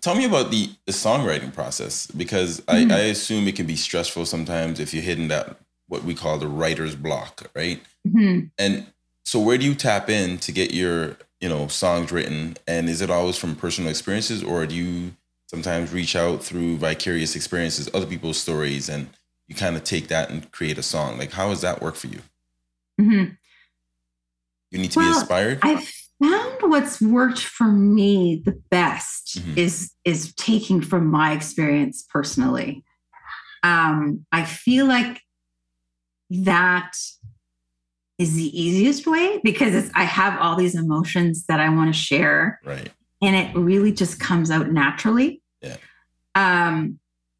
Tell 0.00 0.14
me 0.14 0.24
about 0.24 0.50
the, 0.50 0.70
the 0.86 0.92
songwriting 0.92 1.52
process 1.52 2.06
because 2.06 2.60
Mhm. 2.62 2.90
I, 2.90 2.96
I 2.96 3.00
assume 3.00 3.46
it 3.46 3.54
can 3.56 3.66
be 3.66 3.76
stressful 3.76 4.24
sometimes 4.26 4.80
if 4.80 4.94
you're 4.94 5.02
hitting 5.02 5.28
that 5.28 5.58
what 5.88 6.04
we 6.04 6.14
call 6.14 6.38
the 6.38 6.48
writer's 6.48 6.96
block, 6.96 7.50
right? 7.54 7.82
Mhm. 8.08 8.50
And 8.58 8.86
so 9.24 9.40
where 9.40 9.58
do 9.58 9.64
you 9.64 9.74
tap 9.74 10.08
in 10.10 10.38
to 10.38 10.52
get 10.52 10.72
your, 10.72 11.16
you 11.40 11.48
know, 11.48 11.66
songs 11.68 12.12
written? 12.12 12.56
And 12.66 12.88
is 12.88 13.00
it 13.00 13.10
always 13.10 13.36
from 13.36 13.56
personal 13.56 13.90
experiences 13.90 14.42
or 14.42 14.66
do 14.66 14.74
you 14.74 15.12
sometimes 15.48 15.92
reach 15.92 16.14
out 16.14 16.42
through 16.42 16.76
vicarious 16.76 17.34
experiences, 17.34 17.88
other 17.94 18.06
people's 18.06 18.38
stories, 18.38 18.88
and 18.88 19.08
you 19.48 19.54
kind 19.54 19.76
of 19.76 19.84
take 19.84 20.08
that 20.08 20.30
and 20.30 20.50
create 20.52 20.78
a 20.78 20.82
song? 20.82 21.18
Like 21.18 21.32
how 21.32 21.48
does 21.48 21.62
that 21.62 21.80
work 21.82 21.94
for 21.96 22.08
you? 22.08 22.20
Mhm. 23.00 23.36
You 24.70 24.78
need 24.78 24.90
to 24.92 24.98
be 24.98 25.06
inspired? 25.06 25.60
I 25.62 25.86
found 26.20 26.70
what's 26.70 27.00
worked 27.00 27.40
for 27.40 27.68
me 27.68 28.42
the 28.44 28.60
best 28.70 29.38
Mhm. 29.38 29.56
is 29.56 29.92
is 30.04 30.34
taking 30.34 30.80
from 30.82 31.06
my 31.06 31.32
experience 31.32 32.04
personally. 32.08 32.84
Um, 33.62 34.26
I 34.30 34.44
feel 34.44 34.86
like 34.86 35.20
that 36.30 36.92
is 38.18 38.34
the 38.34 38.60
easiest 38.60 39.06
way 39.06 39.40
because 39.42 39.74
it's, 39.74 39.90
I 39.94 40.04
have 40.04 40.38
all 40.40 40.56
these 40.56 40.74
emotions 40.74 41.46
that 41.46 41.60
I 41.60 41.68
want 41.68 41.92
to 41.92 41.98
share, 41.98 42.60
right. 42.64 42.88
and 43.22 43.34
it 43.34 43.56
really 43.56 43.92
just 43.92 44.20
comes 44.20 44.50
out 44.50 44.70
naturally. 44.70 45.42
Yeah. 45.60 45.76
Um, 46.34 46.98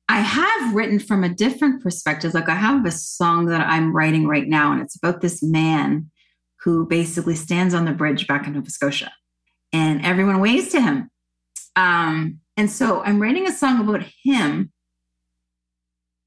I 0.09 0.21
have 0.21 0.75
written 0.75 0.99
from 0.99 1.25
a 1.25 1.29
different 1.29 1.83
perspective. 1.83 2.35
Like 2.35 2.49
I 2.49 2.55
have 2.55 2.85
a 2.85 2.91
song 2.91 3.47
that 3.47 3.61
I'm 3.61 3.95
writing 3.95 4.27
right 4.27 4.47
now, 4.49 4.73
and 4.73 4.83
it's 4.83 4.97
about 4.97 5.21
this 5.21 5.43
man 5.43 6.11
who 6.61 6.87
basically 6.87 7.35
stands 7.35 7.75
on 7.75 7.85
the 7.85 7.93
bridge 7.93 8.27
back 8.27 8.47
in 8.47 8.55
Nova 8.55 8.71
Scotia, 8.71 9.13
and 9.73 10.05
everyone 10.05 10.41
waves 10.41 10.69
to 10.69 10.81
him. 10.81 11.11
Um, 11.77 12.41
and 12.57 12.71
so 12.71 13.03
I'm 13.03 13.21
writing 13.21 13.49
a 13.49 13.53
song 13.53 13.81
about 13.81 14.07
him, 14.23 14.73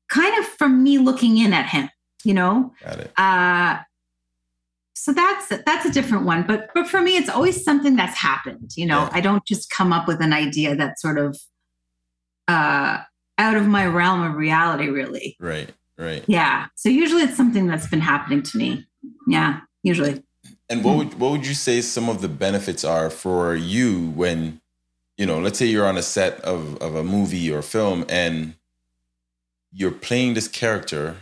kind 0.10 0.38
of 0.40 0.46
from 0.46 0.84
me 0.84 0.98
looking 0.98 1.38
in 1.38 1.54
at 1.54 1.70
him, 1.70 1.90
you 2.24 2.34
know. 2.34 2.74
Got 2.84 3.00
it. 3.00 3.12
Uh, 3.18 3.80
so 4.98 5.14
that's 5.14 5.48
that's 5.48 5.86
a 5.86 5.92
different 5.92 6.26
one, 6.26 6.44
but 6.44 6.70
but 6.74 6.88
for 6.88 7.02
me, 7.02 7.18
it's 7.18 7.30
always 7.30 7.64
something 7.64 7.96
that's 7.96 8.18
happened. 8.18 8.72
You 8.76 8.88
know, 8.88 9.02
Yeah. 9.04 9.10
I 9.12 9.22
don't 9.22 9.46
just 9.46 9.70
come 9.70 9.94
up 9.94 10.08
with 10.08 10.22
an 10.22 10.34
idea 10.34 10.76
that's 10.76 11.02
sort 11.02 11.20
of 11.20 11.40
uh, 12.48 13.00
out 13.38 13.56
of 13.56 13.68
my 13.68 13.86
realm 13.86 14.24
of 14.24 14.36
reality, 14.36 14.90
really. 14.90 15.38
Right. 15.40 15.70
Right. 15.98 16.24
Yeah. 16.28 16.68
So 16.76 16.90
usually 16.90 17.24
it's 17.24 17.38
something 17.38 17.68
that's 17.68 17.88
been 17.88 18.02
happening 18.02 18.42
to 18.44 18.58
me. 18.58 18.86
Yeah. 19.28 19.62
Usually. 19.84 20.24
And 20.70 20.84
what 20.84 20.98
would 20.98 21.20
what 21.20 21.32
would 21.32 21.46
you 21.46 21.54
say 21.54 21.82
some 21.82 22.10
of 22.10 22.22
the 22.22 22.28
benefits 22.28 22.84
are 22.84 23.10
for 23.10 23.56
you 23.56 24.10
when, 24.12 24.62
you 25.18 25.26
know, 25.26 25.40
let's 25.40 25.58
say 25.60 25.66
you're 25.66 25.88
on 25.88 25.98
a 25.98 26.04
set 26.04 26.42
of, 26.42 26.78
of 26.82 26.96
a 26.96 27.04
movie 27.04 27.52
or 27.52 27.62
film 27.62 28.06
and 28.10 28.56
you're 29.72 29.92
playing 29.92 30.34
this 30.34 30.48
character. 30.48 31.18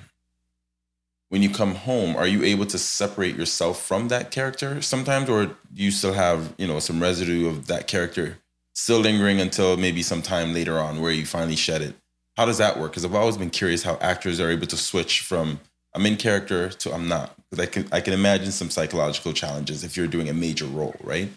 When 1.35 1.43
you 1.43 1.49
come 1.49 1.75
home, 1.75 2.15
are 2.15 2.27
you 2.27 2.45
able 2.45 2.65
to 2.67 2.77
separate 2.77 3.35
yourself 3.35 3.81
from 3.81 4.07
that 4.07 4.31
character 4.31 4.81
sometimes, 4.81 5.29
or 5.29 5.47
do 5.47 5.53
you 5.73 5.91
still 5.91 6.13
have, 6.13 6.53
you 6.57 6.65
know, 6.65 6.79
some 6.79 7.01
residue 7.01 7.49
of 7.49 7.67
that 7.67 7.87
character 7.87 8.37
still 8.73 8.99
lingering 8.99 9.41
until 9.41 9.75
maybe 9.75 10.01
sometime 10.01 10.53
later 10.53 10.79
on 10.79 11.01
where 11.01 11.11
you 11.11 11.25
finally 11.25 11.57
shed 11.57 11.81
it? 11.81 11.93
How 12.37 12.45
does 12.45 12.57
that 12.59 12.79
work? 12.79 12.91
Because 12.91 13.03
I've 13.03 13.13
always 13.13 13.35
been 13.35 13.49
curious 13.49 13.83
how 13.83 13.97
actors 13.99 14.39
are 14.39 14.49
able 14.49 14.65
to 14.67 14.77
switch 14.77 15.19
from 15.19 15.59
I'm 15.93 16.05
in 16.05 16.15
character 16.15 16.69
to 16.69 16.93
I'm 16.93 17.09
not. 17.09 17.35
Because 17.51 17.67
I 17.67 17.69
can 17.69 17.87
I 17.91 17.99
can 17.99 18.13
imagine 18.13 18.53
some 18.53 18.69
psychological 18.69 19.33
challenges 19.33 19.83
if 19.83 19.97
you're 19.97 20.07
doing 20.07 20.29
a 20.29 20.33
major 20.33 20.63
role, 20.63 20.95
right? 21.03 21.27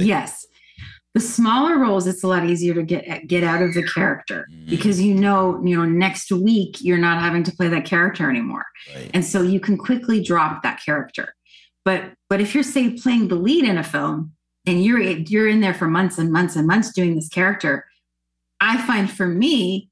Yes. 0.00 0.44
The 1.14 1.20
smaller 1.20 1.78
roles, 1.78 2.08
it's 2.08 2.24
a 2.24 2.28
lot 2.28 2.44
easier 2.44 2.74
to 2.74 2.82
get 2.82 3.26
get 3.28 3.44
out 3.44 3.62
of 3.62 3.72
the 3.74 3.86
character 3.86 4.48
Mhm. 4.50 4.68
because 4.70 5.00
you 5.00 5.14
know, 5.14 5.62
you 5.64 5.76
know, 5.76 5.84
next 5.84 6.30
week 6.32 6.78
you're 6.80 6.98
not 6.98 7.20
having 7.22 7.44
to 7.44 7.52
play 7.52 7.68
that 7.68 7.84
character 7.84 8.28
anymore. 8.28 8.64
Right. 8.94 9.10
and 9.14 9.24
so 9.24 9.40
you 9.42 9.60
can 9.60 9.76
quickly 9.78 10.22
drop 10.22 10.62
that 10.62 10.80
character 10.84 11.34
but 11.84 12.12
but 12.28 12.40
if 12.40 12.54
you're 12.54 12.62
say 12.64 12.90
playing 12.90 13.28
the 13.28 13.34
lead 13.36 13.64
in 13.64 13.78
a 13.78 13.82
film 13.84 14.32
and 14.66 14.84
you're 14.84 15.00
you're 15.00 15.48
in 15.48 15.60
there 15.62 15.72
for 15.72 15.86
months 15.88 16.18
and 16.18 16.30
months 16.32 16.54
and 16.56 16.66
months 16.66 16.92
doing 16.92 17.14
this 17.14 17.28
character 17.28 17.86
i 18.60 18.76
find 18.86 19.10
for 19.10 19.26
me 19.26 19.88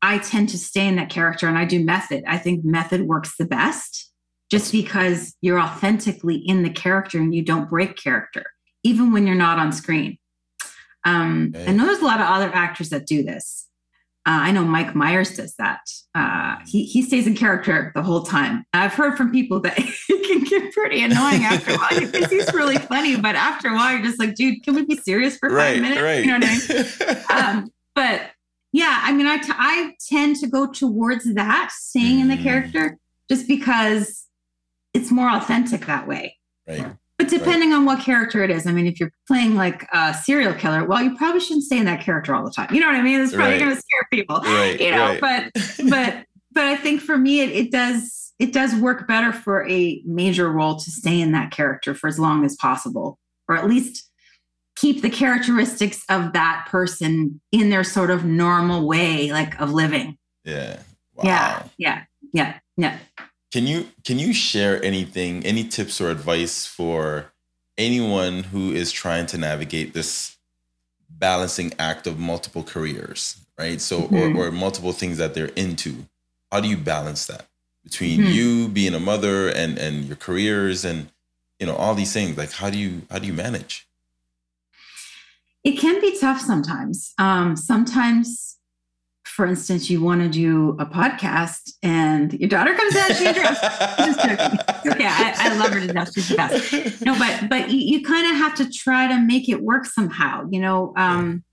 i 0.00 0.16
tend 0.18 0.48
to 0.48 0.56
stay 0.58 0.86
in 0.86 0.96
that 0.96 1.10
character 1.10 1.46
and 1.46 1.58
i 1.58 1.64
do 1.66 1.84
method 1.84 2.24
i 2.26 2.38
think 2.38 2.64
method 2.64 3.02
works 3.02 3.36
the 3.36 3.44
best 3.44 4.10
just 4.50 4.72
because 4.72 5.34
you're 5.42 5.60
authentically 5.60 6.36
in 6.36 6.62
the 6.62 6.70
character 6.70 7.18
and 7.18 7.34
you 7.34 7.42
don't 7.42 7.68
break 7.68 7.96
character 7.96 8.44
even 8.82 9.12
when 9.12 9.26
you're 9.26 9.36
not 9.46 9.58
on 9.58 9.72
screen 9.72 10.16
um, 11.04 11.52
Okay. 11.54 11.66
i 11.70 11.72
know 11.72 11.86
there's 11.86 12.00
a 12.00 12.04
lot 12.04 12.20
of 12.20 12.26
other 12.26 12.50
actors 12.54 12.90
that 12.90 13.06
do 13.06 13.22
this 13.22 13.68
Uh, 14.24 14.38
I 14.48 14.52
know 14.52 14.62
Mike 14.64 14.94
Myers 14.94 15.36
does 15.36 15.54
that. 15.56 15.82
Uh, 16.14 16.54
he 16.70 16.84
he 16.84 17.02
stays 17.02 17.26
in 17.26 17.34
character 17.34 17.90
the 17.96 18.04
whole 18.04 18.22
time. 18.22 18.54
I've 18.72 18.94
heard 18.94 19.16
from 19.18 19.32
people 19.32 19.58
that 19.64 19.74
it 20.08 20.20
can 20.28 20.40
get 20.44 20.72
pretty 20.72 21.02
annoying 21.02 21.42
after 21.44 21.72
a 21.72 21.76
while 21.76 21.98
because 21.98 22.30
he's 22.30 22.52
really 22.54 22.78
funny, 22.78 23.16
but 23.16 23.34
after 23.34 23.66
a 23.68 23.74
while 23.74 23.90
you're 23.92 24.06
just 24.10 24.20
like, 24.20 24.36
dude, 24.36 24.62
can 24.64 24.76
we 24.76 24.82
be 24.86 24.96
serious 24.96 25.36
for 25.38 25.48
right, 25.50 25.72
five 25.74 25.82
minutes? 25.82 26.00
Right. 26.08 26.20
You 26.24 26.30
know 26.30 26.38
what 26.38 26.48
I 26.48 26.54
mean? 26.54 27.24
um, 27.64 27.72
but 27.96 28.18
yeah, 28.72 28.96
I 29.02 29.10
mean, 29.12 29.26
I, 29.26 29.38
t- 29.38 29.52
I 29.72 29.94
tend 30.08 30.36
to 30.36 30.46
go 30.46 30.62
towards 30.70 31.24
that, 31.34 31.70
staying 31.72 32.20
in 32.20 32.28
the 32.28 32.36
Mm. 32.38 32.42
character, 32.44 32.84
just 33.28 33.48
because 33.48 34.26
it's 34.94 35.10
more 35.10 35.30
authentic 35.38 35.84
that 35.86 36.06
way. 36.06 36.38
Right. 36.68 36.86
But 37.22 37.30
depending 37.38 37.72
on 37.72 37.84
what 37.84 38.00
character 38.00 38.42
it 38.42 38.50
is, 38.50 38.66
I 38.66 38.72
mean, 38.72 38.86
if 38.86 38.98
you're 38.98 39.12
playing 39.26 39.54
like 39.54 39.86
a 39.92 40.14
serial 40.14 40.54
killer, 40.54 40.84
well, 40.84 41.02
you 41.02 41.16
probably 41.16 41.40
shouldn't 41.40 41.64
stay 41.64 41.78
in 41.78 41.84
that 41.86 42.00
character 42.02 42.34
all 42.34 42.44
the 42.44 42.50
time. 42.50 42.72
You 42.74 42.80
know 42.80 42.86
what 42.86 42.96
I 42.96 43.02
mean? 43.02 43.20
It's 43.20 43.32
probably 43.34 43.52
Right. 43.52 43.60
going 43.60 43.74
to 43.74 43.80
scare 43.80 44.06
people. 44.10 44.40
Right. 44.40 44.80
You 44.80 44.90
know, 44.90 45.18
right. 45.20 45.20
but 45.20 45.52
but 45.90 46.24
but 46.52 46.64
I 46.64 46.76
think 46.76 47.00
for 47.00 47.16
me, 47.16 47.40
it, 47.40 47.50
it 47.50 47.70
does 47.72 48.32
it 48.38 48.52
does 48.52 48.74
work 48.74 49.06
better 49.06 49.32
for 49.32 49.66
a 49.68 50.02
major 50.04 50.50
role 50.50 50.76
to 50.76 50.90
stay 50.90 51.20
in 51.20 51.32
that 51.32 51.50
character 51.52 51.94
for 51.94 52.08
as 52.08 52.18
long 52.18 52.44
as 52.44 52.56
possible, 52.56 53.18
or 53.48 53.56
at 53.56 53.68
least 53.68 54.08
keep 54.74 55.02
the 55.02 55.10
characteristics 55.10 56.02
of 56.08 56.32
that 56.32 56.66
person 56.68 57.40
in 57.52 57.68
their 57.70 57.84
sort 57.84 58.10
of 58.10 58.24
normal 58.24 58.86
way, 58.88 59.30
like 59.32 59.60
of 59.60 59.70
living. 59.72 60.16
yeah. 60.44 60.80
Wow. 61.14 61.24
Yeah, 61.24 61.66
yeah, 61.78 62.04
yeah, 62.32 62.58
yeah. 62.78 62.98
Can 63.52 63.66
you 63.66 63.88
can 64.04 64.18
you 64.18 64.32
share 64.32 64.82
anything, 64.82 65.44
any 65.44 65.64
tips 65.64 66.00
or 66.00 66.10
advice 66.10 66.64
for 66.66 67.26
anyone 67.76 68.44
who 68.44 68.72
is 68.72 68.90
trying 68.90 69.26
to 69.26 69.38
navigate 69.38 69.92
this 69.92 70.36
balancing 71.10 71.72
act 71.78 72.06
of 72.06 72.18
multiple 72.18 72.62
careers, 72.62 73.36
right? 73.58 73.80
So 73.80 74.02
Mhm. 74.08 74.36
or, 74.36 74.48
or 74.48 74.50
multiple 74.52 74.92
things 74.92 75.18
that 75.18 75.34
they're 75.34 75.46
into. 75.54 76.06
How 76.50 76.60
do 76.60 76.68
you 76.68 76.78
balance 76.78 77.26
that 77.26 77.46
between 77.84 78.20
Mhm. 78.22 78.34
you 78.34 78.68
being 78.68 78.94
a 78.94 79.00
mother 79.00 79.48
and 79.50 79.78
and 79.78 80.06
your 80.06 80.16
careers 80.16 80.84
and 80.84 81.10
you 81.60 81.66
know 81.66 81.76
all 81.76 81.94
these 81.94 82.12
things? 82.12 82.38
Like 82.38 82.52
how 82.52 82.70
do 82.70 82.78
you 82.78 83.02
how 83.10 83.18
do 83.18 83.26
you 83.26 83.34
manage? 83.34 83.86
It 85.62 85.78
can 85.78 86.00
be 86.00 86.18
tough 86.18 86.40
sometimes. 86.40 87.12
Um, 87.18 87.56
sometimes, 87.56 88.56
for 89.34 89.46
instance, 89.46 89.88
you 89.88 90.02
want 90.02 90.20
to 90.20 90.28
do 90.28 90.76
a 90.78 90.84
podcast 90.84 91.72
and 91.82 92.32
your 92.34 92.48
daughter 92.48 92.74
comes 92.74 92.94
out, 92.96 93.16
she 93.16 93.26
interrupts. 93.26 93.60
Just 93.60 94.20
joking. 94.20 94.58
Okay, 94.92 95.06
I, 95.06 95.34
I 95.38 95.56
love 95.56 95.72
her 95.72 95.80
to 95.80 95.86
death. 95.86 96.12
She's 96.14 96.28
the 96.28 96.36
best. 96.36 97.02
No, 97.02 97.18
but 97.18 97.48
but 97.48 97.70
you, 97.70 97.78
you 97.78 98.04
kind 98.04 98.30
of 98.30 98.36
have 98.36 98.54
to 98.56 98.70
try 98.70 99.08
to 99.08 99.18
make 99.20 99.48
it 99.48 99.62
work 99.62 99.86
somehow. 99.86 100.46
You 100.50 100.60
know, 100.60 100.92
um, 100.96 101.44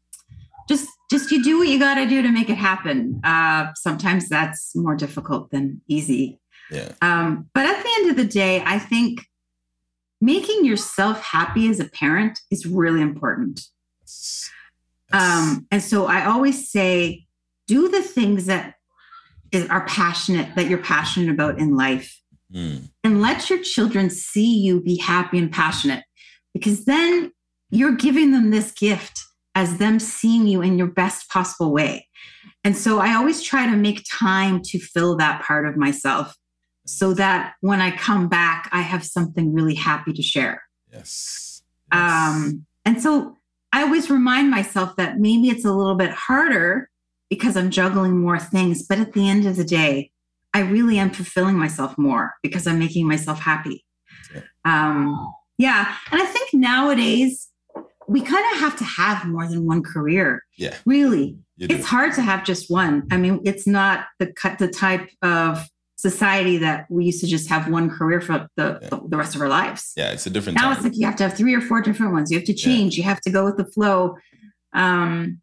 just 0.67 0.89
just 1.09 1.31
you 1.31 1.41
do 1.41 1.57
what 1.59 1.69
you 1.69 1.79
got 1.79 1.95
to 1.95 2.05
do 2.05 2.21
to 2.21 2.31
make 2.31 2.49
it 2.49 2.57
happen. 2.57 3.21
Uh, 3.23 3.71
sometimes 3.75 4.27
that's 4.27 4.75
more 4.75 4.95
difficult 4.95 5.49
than 5.51 5.81
easy. 5.87 6.39
Yeah. 6.71 6.91
Um, 7.01 7.49
but 7.53 7.65
at 7.65 7.81
the 7.81 7.89
end 7.97 8.09
of 8.11 8.17
the 8.17 8.25
day, 8.25 8.61
I 8.65 8.77
think 8.77 9.25
making 10.21 10.65
yourself 10.65 11.23
happy 11.23 11.69
as 11.69 11.79
a 11.79 11.85
parent 11.85 12.39
is 12.51 12.65
really 12.65 13.01
important. 13.01 13.61
Um, 15.11 15.65
and 15.71 15.81
so 15.81 16.05
I 16.05 16.25
always 16.25 16.69
say, 16.69 17.25
do 17.69 17.89
the 17.89 18.01
things 18.01 18.47
that 18.47 18.75
is, 19.51 19.69
are 19.69 19.85
passionate, 19.85 20.55
that 20.55 20.67
you're 20.67 20.79
passionate 20.95 21.29
about 21.29 21.59
in 21.59 21.75
life, 21.75 22.19
Mm, 22.51 22.89
and 23.03 23.21
let 23.21 23.47
your 23.47 23.61
children 23.61 24.09
see 24.09 24.57
you 24.57 24.81
be 24.81 24.97
happy 24.97 25.37
and 25.37 25.51
passionate, 25.51 26.03
because 26.51 26.85
then 26.85 27.31
you're 27.69 27.95
giving 27.95 28.31
them 28.31 28.49
this 28.49 28.71
gift 28.71 29.21
as 29.53 29.77
them 29.77 29.99
seeing 29.99 30.47
you 30.47 30.59
in 30.63 30.75
your 30.75 30.87
best 30.87 31.29
possible 31.29 31.71
way. 31.71 32.07
And 32.63 32.75
so 32.75 32.97
I 32.99 33.13
always 33.13 33.43
try 33.43 33.67
to 33.67 33.75
make 33.75 34.03
time 34.11 34.63
to 34.63 34.79
fill 34.79 35.15
that 35.17 35.43
part 35.43 35.67
of 35.67 35.77
myself 35.77 36.35
so 36.87 37.13
that 37.13 37.53
when 37.61 37.81
I 37.81 37.95
come 37.95 38.27
back, 38.27 38.67
I 38.71 38.81
have 38.81 39.05
something 39.05 39.53
really 39.53 39.75
happy 39.75 40.13
to 40.13 40.23
share. 40.23 40.63
yes. 40.91 41.61
Um, 41.91 42.65
and 42.83 42.99
so 42.99 43.37
I 43.71 43.83
always 43.83 44.09
remind 44.09 44.49
myself 44.49 44.95
that 44.95 45.19
maybe 45.19 45.49
it's 45.49 45.65
a 45.65 45.73
little 45.73 45.95
bit 45.95 46.11
harder 46.11 46.88
because 47.29 47.55
I'm 47.55 47.69
juggling 47.69 48.17
more 48.19 48.39
things. 48.39 48.83
But 48.83 48.99
at 48.99 49.13
the 49.13 49.27
end 49.29 49.45
of 49.45 49.55
the 49.55 49.63
day, 49.63 50.11
I 50.53 50.61
really 50.61 50.97
am 50.97 51.11
fulfilling 51.11 51.55
myself 51.55 51.97
more 51.97 52.33
because 52.41 52.65
I'm 52.65 52.79
making 52.79 53.07
myself 53.07 53.39
happy. 53.39 53.85
Yeah. 54.33 54.41
Um, 54.65 55.33
yeah. 55.57 55.95
And 56.11 56.21
I 56.21 56.25
think 56.25 56.53
nowadays 56.53 57.47
we 58.07 58.21
kind 58.21 58.43
of 58.53 58.59
have 58.61 58.75
to 58.77 58.83
have 58.83 59.25
more 59.25 59.47
than 59.47 59.65
one 59.67 59.83
career. 59.83 60.43
Yeah. 60.57 60.75
Really. 60.85 61.37
It's 61.59 61.85
hard 61.85 62.13
to 62.13 62.21
have 62.21 62.45
just 62.45 62.71
one. 62.71 63.05
I 63.11 63.17
mean, 63.17 63.41
it's 63.43 63.67
not 63.67 64.05
the 64.17 64.27
cut 64.27 64.57
the 64.59 64.69
type 64.69 65.09
of 65.21 65.67
society 65.97 66.57
that 66.59 66.85
we 66.89 67.03
used 67.05 67.19
to 67.19 67.27
just 67.27 67.49
have 67.49 67.67
one 67.69 67.89
career 67.89 68.21
for 68.21 68.47
the, 68.55 68.79
Yeah. 68.81 68.99
the, 69.09 69.17
rest 69.17 69.35
of 69.35 69.41
our 69.41 69.49
lives 69.49 69.91
yeah, 69.97 70.11
it's 70.11 70.25
a 70.25 70.29
different 70.29 70.55
now 70.57 70.69
time. 70.69 70.71
it's 70.77 70.83
like 70.83 70.95
you 70.95 71.05
have 71.05 71.17
to 71.17 71.23
have 71.27 71.35
three 71.35 71.53
or 71.53 71.59
four 71.59 71.81
different 71.81 72.13
ones. 72.13 72.31
You 72.31 72.37
have 72.37 72.45
to 72.47 72.53
Yeah. 72.53 72.63
change. 72.63 72.95
You 72.95 73.03
have 73.03 73.19
to 73.21 73.29
go 73.29 73.43
with 73.43 73.57
the 73.57 73.65
flow. 73.65 74.15
Um, 74.71 75.41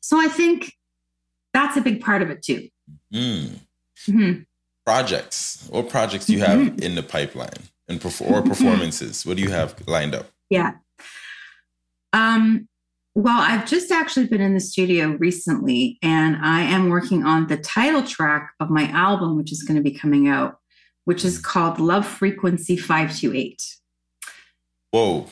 so 0.00 0.20
I 0.20 0.28
think 0.28 0.72
that's 1.56 1.76
a 1.78 1.80
big 1.80 2.02
part 2.02 2.20
of 2.20 2.28
it 2.30 2.42
too. 2.42 2.68
Mm. 3.14 3.58
Mhm. 4.06 4.44
Projects. 4.84 5.66
What 5.70 5.88
projects 5.88 6.26
do 6.26 6.34
you 6.34 6.40
have 6.40 6.58
Mhm. 6.60 6.80
in 6.82 6.94
the 6.94 7.02
pipeline 7.02 7.62
and 7.88 7.96
or 8.20 8.42
performances? 8.52 9.24
What 9.24 9.38
do 9.38 9.42
you 9.42 9.50
have 9.50 9.74
lined 9.88 10.14
up? 10.14 10.30
Yeah. 10.50 10.72
Um, 12.12 12.68
well, 13.14 13.40
I've 13.40 13.66
just 13.66 13.90
actually 13.90 14.26
been 14.26 14.42
in 14.42 14.52
the 14.52 14.60
studio 14.60 15.16
recently, 15.18 15.98
and 16.02 16.36
I 16.36 16.60
am 16.60 16.90
working 16.90 17.24
on 17.24 17.46
the 17.46 17.56
title 17.56 18.02
track 18.02 18.50
of 18.60 18.68
my 18.68 18.88
album, 18.90 19.36
which 19.38 19.50
is 19.50 19.62
going 19.62 19.76
to 19.76 19.82
be 19.82 19.96
coming 19.98 20.28
out, 20.28 20.58
which 21.06 21.24
is 21.24 21.38
called 21.38 21.80
Love 21.80 22.06
Frequency 22.06 22.76
528. 22.76 23.62
Whoa, 24.90 25.30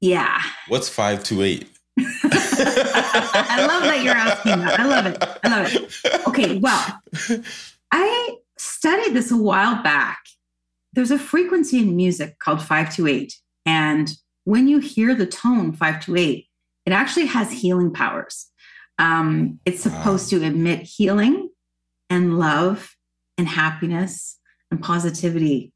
Yeah. 0.00 0.40
what's 0.68 0.88
five 0.88 1.24
to 1.24 1.42
eight? 1.42 1.68
I 3.12 3.66
love 3.66 3.82
that 3.84 4.02
you're 4.02 4.14
asking 4.14 4.60
that. 4.60 4.80
I 4.80 4.86
love 4.86 5.06
it. 5.06 5.22
I 5.44 5.48
love 5.48 5.74
it. 5.74 6.26
Okay, 6.28 6.58
well, 6.58 7.00
I 7.90 8.36
studied 8.56 9.14
this 9.14 9.30
a 9.30 9.36
while 9.36 9.82
back. 9.82 10.18
There's 10.92 11.10
a 11.10 11.18
frequency 11.18 11.78
in 11.78 11.96
music 11.96 12.38
called 12.38 12.60
528. 12.60 13.34
And 13.66 14.10
when 14.44 14.68
you 14.68 14.78
hear 14.78 15.14
the 15.14 15.26
tone 15.26 15.72
528, 15.72 16.46
it 16.86 16.92
actually 16.92 17.26
has 17.26 17.52
healing 17.52 17.92
powers. 17.92 18.46
Um, 18.98 19.60
it's 19.64 19.82
supposed 19.82 20.28
to 20.30 20.42
emit 20.42 20.82
healing 20.82 21.50
and 22.10 22.38
love 22.38 22.96
and 23.38 23.48
happiness 23.48 24.38
and 24.70 24.82
positivity. 24.82 25.72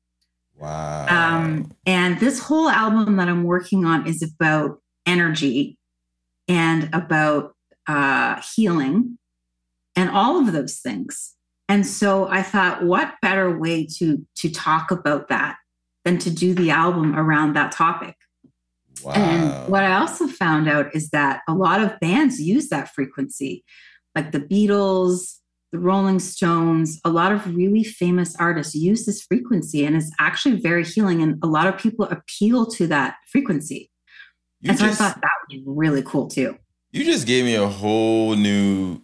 Wow. 0.59 1.07
Um, 1.09 1.73
and 1.87 2.21
this 2.21 2.39
whole 2.39 2.69
album 2.69 3.17
that 3.17 3.29
I'm 3.29 3.45
working 3.45 3.85
on 3.85 4.07
is 4.07 4.23
about 4.23 4.81
energy 5.07 5.79
and 6.49 6.91
about 6.93 7.55
uh, 7.87 8.41
healing 8.55 9.19
and 9.97 10.11
all 10.11 10.39
of 10.39 10.53
those 10.53 10.79
things. 10.79 11.35
And 11.69 11.87
so 11.87 12.29
I 12.29 12.43
thought, 12.43 12.85
what 12.85 13.15
better 13.23 13.59
way 13.59 13.87
to 13.99 14.27
to 14.37 14.51
talk 14.51 14.91
about 14.91 15.29
that 15.29 15.57
than 16.05 16.19
to 16.19 16.31
do 16.31 16.55
the 16.55 16.71
album 16.71 17.17
around 17.17 17.55
that 17.55 17.73
topic? 17.73 18.17
wow. 19.03 19.13
And 19.15 19.71
what 19.71 19.85
I 19.85 19.97
also 19.97 20.27
found 20.27 20.69
out 20.69 20.95
is 20.95 21.11
that 21.11 21.43
a 21.49 21.55
lot 21.55 21.81
of 21.81 21.99
bands 22.01 22.41
use 22.41 22.69
that 22.69 22.95
frequency, 22.95 23.65
like 24.15 24.33
the 24.33 24.41
Beatles, 24.41 25.39
the 25.73 25.79
Rolling 25.79 26.21
Stones, 26.21 27.01
a 27.05 27.11
lot 27.11 27.33
of 27.33 27.55
really 27.55 27.85
famous 27.85 28.37
artists 28.37 28.75
use 28.75 29.07
this 29.07 29.23
frequency 29.23 29.85
and 29.85 29.97
it's 29.97 30.11
actually 30.21 30.61
very 30.61 30.85
healing. 30.85 31.23
And 31.23 31.39
a 31.43 31.47
lot 31.47 31.67
of 31.67 31.79
people 31.79 32.07
appeal 32.07 32.67
to 32.73 32.87
that 32.89 33.17
frequency. 33.31 33.91
You, 34.65 34.71
and 34.71 34.79
so 34.79 34.87
just, 34.87 35.01
I 35.01 35.11
thought 35.11 35.21
that 35.21 35.31
would 35.43 35.55
be 35.57 35.63
really 35.67 36.03
cool 36.03 36.27
too. 36.29 36.59
you 36.93 37.05
just 37.05 37.27
gave 37.27 37.45
me 37.45 37.55
a 37.55 37.69
whole 37.69 38.35
new 38.35 39.01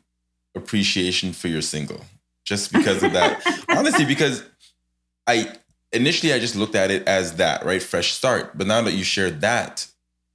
appreciation 0.57 1.33
for 1.33 1.49
your 1.49 1.63
single 1.63 2.05
just 2.45 2.73
because 2.73 3.03
of 3.03 3.13
that. 3.13 3.43
Honestly, 3.69 4.05
because 4.05 4.43
I 5.27 5.53
initially 5.93 6.33
I 6.33 6.39
just 6.41 6.57
looked 6.57 6.75
at 6.75 6.91
it 6.91 7.07
as 7.07 7.37
that, 7.37 7.65
right? 7.65 7.83
Fresh 7.83 8.13
start. 8.13 8.57
But 8.59 8.67
now 8.67 8.83
that 8.83 8.95
you 8.95 9.05
shared 9.05 9.41
that, 9.43 9.87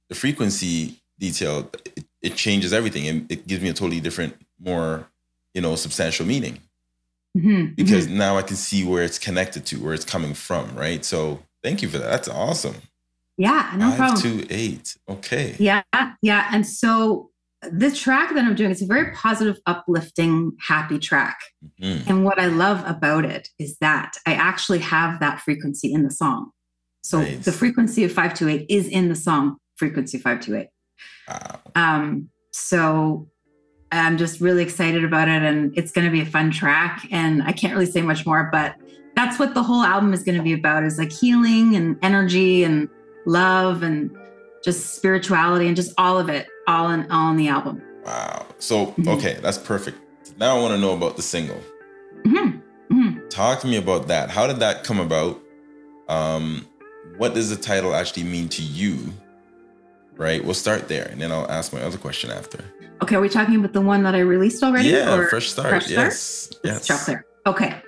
the 0.08 0.14
frequency 0.14 0.96
detail, 1.18 1.70
it, 1.96 2.04
it 2.22 2.34
changes 2.36 2.72
everything 2.72 3.06
and 3.08 3.30
it 3.30 3.46
gives 3.46 3.62
me 3.62 3.68
a 3.68 3.72
totally 3.74 4.00
different, 4.00 4.34
more, 4.60 5.06
you 5.54 5.60
know, 5.60 5.74
substantial 5.76 6.24
meaning. 6.26 6.60
Mhm, 7.36 7.76
because 7.76 8.06
mhm. 8.06 8.12
now 8.12 8.38
I 8.38 8.42
can 8.42 8.56
see 8.56 8.82
where 8.84 9.02
it's 9.02 9.18
connected 9.18 9.66
to, 9.66 9.76
where 9.76 9.92
it's 9.92 10.04
coming 10.06 10.32
from, 10.32 10.74
right? 10.74 11.04
So 11.04 11.42
thank 11.62 11.82
you 11.82 11.88
for 11.88 11.98
that. 11.98 12.10
That's 12.10 12.28
awesome. 12.28 12.76
Yeah, 13.36 13.72
no 13.76 13.90
Five 13.90 13.98
problem. 13.98 14.22
two 14.22 14.46
eight. 14.50 14.96
Okay. 15.08 15.56
Yeah, 15.58 15.82
yeah. 16.22 16.48
And 16.52 16.66
so 16.66 17.30
the 17.62 17.90
track 17.90 18.34
that 18.34 18.44
I'm 18.44 18.54
doing 18.54 18.70
is 18.70 18.82
a 18.82 18.86
very 18.86 19.12
positive, 19.12 19.58
uplifting, 19.66 20.52
happy 20.60 20.98
track. 20.98 21.38
Mhm. 21.80 22.06
And 22.06 22.24
what 22.24 22.38
I 22.38 22.46
love 22.46 22.82
about 22.86 23.24
it 23.24 23.48
is 23.58 23.76
that 23.80 24.16
I 24.26 24.34
actually 24.34 24.78
have 24.80 25.20
that 25.20 25.40
frequency 25.40 25.92
in 25.92 26.02
the 26.04 26.10
song. 26.10 26.50
So 27.02 27.20
Nice. 27.22 27.44
the 27.44 27.52
frequency 27.52 28.04
of 28.04 28.12
528 28.12 28.66
is 28.68 28.86
in 28.88 29.08
the 29.08 29.14
song 29.16 29.56
frequency 29.76 30.18
528. 30.18 30.68
Wow. 31.28 31.60
Um, 31.74 32.28
so 32.52 33.28
I'm 33.92 34.16
just 34.18 34.40
really 34.40 34.62
excited 34.62 35.04
about 35.04 35.28
it, 35.28 35.42
and 35.42 35.76
it's 35.76 35.92
going 35.92 36.04
to 36.06 36.10
be 36.10 36.20
a 36.20 36.26
fun 36.26 36.50
track. 36.50 37.06
And 37.10 37.42
I 37.42 37.52
can't 37.52 37.72
really 37.72 37.86
say 37.86 38.02
much 38.02 38.26
more, 38.26 38.48
but 38.50 38.74
that's 39.14 39.38
what 39.38 39.54
the 39.54 39.62
whole 39.62 39.82
album 39.82 40.12
is 40.12 40.22
going 40.22 40.36
to 40.36 40.42
be 40.42 40.52
about: 40.52 40.84
is 40.84 40.98
like 40.98 41.12
healing 41.12 41.76
and 41.76 41.96
energy 42.02 42.64
and 42.64 42.88
love 43.26 43.82
and 43.82 44.16
just 44.64 44.94
spirituality 44.96 45.66
and 45.66 45.76
just 45.76 45.92
all 45.98 46.18
of 46.18 46.28
it, 46.28 46.48
all 46.66 46.90
in 46.90 47.10
all 47.10 47.30
in 47.30 47.36
the 47.36 47.48
album. 47.48 47.82
Wow. 48.04 48.46
So 48.58 48.86
mm-hmm. 48.86 49.08
okay, 49.08 49.38
that's 49.42 49.58
perfect. 49.58 49.98
Now 50.38 50.56
I 50.56 50.60
want 50.60 50.74
to 50.74 50.80
know 50.80 50.94
about 50.94 51.16
the 51.16 51.22
single. 51.22 51.60
Mm-hmm. 52.24 52.58
Mm-hmm. 52.94 53.28
Talk 53.28 53.60
to 53.60 53.66
me 53.66 53.76
about 53.76 54.08
that. 54.08 54.30
How 54.30 54.46
did 54.46 54.60
that 54.60 54.84
come 54.84 55.00
about? 55.00 55.38
Um, 56.08 56.66
what 57.18 57.34
does 57.34 57.50
the 57.50 57.56
title 57.56 57.94
actually 57.94 58.24
mean 58.24 58.48
to 58.50 58.62
you? 58.62 59.12
Right. 60.16 60.42
We'll 60.42 60.54
start 60.54 60.88
there, 60.88 61.06
and 61.06 61.20
then 61.20 61.30
I'll 61.30 61.50
ask 61.50 61.72
my 61.72 61.82
other 61.82 61.98
question 61.98 62.30
after. 62.30 62.64
Okay, 63.02 63.16
are 63.16 63.20
we 63.20 63.28
talking 63.28 63.56
about 63.56 63.74
the 63.74 63.80
one 63.80 64.02
that 64.04 64.14
I 64.14 64.20
released 64.20 64.62
already? 64.62 64.88
Yeah, 64.88 65.26
Fresh 65.28 65.50
Start. 65.50 65.68
Fresh 65.68 65.90
yes. 65.90 66.18
Start? 66.20 66.60
Yes. 66.64 66.88
Yes. 66.88 67.06
there. 67.06 67.26
Okay. 67.46 67.82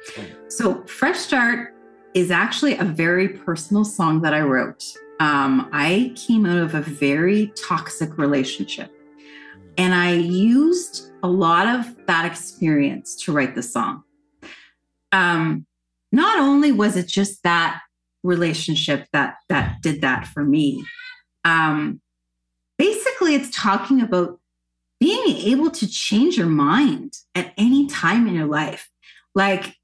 So 0.48 0.84
Fresh 0.84 1.18
Start 1.18 1.74
is 2.14 2.30
actually 2.30 2.76
a 2.76 2.84
very 2.84 3.28
personal 3.28 3.84
song 3.84 4.20
that 4.22 4.34
I 4.34 4.40
wrote. 4.40 4.84
Um, 5.20 5.68
I 5.72 6.12
came 6.14 6.46
out 6.46 6.58
of 6.58 6.74
a 6.74 6.80
very 6.80 7.52
toxic 7.56 8.16
relationship. 8.18 8.92
And 9.76 9.94
I 9.94 10.12
used 10.14 11.10
a 11.22 11.28
lot 11.28 11.66
of 11.66 12.06
that 12.06 12.24
experience 12.24 13.16
to 13.24 13.32
write 13.32 13.54
the 13.54 13.62
song. 13.62 14.02
Um, 15.12 15.66
not 16.12 16.38
only 16.38 16.72
was 16.72 16.96
it 16.96 17.06
just 17.06 17.42
that 17.44 17.80
relationship 18.22 19.06
that 19.12 19.36
that 19.48 19.80
did 19.82 20.00
that 20.00 20.26
for 20.26 20.44
me, 20.44 20.84
um, 21.44 22.00
basically 22.76 23.34
it's 23.34 23.54
talking 23.56 24.00
about 24.00 24.40
being 25.00 25.36
able 25.46 25.70
to 25.70 25.88
change 25.88 26.36
your 26.36 26.48
mind 26.48 27.14
at 27.34 27.52
any 27.56 27.86
time 27.86 28.26
in 28.26 28.34
your 28.34 28.46
life. 28.46 28.88
Like 29.34 29.77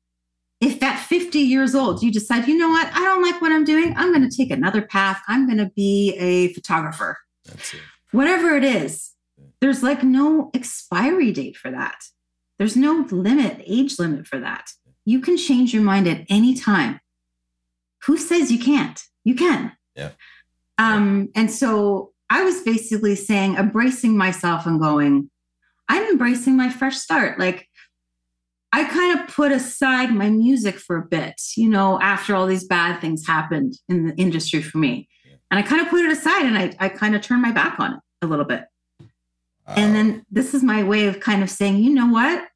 if 0.61 0.83
at 0.83 0.99
50 0.99 1.39
years 1.39 1.75
old 1.75 2.03
you 2.03 2.11
decide, 2.11 2.47
you 2.47 2.57
know 2.57 2.69
what, 2.69 2.91
I 2.93 3.01
don't 3.01 3.23
like 3.23 3.41
what 3.41 3.53
I'm 3.53 3.65
doing, 3.65 3.95
I'm 3.97 4.13
going 4.13 4.29
to 4.29 4.35
take 4.35 4.51
another 4.51 4.83
path. 4.83 5.23
I'm 5.29 5.47
going 5.47 5.59
to 5.59 5.71
be 5.75 6.15
a 6.17 6.53
photographer. 6.55 7.19
It. 7.47 7.75
Whatever 8.13 8.57
it 8.57 8.65
is, 8.65 9.13
there's 9.61 9.83
like 9.83 10.03
no 10.03 10.51
expiry 10.55 11.33
date 11.33 11.57
for 11.57 11.71
that. 11.71 11.97
There's 12.59 12.77
no 12.77 13.07
limit, 13.11 13.63
age 13.67 13.99
limit 13.99 14.27
for 14.27 14.39
that. 14.39 14.71
You 15.05 15.21
can 15.21 15.37
change 15.37 15.75
your 15.75 15.83
mind 15.83 16.07
at 16.07 16.25
any 16.29 16.55
time. 16.55 17.01
Who 18.07 18.17
says 18.17 18.51
you 18.53 18.59
can't? 18.59 19.03
You 19.25 19.35
can. 19.35 19.73
Yeah. 19.95 20.11
Um, 20.79 21.31
and 21.35 21.51
so 21.51 22.13
I 22.31 22.45
was 22.45 22.63
basically 22.63 23.17
saying, 23.17 23.57
embracing 23.57 24.17
myself 24.17 24.67
and 24.67 24.81
going, 24.81 25.31
I'm 25.89 26.05
embracing 26.05 26.57
my 26.57 26.71
fresh 26.71 26.97
start. 26.97 27.39
Like, 27.39 27.69
I 28.75 28.83
kind 28.83 29.21
of 29.21 29.29
put 29.29 29.53
aside 29.53 30.13
my 30.13 30.29
music 30.29 30.81
for 30.81 30.97
a 30.97 31.07
bit, 31.07 31.41
you 31.57 31.69
know, 31.69 32.01
after 32.01 32.35
all 32.35 32.45
these 32.45 32.65
bad 32.65 33.01
things 33.01 33.25
happened 33.25 33.75
in 33.89 34.09
the 34.09 34.15
industry 34.17 34.63
for 34.63 34.79
me. 34.79 35.09
Yeah. 35.25 35.37
And 35.49 35.61
I 35.61 35.63
kind 35.63 35.81
of 35.81 35.87
put 35.89 36.05
it 36.05 36.11
aside 36.11 36.45
and 36.45 36.59
I, 36.59 36.75
I 36.81 36.89
kind 36.89 37.15
of 37.15 37.23
turned 37.23 37.41
my 37.41 37.53
back 37.53 37.79
on 37.79 37.95
it 37.95 38.01
a 38.21 38.27
little 38.27 38.45
bit. 38.45 38.65
Wow. 39.01 39.75
And 39.77 39.95
then 39.95 40.27
this 40.29 40.55
is 40.55 40.65
my 40.65 40.83
way 40.83 41.07
of 41.07 41.21
kind 41.21 41.45
of 41.45 41.51
saying, 41.51 41.85
you 41.85 41.95
know 41.95 42.09
what? 42.09 42.49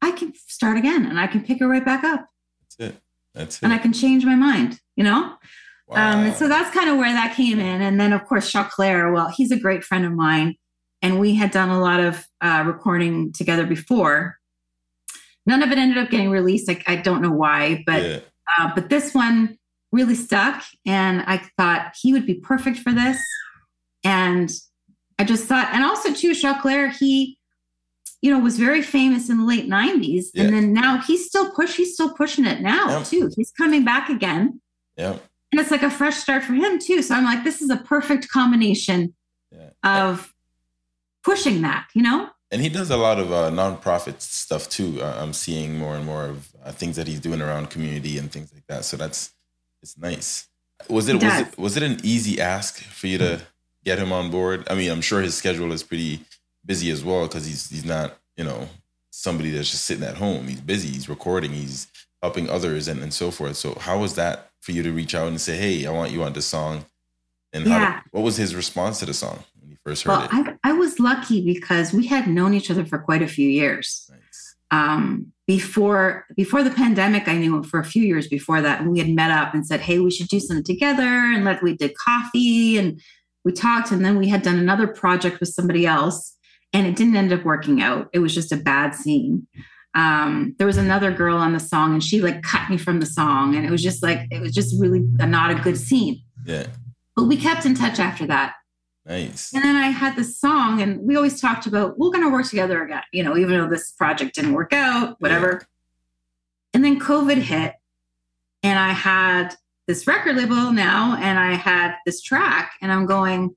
I 0.00 0.12
can 0.12 0.32
start 0.34 0.78
again 0.78 1.04
and 1.04 1.20
I 1.20 1.26
can 1.26 1.44
pick 1.44 1.60
it 1.60 1.66
right 1.66 1.84
back 1.84 2.04
up. 2.04 2.26
That's 2.62 2.94
it. 2.94 3.02
That's 3.34 3.56
it. 3.56 3.64
And 3.64 3.74
I 3.74 3.76
can 3.76 3.92
change 3.92 4.24
my 4.24 4.36
mind, 4.36 4.80
you 4.96 5.04
know? 5.04 5.36
Wow. 5.88 6.22
Um, 6.22 6.32
so 6.32 6.48
that's 6.48 6.74
kind 6.74 6.88
of 6.88 6.96
where 6.96 7.12
that 7.12 7.36
came 7.36 7.60
in. 7.60 7.82
And 7.82 8.00
then, 8.00 8.14
of 8.14 8.24
course, 8.24 8.50
Choclair, 8.50 9.12
well, 9.12 9.28
he's 9.28 9.50
a 9.50 9.58
great 9.58 9.84
friend 9.84 10.06
of 10.06 10.12
mine. 10.12 10.54
And 11.02 11.20
we 11.20 11.34
had 11.34 11.50
done 11.50 11.68
a 11.68 11.78
lot 11.78 12.00
of 12.00 12.26
uh, 12.40 12.64
recording 12.66 13.30
together 13.34 13.66
before. 13.66 14.38
None 15.46 15.62
of 15.62 15.70
it 15.70 15.78
ended 15.78 15.98
up 15.98 16.10
getting 16.10 16.30
released. 16.30 16.68
Like, 16.68 16.82
I 16.86 16.96
don't 16.96 17.22
know 17.22 17.30
why, 17.30 17.82
but 17.86 18.02
yeah. 18.02 18.18
uh, 18.58 18.70
but 18.74 18.88
this 18.88 19.14
one 19.14 19.58
really 19.92 20.14
stuck. 20.14 20.62
And 20.86 21.22
I 21.26 21.42
thought 21.56 21.94
he 22.00 22.12
would 22.12 22.26
be 22.26 22.34
perfect 22.34 22.78
for 22.78 22.92
this. 22.92 23.22
And 24.02 24.50
I 25.18 25.24
just 25.24 25.44
thought, 25.44 25.68
and 25.72 25.84
also 25.84 26.12
too, 26.12 26.34
Clare, 26.60 26.88
he, 26.88 27.38
you 28.22 28.30
know, 28.30 28.38
was 28.38 28.58
very 28.58 28.82
famous 28.82 29.28
in 29.28 29.38
the 29.38 29.44
late 29.44 29.68
90s. 29.68 30.26
Yeah. 30.34 30.44
And 30.44 30.54
then 30.54 30.72
now 30.72 31.00
he's 31.00 31.26
still 31.26 31.50
push, 31.52 31.76
he's 31.76 31.94
still 31.94 32.14
pushing 32.14 32.46
it 32.46 32.60
now 32.60 33.02
too. 33.02 33.30
He's 33.36 33.52
coming 33.52 33.84
back 33.84 34.08
again. 34.08 34.60
Yeah 34.96 35.18
and 35.54 35.60
it's 35.60 35.70
like 35.70 35.84
a 35.84 35.90
fresh 35.90 36.16
start 36.16 36.42
for 36.42 36.52
him 36.52 36.80
too. 36.80 37.00
So 37.00 37.14
I'm 37.14 37.22
like, 37.22 37.44
this 37.44 37.62
is 37.62 37.70
a 37.70 37.76
perfect 37.76 38.28
combination 38.28 39.14
yeah. 39.52 39.70
of 39.84 40.34
pushing 41.22 41.62
that, 41.62 41.86
you 41.94 42.02
know. 42.02 42.28
And 42.54 42.62
he 42.62 42.68
does 42.68 42.88
a 42.92 42.96
lot 42.96 43.18
of 43.18 43.32
uh, 43.32 43.50
nonprofit 43.50 44.20
stuff 44.20 44.68
too. 44.68 45.02
Uh, 45.02 45.18
I'm 45.20 45.32
seeing 45.32 45.76
more 45.76 45.96
and 45.96 46.06
more 46.06 46.26
of 46.26 46.54
uh, 46.64 46.70
things 46.70 46.94
that 46.94 47.08
he's 47.08 47.18
doing 47.18 47.42
around 47.42 47.68
community 47.68 48.16
and 48.16 48.30
things 48.30 48.54
like 48.54 48.64
that. 48.68 48.84
So 48.84 48.96
that's 48.96 49.32
it's 49.82 49.98
nice. 49.98 50.46
Was 50.88 51.08
it 51.08 51.14
was 51.14 51.40
it 51.40 51.58
was 51.58 51.76
it 51.76 51.82
an 51.82 51.98
easy 52.04 52.40
ask 52.40 52.80
for 52.80 53.08
you 53.08 53.18
to 53.18 53.40
get 53.84 53.98
him 53.98 54.12
on 54.12 54.30
board? 54.30 54.68
I 54.70 54.76
mean, 54.76 54.92
I'm 54.92 55.00
sure 55.00 55.20
his 55.20 55.34
schedule 55.34 55.72
is 55.72 55.82
pretty 55.82 56.20
busy 56.64 56.92
as 56.92 57.02
well 57.02 57.26
because 57.26 57.44
he's 57.44 57.68
he's 57.70 57.84
not 57.84 58.18
you 58.36 58.44
know 58.44 58.68
somebody 59.10 59.50
that's 59.50 59.72
just 59.72 59.84
sitting 59.84 60.04
at 60.04 60.18
home. 60.18 60.46
He's 60.46 60.60
busy. 60.60 60.90
He's 60.90 61.08
recording. 61.08 61.50
He's 61.50 61.88
helping 62.22 62.48
others 62.48 62.86
and, 62.86 63.02
and 63.02 63.12
so 63.12 63.32
forth. 63.32 63.56
So 63.56 63.74
how 63.80 63.98
was 63.98 64.14
that 64.14 64.52
for 64.60 64.70
you 64.70 64.84
to 64.84 64.92
reach 64.92 65.16
out 65.16 65.26
and 65.26 65.40
say, 65.40 65.56
"Hey, 65.56 65.86
I 65.86 65.90
want 65.90 66.12
you 66.12 66.22
on 66.22 66.34
this 66.34 66.46
song"? 66.46 66.86
And 67.52 67.66
yeah. 67.66 67.94
Did, 67.94 68.12
what 68.12 68.22
was 68.22 68.36
his 68.36 68.54
response 68.54 69.00
to 69.00 69.06
the 69.06 69.14
song 69.14 69.42
first 69.84 70.04
heard 70.04 70.12
well, 70.12 70.22
it? 70.24 70.56
I, 70.62 70.70
I 70.70 70.72
was 70.72 70.98
lucky 70.98 71.44
because 71.44 71.92
we 71.92 72.06
had 72.06 72.26
known 72.26 72.54
each 72.54 72.70
other 72.70 72.84
for 72.84 72.98
quite 72.98 73.22
a 73.22 73.28
few 73.28 73.48
years. 73.48 74.10
Nice. 74.10 74.56
Um, 74.70 75.32
before 75.46 76.26
before 76.36 76.62
the 76.62 76.70
pandemic, 76.70 77.28
I 77.28 77.36
knew 77.36 77.56
him 77.56 77.62
for 77.62 77.78
a 77.78 77.84
few 77.84 78.02
years 78.02 78.28
before 78.28 78.62
that, 78.62 78.80
and 78.80 78.90
we 78.90 78.98
had 78.98 79.10
met 79.10 79.30
up 79.30 79.54
and 79.54 79.66
said, 79.66 79.80
"Hey, 79.80 79.98
we 79.98 80.10
should 80.10 80.28
do 80.28 80.40
something 80.40 80.64
together." 80.64 81.02
And 81.02 81.44
like 81.44 81.62
we 81.62 81.76
did 81.76 81.94
coffee 81.96 82.78
and 82.78 83.00
we 83.44 83.52
talked, 83.52 83.90
and 83.90 84.04
then 84.04 84.18
we 84.18 84.28
had 84.28 84.42
done 84.42 84.58
another 84.58 84.86
project 84.86 85.40
with 85.40 85.50
somebody 85.50 85.86
else, 85.86 86.36
and 86.72 86.86
it 86.86 86.96
didn't 86.96 87.16
end 87.16 87.32
up 87.32 87.44
working 87.44 87.82
out. 87.82 88.08
It 88.12 88.20
was 88.20 88.34
just 88.34 88.52
a 88.52 88.56
bad 88.56 88.94
scene 88.94 89.46
um, 89.94 90.54
there 90.58 90.66
was 90.66 90.76
another 90.76 91.12
girl 91.12 91.36
on 91.36 91.52
the 91.52 91.60
song 91.60 91.92
and 91.92 92.02
she 92.02 92.20
like 92.20 92.42
cut 92.42 92.68
me 92.68 92.76
from 92.76 93.00
the 93.00 93.06
song 93.06 93.54
and 93.54 93.64
it 93.64 93.70
was 93.70 93.82
just 93.82 94.02
like 94.02 94.26
it 94.30 94.40
was 94.40 94.52
just 94.52 94.74
really 94.80 95.06
a, 95.20 95.26
not 95.26 95.50
a 95.50 95.54
good 95.54 95.78
scene 95.78 96.20
yeah 96.44 96.66
but 97.14 97.24
we 97.24 97.36
kept 97.36 97.64
in 97.64 97.74
touch 97.74 97.98
after 97.98 98.26
that 98.26 98.54
nice 99.06 99.52
and 99.52 99.62
then 99.62 99.76
i 99.76 99.88
had 99.88 100.16
this 100.16 100.38
song 100.38 100.80
and 100.80 101.00
we 101.00 101.16
always 101.16 101.40
talked 101.40 101.66
about 101.66 101.98
we're 101.98 102.10
going 102.10 102.24
to 102.24 102.30
work 102.30 102.46
together 102.46 102.82
again 102.82 103.02
you 103.12 103.22
know 103.22 103.36
even 103.36 103.58
though 103.58 103.68
this 103.68 103.92
project 103.92 104.34
didn't 104.34 104.52
work 104.52 104.72
out 104.72 105.16
whatever 105.20 105.60
yeah. 105.60 105.66
and 106.74 106.84
then 106.84 106.98
covid 106.98 107.38
hit 107.38 107.74
and 108.62 108.78
i 108.78 108.92
had 108.92 109.54
this 109.86 110.06
record 110.06 110.36
label 110.36 110.72
now 110.72 111.16
and 111.20 111.38
i 111.38 111.52
had 111.52 111.94
this 112.06 112.22
track 112.22 112.74
and 112.80 112.90
i'm 112.92 113.06
going 113.06 113.54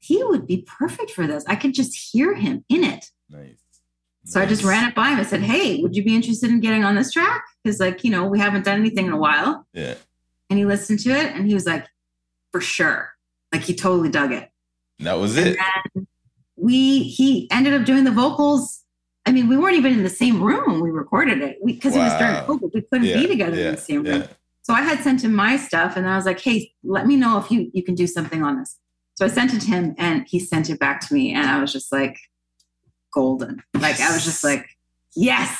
he 0.00 0.22
would 0.24 0.46
be 0.46 0.62
perfect 0.62 1.10
for 1.10 1.26
this 1.26 1.44
i 1.46 1.56
could 1.56 1.74
just 1.74 2.12
hear 2.12 2.34
him 2.34 2.64
in 2.68 2.84
it 2.84 3.10
nice 3.30 3.62
so 4.24 4.38
nice. 4.38 4.46
I 4.46 4.48
just 4.48 4.64
ran 4.64 4.88
it 4.88 4.94
by 4.94 5.10
him. 5.10 5.18
I 5.18 5.24
said, 5.24 5.42
Hey, 5.42 5.82
would 5.82 5.96
you 5.96 6.04
be 6.04 6.14
interested 6.14 6.50
in 6.50 6.60
getting 6.60 6.84
on 6.84 6.94
this 6.94 7.10
track? 7.10 7.44
Because, 7.62 7.80
like, 7.80 8.04
you 8.04 8.10
know, 8.10 8.26
we 8.26 8.38
haven't 8.38 8.64
done 8.64 8.78
anything 8.78 9.06
in 9.06 9.12
a 9.12 9.16
while. 9.16 9.66
Yeah. 9.72 9.94
And 10.48 10.58
he 10.58 10.64
listened 10.64 11.00
to 11.00 11.10
it 11.10 11.34
and 11.34 11.46
he 11.46 11.54
was 11.54 11.66
like, 11.66 11.86
For 12.52 12.60
sure. 12.60 13.14
Like, 13.52 13.62
he 13.62 13.74
totally 13.74 14.10
dug 14.10 14.32
it. 14.32 14.50
That 15.02 15.18
was 15.18 15.36
it. 15.36 15.56
we, 16.56 17.02
he 17.04 17.50
ended 17.50 17.74
up 17.74 17.84
doing 17.84 18.04
the 18.04 18.10
vocals. 18.10 18.84
I 19.26 19.32
mean, 19.32 19.48
we 19.48 19.56
weren't 19.56 19.76
even 19.76 19.92
in 19.92 20.02
the 20.02 20.10
same 20.10 20.42
room 20.42 20.64
when 20.66 20.80
we 20.80 20.90
recorded 20.90 21.42
it 21.42 21.58
because 21.64 21.94
wow. 21.94 22.00
it 22.00 22.04
was 22.04 22.18
during 22.18 22.34
COVID. 22.34 22.74
We 22.74 22.82
couldn't 22.82 23.06
yeah. 23.06 23.16
be 23.18 23.26
together 23.28 23.56
yeah. 23.56 23.68
in 23.68 23.74
the 23.74 23.80
same 23.80 24.02
room. 24.04 24.22
Yeah. 24.22 24.26
So 24.62 24.74
I 24.74 24.82
had 24.82 25.00
sent 25.00 25.24
him 25.24 25.34
my 25.34 25.56
stuff 25.56 25.96
and 25.96 26.08
I 26.08 26.16
was 26.16 26.24
like, 26.24 26.40
Hey, 26.40 26.72
let 26.84 27.06
me 27.06 27.16
know 27.16 27.38
if 27.38 27.50
you, 27.50 27.70
you 27.72 27.82
can 27.82 27.94
do 27.94 28.06
something 28.06 28.42
on 28.42 28.58
this. 28.58 28.78
So 29.14 29.24
I 29.24 29.28
sent 29.28 29.52
it 29.54 29.60
to 29.60 29.66
him 29.66 29.94
and 29.98 30.26
he 30.28 30.38
sent 30.38 30.70
it 30.70 30.78
back 30.78 31.00
to 31.06 31.14
me. 31.14 31.34
And 31.34 31.46
I 31.46 31.60
was 31.60 31.72
just 31.72 31.92
like, 31.92 32.16
golden. 33.12 33.62
Like 33.74 34.00
I 34.00 34.12
was 34.12 34.24
just 34.24 34.42
like, 34.42 34.66
yes, 35.14 35.56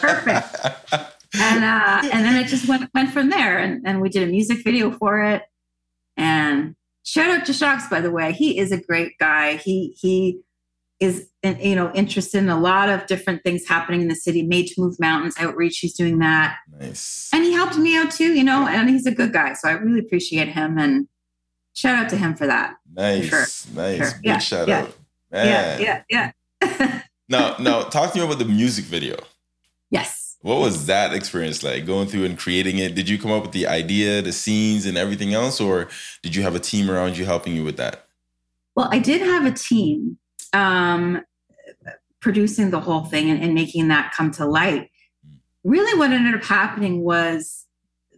perfect. 0.00 0.56
and 1.34 1.64
uh, 1.64 2.00
and 2.12 2.24
then 2.24 2.36
it 2.36 2.46
just 2.46 2.68
went 2.68 2.88
went 2.94 3.12
from 3.12 3.30
there. 3.30 3.58
And, 3.58 3.86
and 3.86 4.00
we 4.00 4.08
did 4.08 4.22
a 4.22 4.30
music 4.30 4.62
video 4.62 4.92
for 4.92 5.22
it. 5.24 5.42
And 6.16 6.76
shout 7.08 7.30
out 7.30 7.46
to 7.46 7.52
Shocks, 7.52 7.88
by 7.88 8.00
the 8.00 8.10
way. 8.10 8.32
He 8.32 8.58
is 8.58 8.70
a 8.70 8.80
great 8.80 9.16
guy. 9.18 9.56
He 9.56 9.96
he 9.98 10.40
is 11.00 11.28
you 11.42 11.74
know 11.74 11.92
interested 11.94 12.38
in 12.38 12.48
a 12.48 12.58
lot 12.58 12.88
of 12.88 13.06
different 13.06 13.42
things 13.42 13.66
happening 13.66 14.02
in 14.02 14.08
the 14.08 14.14
city. 14.14 14.42
Made 14.42 14.66
to 14.68 14.80
Move 14.80 14.96
Mountains 15.00 15.34
outreach. 15.38 15.78
He's 15.78 15.94
doing 15.94 16.18
that. 16.18 16.58
Nice. 16.78 17.30
And 17.32 17.44
he 17.44 17.52
helped 17.52 17.78
me 17.78 17.96
out 17.96 18.10
too. 18.10 18.34
You 18.34 18.44
know, 18.44 18.66
and 18.66 18.88
he's 18.88 19.06
a 19.06 19.12
good 19.12 19.32
guy. 19.32 19.54
So 19.54 19.68
I 19.68 19.72
really 19.72 20.00
appreciate 20.00 20.48
him 20.48 20.78
and 20.78 21.08
shout 21.74 21.96
out 21.96 22.10
to 22.10 22.16
him 22.16 22.34
for 22.34 22.46
that. 22.46 22.76
Nice, 22.92 23.28
for 23.28 23.44
sure. 23.44 23.74
nice. 23.74 23.96
Sure. 23.96 24.18
Big 24.18 24.24
yeah, 24.24 24.38
shout 24.38 24.68
yeah. 24.68 24.80
out. 24.80 24.96
Man. 25.30 25.80
Yeah, 25.80 26.02
yeah, 26.10 26.32
yeah 26.60 27.02
now, 27.28 27.56
now, 27.58 27.82
talk 27.82 28.12
to 28.12 28.18
me 28.18 28.24
about 28.24 28.38
the 28.38 28.46
music 28.46 28.86
video. 28.86 29.16
Yes. 29.90 30.17
What 30.40 30.60
was 30.60 30.86
that 30.86 31.12
experience 31.12 31.64
like 31.64 31.84
going 31.84 32.06
through 32.06 32.24
and 32.24 32.38
creating 32.38 32.78
it? 32.78 32.94
Did 32.94 33.08
you 33.08 33.18
come 33.18 33.32
up 33.32 33.42
with 33.42 33.52
the 33.52 33.66
idea, 33.66 34.22
the 34.22 34.32
scenes, 34.32 34.86
and 34.86 34.96
everything 34.96 35.34
else, 35.34 35.60
or 35.60 35.88
did 36.22 36.36
you 36.36 36.42
have 36.42 36.54
a 36.54 36.60
team 36.60 36.90
around 36.90 37.18
you 37.18 37.24
helping 37.24 37.56
you 37.56 37.64
with 37.64 37.76
that? 37.76 38.06
Well, 38.76 38.88
I 38.92 39.00
did 39.00 39.20
have 39.20 39.44
a 39.44 39.52
team. 39.52 40.18
Um, 40.52 41.22
producing 42.20 42.70
the 42.70 42.80
whole 42.80 43.04
thing 43.04 43.30
and, 43.30 43.42
and 43.42 43.54
making 43.54 43.88
that 43.88 44.12
come 44.12 44.30
to 44.32 44.46
light, 44.46 44.90
really 45.64 45.98
what 45.98 46.10
ended 46.10 46.34
up 46.34 46.44
happening 46.44 47.02
was 47.02 47.66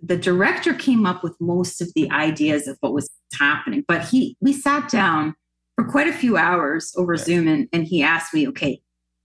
the 0.02 0.16
director 0.16 0.72
came 0.72 1.04
up 1.04 1.22
with 1.22 1.36
most 1.40 1.80
of 1.80 1.92
the 1.94 2.10
ideas 2.10 2.66
of 2.66 2.76
what 2.80 2.92
was 2.92 3.10
happening. 3.38 3.84
But 3.86 4.06
he 4.06 4.36
we 4.40 4.52
sat 4.52 4.90
down 4.90 5.34
for 5.76 5.84
quite 5.84 6.08
a 6.08 6.12
few 6.12 6.36
hours 6.36 6.94
over 6.96 7.14
yeah. 7.14 7.24
Zoom 7.24 7.48
and, 7.48 7.68
and 7.72 7.84
he 7.84 8.02
asked 8.02 8.32
me, 8.32 8.48
okay, 8.48 8.80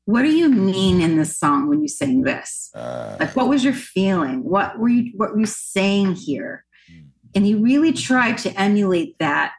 what 0.06 0.22
do 0.22 0.32
you 0.32 0.50
mean 0.50 1.02
in 1.02 1.18
this 1.18 1.38
song 1.38 1.68
when 1.68 1.82
you 1.82 1.88
sing 1.88 2.22
this? 2.22 2.72
Uh, 2.74 3.18
like 3.20 3.36
what 3.36 3.50
was 3.50 3.64
your 3.64 3.74
feeling? 3.74 4.44
What 4.44 4.78
were 4.78 4.90
you 4.90 5.12
what 5.16 5.34
were 5.34 5.40
you 5.40 5.46
saying 5.48 6.16
here? 6.16 6.64
Hmm. 6.88 7.08
And 7.34 7.46
he 7.46 7.56
really 7.56 7.92
tried 7.92 8.38
to 8.40 8.52
emulate 8.60 9.18
that 9.20 9.54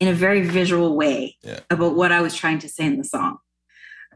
in 0.00 0.08
a 0.08 0.14
very 0.14 0.40
visual 0.40 0.96
way 0.96 1.36
yeah. 1.42 1.60
about 1.68 1.94
what 1.94 2.12
I 2.12 2.22
was 2.22 2.34
trying 2.34 2.58
to 2.60 2.68
say 2.68 2.86
in 2.86 2.96
the 2.96 3.04
song. 3.04 3.38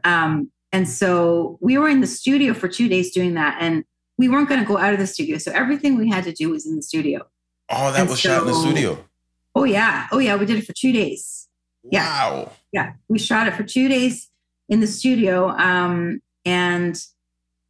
Um, 0.03 0.51
and 0.71 0.89
so 0.89 1.59
we 1.61 1.77
were 1.77 1.87
in 1.87 2.01
the 2.01 2.07
studio 2.07 2.55
for 2.55 2.67
two 2.67 2.89
days 2.89 3.11
doing 3.11 3.35
that, 3.35 3.57
and 3.59 3.85
we 4.17 4.27
weren't 4.27 4.49
going 4.49 4.59
to 4.59 4.67
go 4.67 4.77
out 4.77 4.93
of 4.93 4.99
the 4.99 5.07
studio. 5.07 5.37
So 5.37 5.51
everything 5.51 5.97
we 5.97 6.09
had 6.09 6.23
to 6.23 6.33
do 6.33 6.49
was 6.49 6.65
in 6.65 6.75
the 6.75 6.81
studio. 6.81 7.27
Oh, 7.69 7.91
that 7.91 8.01
and 8.01 8.09
was 8.09 8.21
so, 8.21 8.29
shot 8.29 8.41
in 8.41 8.47
the 8.47 8.59
studio. 8.59 9.05
Oh 9.53 9.63
yeah, 9.63 10.07
oh 10.11 10.17
yeah, 10.17 10.35
we 10.35 10.47
did 10.47 10.57
it 10.57 10.65
for 10.65 10.73
two 10.73 10.91
days. 10.91 11.47
Yeah. 11.83 12.05
Wow. 12.05 12.51
Yeah, 12.71 12.93
we 13.07 13.19
shot 13.19 13.47
it 13.47 13.53
for 13.53 13.63
two 13.63 13.87
days 13.87 14.31
in 14.69 14.79
the 14.79 14.87
studio, 14.87 15.49
um, 15.49 16.21
and 16.45 16.97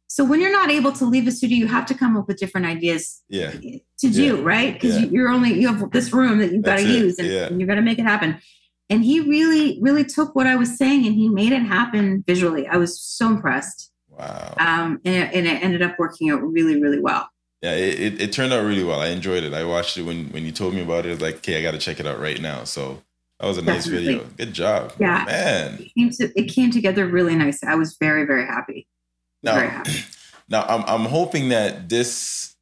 so 0.08 0.24
when 0.24 0.40
you're 0.40 0.52
not 0.52 0.70
able 0.70 0.92
to 0.92 1.04
leave 1.04 1.24
the 1.24 1.30
studio, 1.32 1.58
you 1.58 1.66
have 1.66 1.84
to 1.86 1.94
come 1.94 2.16
up 2.16 2.28
with 2.28 2.38
different 2.38 2.66
ideas 2.66 3.22
yeah. 3.28 3.50
to 3.50 4.10
do, 4.10 4.36
yeah. 4.36 4.42
right? 4.42 4.72
Because 4.72 5.00
yeah. 5.00 5.08
you're 5.08 5.28
only 5.28 5.52
you 5.52 5.72
have 5.72 5.90
this 5.90 6.12
room 6.12 6.38
that 6.38 6.52
you've 6.52 6.62
got 6.62 6.76
to 6.76 6.86
use 6.86 7.18
and, 7.18 7.28
and 7.28 7.60
you're 7.60 7.66
going 7.66 7.78
to 7.78 7.82
make 7.82 7.98
it 7.98 8.04
happen. 8.04 8.38
And 8.88 9.04
he 9.04 9.20
really, 9.20 9.78
really 9.82 10.04
took 10.04 10.34
what 10.34 10.46
I 10.46 10.54
was 10.54 10.78
saying 10.78 11.06
and 11.06 11.14
he 11.14 11.28
made 11.28 11.52
it 11.52 11.62
happen 11.62 12.22
visually. 12.26 12.68
I 12.68 12.76
was 12.76 13.00
so 13.00 13.28
impressed. 13.28 13.90
Wow. 14.08 14.54
Um, 14.58 15.00
and, 15.04 15.14
it, 15.14 15.34
and 15.34 15.46
it 15.46 15.62
ended 15.62 15.82
up 15.82 15.98
working 15.98 16.30
out 16.30 16.40
really, 16.40 16.80
really 16.80 17.00
well. 17.00 17.28
Yeah, 17.62 17.72
it, 17.72 18.00
it, 18.00 18.20
it, 18.20 18.32
turned 18.32 18.52
out 18.52 18.64
really 18.64 18.84
well. 18.84 19.00
I 19.00 19.08
enjoyed 19.08 19.42
it. 19.42 19.52
I 19.52 19.64
watched 19.64 19.96
it 19.96 20.02
when, 20.02 20.28
when 20.28 20.44
you 20.44 20.52
told 20.52 20.74
me 20.74 20.82
about 20.82 21.04
it. 21.04 21.08
I 21.08 21.12
was 21.12 21.20
like, 21.20 21.36
okay, 21.36 21.58
I 21.58 21.62
got 21.62 21.72
to 21.72 21.78
check 21.78 21.98
it 21.98 22.06
out 22.06 22.20
right 22.20 22.40
now. 22.40 22.64
So 22.64 23.02
that 23.40 23.46
was 23.46 23.58
a 23.58 23.62
nice 23.62 23.86
video. 23.86 24.24
Good 24.36 24.52
job. 24.52 24.92
Yeah. 24.98 25.24
Man. 25.26 25.78
It 25.80 25.92
came, 25.94 26.10
to, 26.10 26.40
it 26.40 26.44
came 26.46 26.70
together 26.70 27.06
really 27.06 27.34
nice. 27.34 27.62
I 27.62 27.74
was 27.74 27.96
very, 27.98 28.24
very 28.24 28.46
happy. 28.46 28.86
Now, 29.42 29.54
very 29.54 29.68
happy. 29.68 30.04
now 30.48 30.64
I'm, 30.64 30.84
I'm 30.86 31.06
hoping 31.06 31.50
that 31.50 31.88
this 31.88 32.54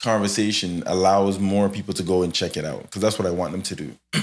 conversation 0.00 0.82
allows 0.86 1.38
more 1.38 1.68
people 1.68 1.92
to 1.94 2.02
go 2.02 2.22
and 2.22 2.32
check 2.32 2.56
it 2.56 2.64
out 2.64 2.82
because 2.82 3.02
that's 3.02 3.18
what 3.18 3.26
I 3.26 3.30
want 3.30 3.52
them 3.52 3.62
to 3.62 3.74
do. 3.74 3.92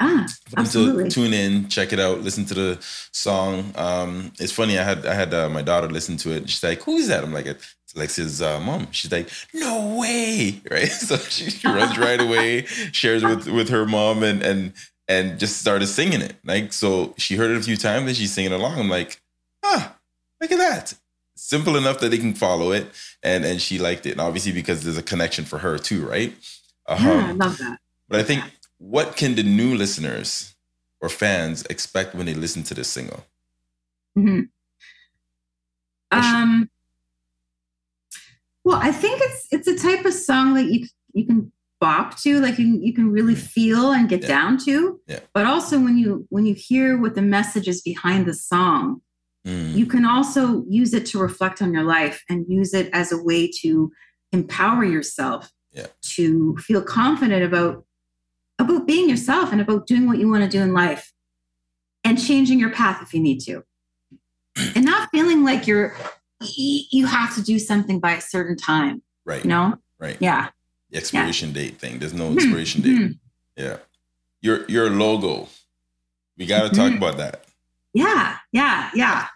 Ah, 0.00 0.26
absolutely. 0.56 1.08
tune 1.10 1.32
in, 1.32 1.68
check 1.68 1.92
it 1.92 2.00
out, 2.00 2.22
listen 2.22 2.44
to 2.46 2.54
the 2.54 2.78
song. 3.12 3.72
Um, 3.76 4.32
it's 4.40 4.50
funny. 4.50 4.76
I 4.76 4.82
had 4.82 5.06
I 5.06 5.14
had 5.14 5.32
uh, 5.32 5.48
my 5.48 5.62
daughter 5.62 5.88
listen 5.88 6.16
to 6.18 6.32
it. 6.32 6.50
She's 6.50 6.64
like, 6.64 6.82
"Who 6.82 6.96
is 6.96 7.06
that?" 7.06 7.22
I'm 7.22 7.32
like, 7.32 7.46
"It's 7.46 7.76
Alexia's 7.94 8.42
uh, 8.42 8.58
mom." 8.58 8.90
She's 8.90 9.12
like, 9.12 9.28
"No 9.54 9.96
way!" 10.00 10.60
Right? 10.70 10.88
So 10.90 11.18
she, 11.18 11.50
she 11.50 11.68
runs 11.68 11.96
right 12.08 12.20
away, 12.20 12.64
shares 12.90 13.22
with 13.22 13.46
with 13.46 13.68
her 13.68 13.86
mom, 13.86 14.24
and 14.24 14.42
and 14.42 14.72
and 15.12 15.38
just 15.38 15.58
started 15.58 15.86
singing 15.86 16.22
it. 16.22 16.36
Like 16.44 16.72
so, 16.72 17.14
she 17.18 17.36
heard 17.36 17.50
it 17.50 17.58
a 17.58 17.62
few 17.62 17.76
times 17.76 18.08
and 18.08 18.16
she's 18.16 18.32
singing 18.32 18.52
along. 18.52 18.78
I'm 18.78 18.88
like, 18.88 19.20
"Ah, 19.62 19.96
look 20.40 20.52
at 20.52 20.58
that!" 20.58 20.94
Simple 21.34 21.76
enough 21.76 21.98
that 22.00 22.10
they 22.10 22.18
can 22.18 22.34
follow 22.34 22.72
it, 22.72 22.86
and 23.22 23.44
and 23.44 23.60
she 23.60 23.78
liked 23.78 24.06
it. 24.06 24.12
And 24.12 24.20
obviously, 24.20 24.52
because 24.52 24.82
there's 24.82 24.98
a 24.98 25.02
connection 25.02 25.44
for 25.44 25.58
her 25.58 25.78
too, 25.78 26.06
right? 26.06 26.32
Um, 26.86 27.04
yeah, 27.04 27.26
I 27.28 27.32
love 27.32 27.58
that. 27.58 27.78
But 28.08 28.20
I 28.20 28.22
think 28.22 28.42
what 28.78 29.16
can 29.16 29.34
the 29.34 29.42
new 29.42 29.74
listeners 29.76 30.54
or 31.00 31.08
fans 31.08 31.64
expect 31.66 32.14
when 32.14 32.26
they 32.26 32.34
listen 32.34 32.62
to 32.64 32.74
this 32.74 32.88
single? 32.88 33.24
Mm-hmm. 34.18 34.42
Um, 36.10 36.70
well, 38.64 38.78
I 38.80 38.92
think 38.92 39.20
it's 39.22 39.46
it's 39.50 39.68
a 39.68 39.78
type 39.78 40.04
of 40.04 40.14
song 40.14 40.54
that 40.54 40.66
you 40.66 40.86
you 41.12 41.26
can 41.26 41.52
bop 41.82 42.16
to, 42.16 42.40
like 42.40 42.60
you, 42.60 42.78
you 42.80 42.94
can 42.94 43.10
really 43.10 43.34
feel 43.34 43.90
and 43.90 44.08
get 44.08 44.22
yeah. 44.22 44.28
down 44.28 44.56
to. 44.56 45.00
Yeah. 45.08 45.18
But 45.34 45.46
also 45.46 45.80
when 45.80 45.98
you 45.98 46.24
when 46.30 46.46
you 46.46 46.54
hear 46.54 46.96
what 46.96 47.16
the 47.16 47.22
message 47.22 47.66
is 47.66 47.82
behind 47.82 48.24
the 48.24 48.34
song, 48.34 49.02
mm. 49.44 49.74
you 49.74 49.84
can 49.84 50.04
also 50.04 50.64
use 50.68 50.94
it 50.94 51.06
to 51.06 51.18
reflect 51.18 51.60
on 51.60 51.74
your 51.74 51.82
life 51.82 52.22
and 52.30 52.46
use 52.48 52.72
it 52.72 52.88
as 52.92 53.10
a 53.10 53.20
way 53.20 53.50
to 53.62 53.90
empower 54.30 54.84
yourself 54.84 55.50
yeah. 55.72 55.88
to 56.02 56.56
feel 56.58 56.82
confident 56.82 57.42
about 57.44 57.84
about 58.60 58.86
being 58.86 59.10
yourself 59.10 59.50
and 59.50 59.60
about 59.60 59.88
doing 59.88 60.06
what 60.06 60.18
you 60.18 60.30
want 60.30 60.44
to 60.44 60.48
do 60.48 60.62
in 60.62 60.72
life 60.72 61.12
and 62.04 62.24
changing 62.24 62.60
your 62.60 62.70
path 62.70 63.02
if 63.02 63.12
you 63.12 63.20
need 63.20 63.40
to 63.40 63.64
and 64.76 64.84
not 64.84 65.08
feeling 65.10 65.44
like 65.44 65.66
you're 65.66 65.96
you 66.40 67.06
have 67.06 67.34
to 67.34 67.42
do 67.42 67.58
something 67.58 67.98
by 67.98 68.12
a 68.12 68.20
certain 68.20 68.56
time 68.56 69.02
right 69.24 69.42
you 69.42 69.48
know 69.48 69.74
right 69.98 70.16
yeah 70.20 70.50
expiration 70.92 71.48
yeah. 71.48 71.54
date 71.54 71.78
thing 71.78 71.98
there's 71.98 72.14
no 72.14 72.28
mm-hmm. 72.28 72.38
expiration 72.38 72.82
mm-hmm. 72.82 73.06
date 73.06 73.16
yeah 73.56 73.76
your 74.40 74.64
your 74.68 74.90
logo 74.90 75.48
we 76.36 76.46
got 76.46 76.62
to 76.62 76.68
mm-hmm. 76.68 76.90
talk 76.90 76.96
about 76.96 77.16
that 77.18 77.44
yeah 77.94 78.36
yeah 78.52 78.90
yeah 78.94 79.26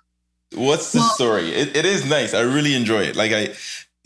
what's 0.54 0.92
the 0.92 0.98
well, 0.98 1.08
story 1.10 1.50
it, 1.50 1.76
it 1.76 1.84
is 1.84 2.08
nice 2.08 2.34
i 2.34 2.40
really 2.40 2.74
enjoy 2.74 3.02
it 3.02 3.16
like 3.16 3.32
i 3.32 3.52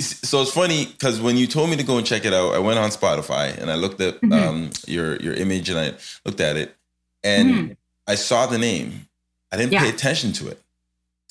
so 0.01 0.41
it's 0.41 0.53
funny 0.53 0.87
because 0.87 1.21
when 1.21 1.37
you 1.37 1.47
told 1.47 1.71
me 1.71 1.77
to 1.77 1.83
go 1.83 1.99
and 1.99 2.07
check 2.07 2.25
it 2.25 2.33
out, 2.33 2.55
I 2.55 2.59
went 2.59 2.79
on 2.79 2.91
Spotify 2.91 3.57
and 3.59 3.71
I 3.71 3.75
looked 3.75 4.01
at 4.01 4.21
mm-hmm. 4.21 4.33
um, 4.33 4.71
your 4.87 5.17
your 5.17 5.35
image 5.35 5.69
and 5.69 5.79
I 5.79 5.93
looked 6.25 6.41
at 6.41 6.57
it 6.57 6.75
and 7.23 7.51
mm-hmm. 7.51 7.73
I 8.07 8.15
saw 8.15 8.47
the 8.47 8.59
name. 8.59 9.07
I 9.53 9.57
didn't 9.57 9.73
yeah. 9.73 9.81
pay 9.81 9.89
attention 9.91 10.33
to 10.35 10.49
it. 10.49 10.63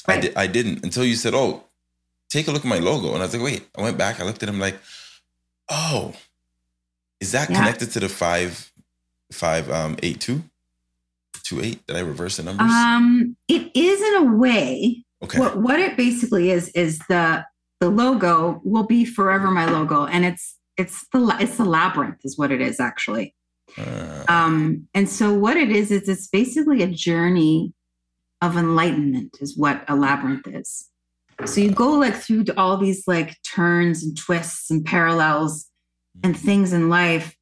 Right. 0.08 0.18
I, 0.18 0.22
di- 0.22 0.36
I 0.36 0.48
didn't 0.48 0.84
until 0.84 1.04
you 1.04 1.16
said, 1.16 1.34
"Oh, 1.34 1.64
take 2.30 2.48
a 2.48 2.52
look 2.52 2.64
at 2.64 2.68
my 2.68 2.80
logo," 2.80 3.14
and 3.14 3.18
I 3.18 3.26
was 3.26 3.34
like, 3.34 3.44
"Wait." 3.44 3.68
I 3.78 3.82
went 3.82 3.98
back. 3.98 4.20
I 4.20 4.24
looked 4.24 4.44
at 4.44 4.50
him 4.50 4.60
like, 4.60 4.76
"Oh, 5.70 6.14
is 7.20 7.32
that 7.32 7.50
yeah. 7.50 7.58
connected 7.58 7.92
to 7.92 8.00
the 8.00 8.10
five 8.10 8.72
five 9.32 9.70
um 9.70 9.98
eight 10.04 10.20
two 10.20 10.44
two 11.44 11.62
eight? 11.62 11.86
Did 11.88 11.98
I 11.98 12.02
reverse 12.02 12.38
the 12.38 12.44
numbers? 12.44 12.72
Um, 12.72 13.36
it 13.48 13.72
is 13.76 14.02
in 14.02 14.28
a 14.28 14.36
way. 14.36 15.04
Okay. 15.24 15.40
What 15.40 15.58
what 15.58 15.80
it 15.80 15.98
basically 15.98 16.52
is 16.52 16.70
is 16.70 17.00
the 17.10 17.46
the 17.80 17.90
logo 17.90 18.62
will 18.64 18.84
be 18.84 19.06
forever 19.06 19.52
my 19.52 19.66
logo 19.66 20.06
and 20.06 20.26
it's 20.26 20.58
it's 20.78 21.06
the 21.12 21.36
it's 21.40 21.58
the 21.58 21.66
labyrinth 21.66 22.20
is 22.24 22.38
what 22.38 22.52
it 22.52 22.62
is 22.62 22.80
actually 22.80 23.36
uh, 23.78 24.24
um 24.28 24.88
and 24.94 25.10
so 25.10 25.34
what 25.34 25.58
it 25.58 25.70
is 25.70 25.92
is 25.92 26.08
it's 26.08 26.28
basically 26.28 26.82
a 26.82 26.88
journey 26.88 27.74
of 28.42 28.58
enlightenment 28.58 29.38
is 29.42 29.58
what 29.58 29.84
a 29.88 29.96
labyrinth 29.96 30.48
is 30.48 30.90
so 31.46 31.62
you 31.62 31.72
go 31.72 31.92
like 31.92 32.16
through 32.16 32.46
all 32.58 32.78
these 32.78 33.08
like 33.08 33.38
turns 33.44 34.04
and 34.04 34.18
twists 34.18 34.70
and 34.70 34.86
parallels 34.86 35.68
and 36.24 36.38
things 36.38 36.74
in 36.74 36.90
life 36.90 37.36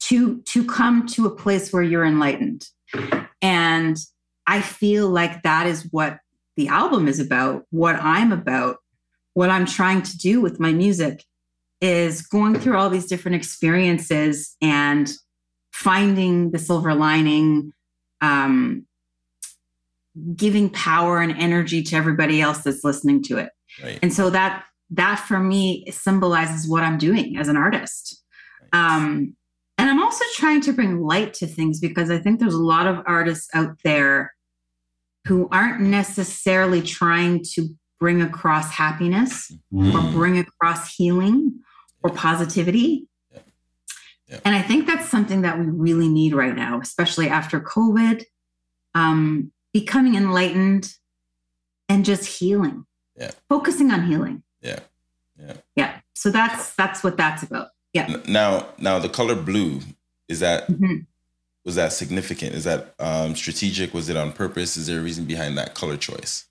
to 0.00 0.40
to 0.42 0.64
come 0.64 1.06
to 1.06 1.26
a 1.26 1.34
place 1.34 1.72
where 1.72 1.82
you're 1.82 2.04
enlightened. 2.04 2.66
And 3.42 3.96
i 4.46 4.60
feel 4.60 5.08
like 5.08 5.42
that 5.42 5.66
is 5.66 5.86
what 5.90 6.18
the 6.56 6.68
album 6.68 7.06
is 7.06 7.20
about 7.20 7.64
what 7.70 7.96
i'm 7.96 8.32
about 8.32 8.78
what 9.34 9.50
I'm 9.50 9.66
trying 9.66 10.02
to 10.02 10.18
do 10.18 10.40
with 10.40 10.60
my 10.60 10.72
music 10.72 11.24
is 11.80 12.22
going 12.22 12.58
through 12.58 12.76
all 12.76 12.90
these 12.90 13.06
different 13.06 13.36
experiences 13.36 14.56
and 14.60 15.10
finding 15.72 16.50
the 16.50 16.58
silver 16.58 16.94
lining, 16.94 17.72
um, 18.20 18.86
giving 20.34 20.70
power 20.70 21.20
and 21.20 21.32
energy 21.32 21.82
to 21.84 21.96
everybody 21.96 22.40
else 22.40 22.58
that's 22.58 22.84
listening 22.84 23.22
to 23.24 23.38
it. 23.38 23.50
Right. 23.82 23.98
And 24.02 24.12
so 24.12 24.30
that 24.30 24.64
that 24.90 25.20
for 25.20 25.38
me 25.38 25.86
symbolizes 25.90 26.68
what 26.68 26.82
I'm 26.82 26.98
doing 26.98 27.36
as 27.36 27.48
an 27.48 27.56
artist. 27.56 28.22
Right. 28.72 28.96
Um, 28.96 29.36
and 29.78 29.88
I'm 29.88 30.02
also 30.02 30.24
trying 30.34 30.60
to 30.62 30.72
bring 30.72 31.00
light 31.00 31.32
to 31.34 31.46
things 31.46 31.80
because 31.80 32.10
I 32.10 32.18
think 32.18 32.38
there's 32.38 32.54
a 32.54 32.62
lot 32.62 32.86
of 32.86 33.02
artists 33.06 33.48
out 33.54 33.78
there 33.82 34.34
who 35.26 35.48
aren't 35.50 35.80
necessarily 35.80 36.82
trying 36.82 37.42
to 37.54 37.68
bring 37.98 38.20
across 38.20 38.70
happiness 38.72 39.52
mm. 39.72 39.94
or 39.94 40.12
bring 40.12 40.38
across 40.38 40.94
healing 40.94 41.60
or 42.02 42.10
positivity. 42.10 43.06
Yeah. 43.30 43.38
Yeah. 44.26 44.40
And 44.44 44.54
I 44.54 44.62
think 44.62 44.86
that's 44.86 45.08
something 45.08 45.42
that 45.42 45.58
we 45.58 45.66
really 45.66 46.08
need 46.08 46.34
right 46.34 46.54
now, 46.54 46.80
especially 46.80 47.28
after 47.28 47.60
COVID, 47.60 48.24
um, 48.94 49.52
becoming 49.72 50.14
enlightened 50.14 50.94
and 51.88 52.04
just 52.04 52.38
healing. 52.38 52.86
Yeah. 53.16 53.30
Focusing 53.48 53.90
on 53.90 54.06
healing. 54.06 54.42
Yeah. 54.60 54.80
Yeah. 55.38 55.54
Yeah. 55.76 56.00
So 56.14 56.30
that's 56.30 56.74
that's 56.74 57.02
what 57.02 57.16
that's 57.16 57.42
about. 57.42 57.68
Yeah. 57.92 58.16
Now, 58.28 58.66
now 58.78 58.98
the 58.98 59.08
color 59.08 59.34
blue 59.34 59.80
is 60.28 60.40
that 60.40 60.68
mm-hmm. 60.68 60.98
was 61.64 61.74
that 61.74 61.92
significant? 61.92 62.54
Is 62.54 62.64
that 62.64 62.94
um, 62.98 63.34
strategic? 63.34 63.92
Was 63.92 64.08
it 64.08 64.16
on 64.16 64.32
purpose? 64.32 64.76
Is 64.76 64.86
there 64.86 65.00
a 65.00 65.02
reason 65.02 65.24
behind 65.24 65.58
that 65.58 65.74
color 65.74 65.96
choice? 65.96 66.46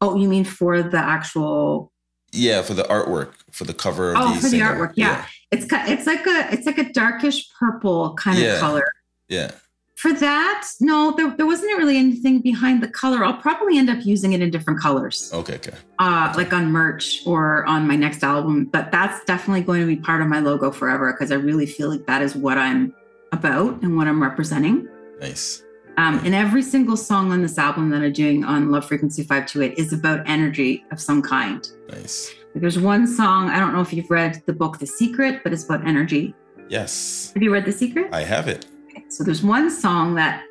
Oh, 0.00 0.16
you 0.16 0.28
mean 0.28 0.44
for 0.44 0.82
the 0.82 0.98
actual? 0.98 1.92
Yeah, 2.32 2.62
for 2.62 2.74
the 2.74 2.84
artwork, 2.84 3.34
for 3.50 3.64
the 3.64 3.74
cover. 3.74 4.12
Of 4.12 4.16
oh, 4.18 4.34
the 4.34 4.40
for 4.40 4.48
the 4.48 4.60
artwork. 4.60 4.92
Yeah. 4.96 5.06
yeah. 5.06 5.26
it's 5.50 5.66
it's 5.70 6.06
like 6.06 6.26
a 6.26 6.52
it's 6.52 6.66
like 6.66 6.78
a 6.78 6.92
darkish 6.92 7.48
purple 7.58 8.14
kind 8.14 8.38
yeah. 8.38 8.54
of 8.54 8.60
color. 8.60 8.86
Yeah. 9.28 9.50
For 9.94 10.12
that, 10.12 10.68
no, 10.80 11.14
there, 11.16 11.34
there 11.36 11.46
wasn't 11.46 11.76
really 11.78 11.96
anything 11.96 12.40
behind 12.40 12.82
the 12.82 12.88
color. 12.88 13.24
I'll 13.24 13.36
probably 13.36 13.78
end 13.78 13.88
up 13.88 14.04
using 14.04 14.32
it 14.32 14.42
in 14.42 14.50
different 14.50 14.80
colors. 14.80 15.30
Okay, 15.32 15.54
okay. 15.54 15.72
Uh, 15.98 16.32
like 16.36 16.52
on 16.52 16.70
merch 16.72 17.22
or 17.26 17.64
on 17.66 17.86
my 17.86 17.94
next 17.94 18.24
album. 18.24 18.64
But 18.66 18.90
that's 18.90 19.24
definitely 19.24 19.62
going 19.62 19.80
to 19.80 19.86
be 19.86 19.96
part 19.96 20.20
of 20.20 20.26
my 20.26 20.40
logo 20.40 20.70
forever 20.70 21.12
because 21.12 21.30
I 21.30 21.36
really 21.36 21.66
feel 21.66 21.90
like 21.90 22.06
that 22.06 22.22
is 22.22 22.34
what 22.34 22.58
I'm 22.58 22.94
about 23.32 23.82
and 23.82 23.96
what 23.96 24.08
I'm 24.08 24.20
representing. 24.20 24.88
Nice. 25.20 25.62
Um, 25.96 26.18
and 26.24 26.34
every 26.34 26.62
single 26.62 26.96
song 26.96 27.30
on 27.30 27.40
this 27.40 27.56
album 27.56 27.90
that 27.90 28.02
I'm 28.02 28.12
doing 28.12 28.44
on 28.44 28.72
Love 28.72 28.86
Frequency 28.86 29.22
528 29.22 29.78
is 29.78 29.92
about 29.92 30.28
energy 30.28 30.84
of 30.90 31.00
some 31.00 31.22
kind. 31.22 31.68
Nice. 31.88 32.34
There's 32.56 32.78
one 32.78 33.06
song, 33.06 33.48
I 33.48 33.60
don't 33.60 33.72
know 33.72 33.80
if 33.80 33.92
you've 33.92 34.10
read 34.10 34.42
the 34.46 34.52
book 34.52 34.78
The 34.78 34.86
Secret, 34.86 35.42
but 35.44 35.52
it's 35.52 35.64
about 35.64 35.86
energy. 35.86 36.34
Yes. 36.68 37.30
Have 37.34 37.42
you 37.42 37.52
read 37.52 37.64
The 37.64 37.72
Secret? 37.72 38.08
I 38.12 38.22
have 38.22 38.48
it. 38.48 38.66
So 39.14 39.22
there's 39.22 39.44
one 39.44 39.70
song 39.70 40.16
that 40.16 40.44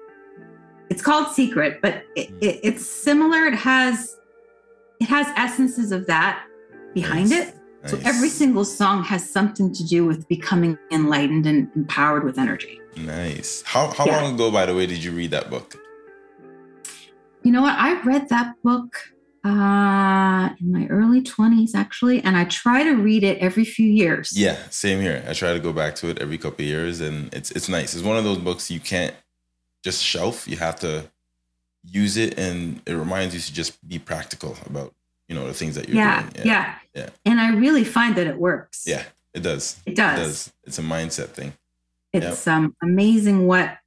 it's 0.90 1.02
called 1.02 1.28
Secret, 1.34 1.80
but 1.82 2.06
it, 2.16 2.30
hmm. 2.30 2.38
it, 2.40 2.60
it's 2.64 2.86
similar. 2.86 3.46
It 3.46 3.56
has 3.56 4.18
it 5.02 5.06
has 5.10 5.28
essences 5.36 5.92
of 5.92 6.08
that 6.08 6.46
behind 6.94 7.32
Nice. 7.32 7.50
it. 7.50 7.56
So 7.86 8.00
every 8.06 8.30
single 8.30 8.64
song 8.64 9.04
has 9.04 9.30
something 9.30 9.74
to 9.74 9.84
do 9.84 10.06
with 10.06 10.26
becoming 10.30 10.78
enlightened 10.90 11.46
and 11.46 11.70
empowered 11.76 12.24
with 12.24 12.40
energy. 12.40 12.80
Nice. 12.96 13.62
How 13.66 13.88
how 13.88 14.06
Yeah. 14.06 14.22
long 14.22 14.36
ago, 14.36 14.50
by 14.50 14.66
the 14.66 14.74
way, 14.74 14.86
did 14.86 15.04
you 15.04 15.12
read 15.12 15.32
that 15.32 15.50
book? 15.50 15.76
You 17.44 17.52
know 17.52 17.62
what? 17.62 17.78
I 17.78 18.02
read 18.04 18.30
that 18.30 18.56
book 18.64 19.13
uh, 19.44 20.50
in 20.60 20.72
my 20.72 20.88
early 20.88 21.22
20s, 21.22 21.72
actually, 21.76 22.22
and 22.24 22.38
I 22.38 22.46
try 22.46 22.84
to 22.84 22.92
read 22.96 23.24
it 23.24 23.38
every 23.40 23.66
few 23.66 23.88
years. 23.88 24.32
Yeah, 24.38 24.58
same 24.70 25.02
here. 25.02 25.24
I 25.28 25.34
try 25.34 25.54
to 25.54 25.60
go 25.60 25.74
back 25.74 25.96
to 25.96 26.08
it 26.10 26.20
every 26.20 26.38
couple 26.38 26.64
of 26.64 26.68
years, 26.68 27.02
and 27.02 27.34
it's 27.34 27.52
it's 27.52 27.68
nice. 27.70 27.94
It's 27.94 28.04
one 28.04 28.18
of 28.18 28.24
those 28.24 28.38
books 28.38 28.72
you 28.72 28.80
can't 28.80 29.14
just 29.84 30.04
shelf. 30.04 30.48
You 30.48 30.58
have 30.58 30.80
to 30.82 31.10
use 31.84 32.16
it, 32.18 32.38
and 32.40 32.82
it 32.86 32.94
reminds 32.94 33.34
you 33.34 33.42
to 33.42 33.54
just 33.54 33.86
be 33.88 34.00
practical 34.00 34.58
about 34.66 34.94
you 35.28 35.36
know 35.36 35.46
the 35.48 35.54
things 35.54 35.76
that 35.76 35.88
you're 35.88 35.98
Yeah, 35.98 36.22
doing. 36.22 36.34
yeah, 36.46 36.46
yeah. 36.46 36.76
yeah. 36.96 37.10
And 37.26 37.42
I 37.42 37.54
really 37.56 37.84
find 37.84 38.16
that 38.16 38.28
it 38.28 38.38
works. 38.38 38.84
Yeah, 38.86 39.04
it 39.34 39.42
does. 39.44 39.78
It 39.86 39.96
does. 39.96 40.18
It 40.18 40.22
does. 40.22 40.54
It's 40.64 40.80
a 40.80 40.84
mindset 40.84 41.30
thing. 41.30 41.54
It's 42.14 42.48
um, 42.48 42.76
amazing 42.82 43.48
what 43.48 43.78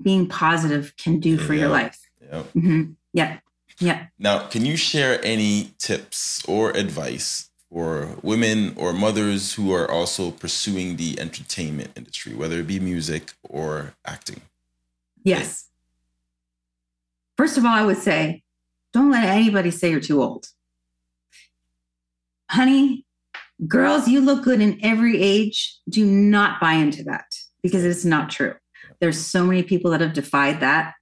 being 0.00 0.26
positive 0.28 0.94
can 0.96 1.20
do 1.20 1.38
for 1.38 1.54
your 1.54 1.66
Yeah. 1.68 1.72
life. 1.72 1.98
Yeah. 2.30 2.42
hmm 2.42 2.82
Yeah. 3.12 3.38
Yeah. 3.82 4.06
Now, 4.18 4.46
can 4.46 4.64
you 4.64 4.76
share 4.76 5.20
any 5.24 5.72
tips 5.78 6.42
or 6.46 6.70
advice 6.70 7.50
for 7.68 8.16
women 8.22 8.74
or 8.76 8.92
mothers 8.92 9.54
who 9.54 9.72
are 9.72 9.90
also 9.90 10.30
pursuing 10.30 10.96
the 10.96 11.18
entertainment 11.18 11.90
industry, 11.96 12.32
whether 12.32 12.60
it 12.60 12.68
be 12.68 12.78
music 12.78 13.32
or 13.42 13.94
acting? 14.06 14.42
Yes. 15.24 15.68
First 17.36 17.58
of 17.58 17.64
all, 17.64 17.72
I 17.72 17.84
would 17.84 17.98
say 17.98 18.42
don't 18.92 19.10
let 19.10 19.24
anybody 19.24 19.72
say 19.72 19.90
you're 19.90 20.00
too 20.00 20.22
old. 20.22 20.46
Honey, 22.50 23.04
girls, 23.66 24.06
you 24.06 24.20
look 24.20 24.44
good 24.44 24.60
in 24.60 24.78
every 24.84 25.20
age. 25.20 25.76
Do 25.88 26.06
not 26.06 26.60
buy 26.60 26.74
into 26.74 27.02
that 27.04 27.24
because 27.64 27.84
it's 27.84 28.04
not 28.04 28.30
true. 28.30 28.54
There's 29.00 29.18
so 29.18 29.44
many 29.44 29.64
people 29.64 29.90
that 29.90 30.00
have 30.00 30.12
defied 30.12 30.60
that. 30.60 30.94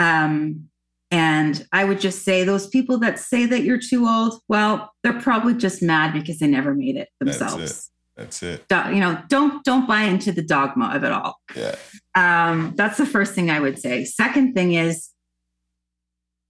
Um, 0.00 0.70
and 1.10 1.64
I 1.72 1.84
would 1.84 2.00
just 2.00 2.24
say 2.24 2.42
those 2.44 2.66
people 2.66 2.98
that 2.98 3.18
say 3.18 3.46
that 3.46 3.62
you're 3.62 3.78
too 3.80 4.06
old, 4.08 4.40
well, 4.48 4.92
they're 5.02 5.20
probably 5.20 5.54
just 5.54 5.82
mad 5.82 6.12
because 6.12 6.38
they 6.38 6.46
never 6.48 6.74
made 6.74 6.96
it 6.96 7.08
That's 7.20 7.36
it. 7.36 7.38
themselves. 7.40 7.90
That's 8.16 8.42
it. 8.42 8.66
Do- 8.68 8.92
You 8.94 9.00
know, 9.00 9.22
don't 9.28 9.62
don't 9.64 9.86
buy 9.86 10.02
into 10.02 10.32
the 10.32 10.42
dogma 10.42 10.90
of 10.94 11.04
it 11.04 11.12
all. 11.12 11.38
Yeah. 11.54 11.76
Um, 12.14 12.72
that's 12.76 12.96
the 12.98 13.06
first 13.06 13.34
thing 13.34 13.50
I 13.50 13.60
would 13.60 13.78
say. 13.78 14.04
Second 14.04 14.54
thing 14.54 14.72
is 14.72 15.10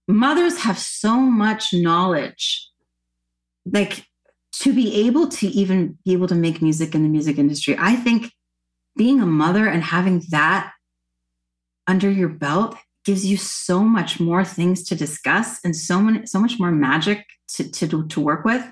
mothers 0.07 0.59
have 0.59 0.79
so 0.79 1.17
much 1.17 1.73
knowledge. 1.73 2.69
Like 3.65 4.05
to 4.61 4.73
be 4.73 5.05
able 5.07 5.27
to 5.27 5.47
even 5.47 5.97
be 6.05 6.13
able 6.13 6.27
to 6.27 6.35
make 6.35 6.61
music 6.61 6.95
in 6.95 7.03
the 7.03 7.09
music 7.09 7.37
industry, 7.37 7.75
I 7.77 7.95
think 7.95 8.31
being 8.95 9.19
a 9.21 9.25
mother 9.25 9.67
and 9.67 9.83
having 9.83 10.23
that 10.29 10.71
under 11.85 12.09
your 12.09 12.29
belt 12.29 12.75
gives 13.07 13.25
you 13.25 13.37
so 13.37 13.79
much 13.83 14.19
more 14.19 14.43
things 14.43 14.83
to 14.83 14.93
discuss 14.93 15.63
and 15.63 15.73
so 15.73 16.01
many 16.01 16.25
so 16.25 16.39
much 16.39 16.59
more 16.59 16.71
magic 16.71 17.25
to 17.47 17.63
to, 17.71 18.05
to 18.07 18.19
work 18.21 18.43
with. 18.45 18.63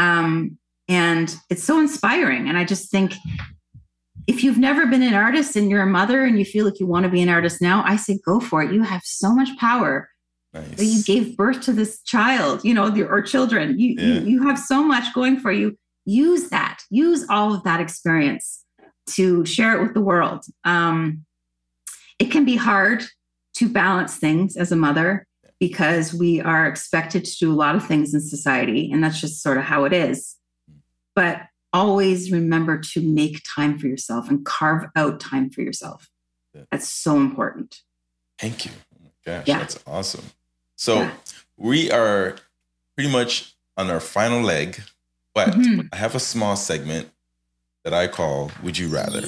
Um, 0.00 0.58
and 0.88 1.32
it's 1.50 1.62
so 1.62 1.78
inspiring. 1.78 2.48
And 2.48 2.56
I 2.58 2.64
just 2.64 2.90
think 2.90 3.12
if 4.26 4.42
you've 4.42 4.58
never 4.58 4.86
been 4.86 5.02
an 5.02 5.14
artist 5.14 5.54
and 5.54 5.70
you're 5.70 5.82
a 5.82 5.86
mother 5.86 6.24
and 6.24 6.38
you 6.38 6.44
feel 6.46 6.64
like 6.64 6.80
you 6.80 6.86
want 6.86 7.04
to 7.04 7.10
be 7.10 7.20
an 7.22 7.28
artist 7.28 7.60
now, 7.60 7.84
I 7.86 7.96
say 7.96 8.18
go 8.24 8.40
for 8.40 8.62
it. 8.62 8.72
You 8.72 8.82
have 8.82 9.02
so 9.04 9.34
much 9.34 9.50
power. 9.58 10.08
Nice. 10.54 10.82
You 10.82 11.02
gave 11.04 11.36
birth 11.36 11.60
to 11.62 11.72
this 11.72 12.02
child, 12.02 12.64
you 12.64 12.72
know, 12.74 12.88
or 13.06 13.20
children. 13.22 13.78
You, 13.78 13.94
Yeah. 13.98 14.06
you 14.06 14.20
you 14.32 14.48
have 14.48 14.58
so 14.58 14.82
much 14.82 15.12
going 15.14 15.38
for 15.40 15.52
you. 15.52 15.76
Use 16.06 16.48
that. 16.48 16.78
Use 16.90 17.26
all 17.28 17.54
of 17.54 17.62
that 17.64 17.80
experience 17.80 18.64
to 19.16 19.44
share 19.44 19.76
it 19.76 19.82
with 19.82 19.94
the 19.94 20.00
world. 20.00 20.44
Um, 20.64 21.24
it 22.18 22.30
can 22.30 22.44
be 22.44 22.56
hard 22.56 23.04
to 23.54 23.68
balance 23.68 24.16
things 24.16 24.56
as 24.56 24.72
a 24.72 24.76
mother 24.76 25.26
because 25.60 26.12
we 26.12 26.40
are 26.40 26.66
expected 26.66 27.24
to 27.24 27.38
do 27.38 27.52
a 27.52 27.54
lot 27.54 27.76
of 27.76 27.86
things 27.86 28.12
in 28.14 28.20
society, 28.20 28.90
and 28.90 29.02
that's 29.02 29.20
just 29.20 29.42
sort 29.42 29.58
of 29.58 29.64
how 29.64 29.84
it 29.84 29.92
is. 29.92 30.36
But 31.14 31.42
always 31.72 32.30
remember 32.32 32.78
to 32.78 33.00
make 33.00 33.40
time 33.54 33.78
for 33.78 33.86
yourself 33.86 34.28
and 34.28 34.44
carve 34.44 34.84
out 34.96 35.20
time 35.20 35.50
for 35.50 35.62
yourself. 35.62 36.08
That's 36.70 36.88
so 36.88 37.16
important. 37.16 37.80
Thank 38.38 38.64
you. 38.66 38.72
Oh 38.94 39.10
gosh, 39.24 39.46
Yeah. 39.46 39.58
that's 39.60 39.78
awesome. 39.86 40.24
So 40.76 40.96
Yeah. 41.02 41.10
we 41.56 41.90
are 41.90 42.36
pretty 42.96 43.10
much 43.10 43.54
on 43.76 43.88
our 43.88 44.00
final 44.00 44.42
leg, 44.42 44.82
but 45.34 45.48
Mhm. 45.50 45.88
I 45.92 45.96
have 45.96 46.14
a 46.14 46.20
small 46.20 46.56
segment 46.56 47.08
that 47.84 47.94
I 47.94 48.06
call 48.08 48.50
Would 48.62 48.76
You 48.78 48.88
Rather? 48.88 49.22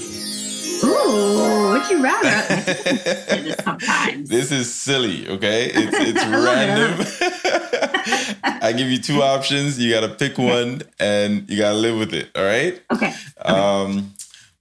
Ooh, 0.85 1.72
would 1.72 1.91
you 1.91 2.03
rather? 2.03 3.55
Sometimes. 3.62 4.28
This 4.28 4.53
is 4.53 4.72
silly, 4.72 5.28
okay? 5.28 5.70
It's 5.72 5.97
it's 6.01 6.22
I 6.24 6.28
love 6.37 6.59
it, 6.59 6.78
I 6.82 6.95
random. 7.24 8.37
I 8.62 8.72
give 8.72 8.89
you 8.89 8.99
two 8.99 9.22
options. 9.22 9.78
You 9.78 9.93
gotta 9.93 10.09
pick 10.09 10.39
one 10.39 10.82
and 10.99 11.49
you 11.49 11.59
gotta 11.59 11.76
live 11.76 11.99
with 11.99 12.14
it. 12.14 12.30
All 12.35 12.45
right. 12.45 12.82
Okay. 12.93 13.14
Um, 13.43 14.14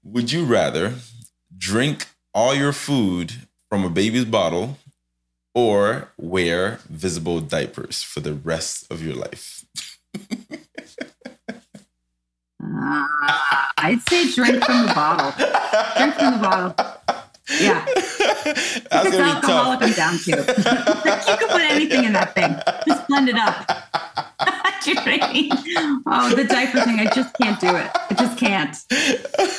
would 0.04 0.32
you 0.32 0.46
rather 0.46 0.96
drink 1.58 2.08
all 2.34 2.54
your 2.56 2.74
food 2.74 3.34
from 3.70 3.84
a 3.84 3.90
baby's 3.90 4.26
bottle 4.26 4.78
or 5.56 6.10
wear 6.18 6.80
visible 6.90 7.40
diapers 7.40 8.02
for 8.04 8.20
the 8.20 8.34
rest 8.34 8.92
of 8.92 9.04
your 9.04 9.16
life? 9.16 9.66
Uh, 12.64 13.08
I'd 13.78 14.02
say 14.10 14.32
drink 14.32 14.64
from 14.64 14.86
the 14.88 14.94
bottle. 14.94 15.32
Drink 15.98 16.14
from 16.16 16.34
the 16.34 16.40
bottle. 16.40 16.76
Yeah. 17.60 17.84
That's 17.86 18.80
gonna 18.92 19.10
be 19.12 19.18
alcoholic, 19.18 19.82
I'm 19.82 19.90
tough. 19.94 19.98
down 19.98 20.18
to. 20.18 20.32
you 21.32 21.38
can 21.38 21.48
put 21.50 21.62
anything 21.62 22.04
in 22.06 22.14
that 22.14 22.34
thing. 22.36 22.56
Just 22.88 23.08
blend 23.08 23.28
it 23.30 23.36
up. 23.38 23.68
Do 24.84 24.90
you 24.90 24.96
know 24.96 25.02
what 25.04 25.24
I 25.24 25.32
mean? 25.34 25.50
Oh, 26.06 26.36
the 26.36 26.44
diaper 26.44 26.82
thing, 26.82 27.00
I 27.00 27.06
just 27.14 27.34
can't 27.38 27.58
do 27.60 27.68
it. 27.74 27.90
I 28.10 28.14
just 28.18 28.38
can't. 28.38 28.76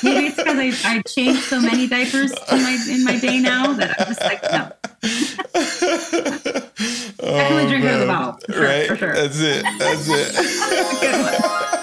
Maybe 0.02 0.26
it's 0.26 0.36
because 0.36 0.58
I, 0.58 0.70
I 0.84 1.00
changed 1.08 1.42
so 1.44 1.60
many 1.62 1.86
diapers 1.88 2.30
in 2.52 2.62
my 2.62 2.76
in 2.90 3.04
my 3.04 3.16
day 3.18 3.40
now 3.40 3.72
that 3.72 3.98
I'm 3.98 4.06
just 4.06 4.20
like, 4.20 4.42
no. 4.42 4.70
Definitely 7.20 7.68
drink 7.70 7.84
out 7.86 7.94
of 7.94 8.00
the 8.00 8.06
bottle, 8.06 8.38
for 8.46 8.52
sure, 8.52 8.62
Oh, 8.62 8.66
right? 8.68 8.86
for 8.86 8.96
sure. 8.96 9.14
That's 9.14 9.40
it. 9.40 9.64
That's 9.78 10.06
it. 10.10 11.80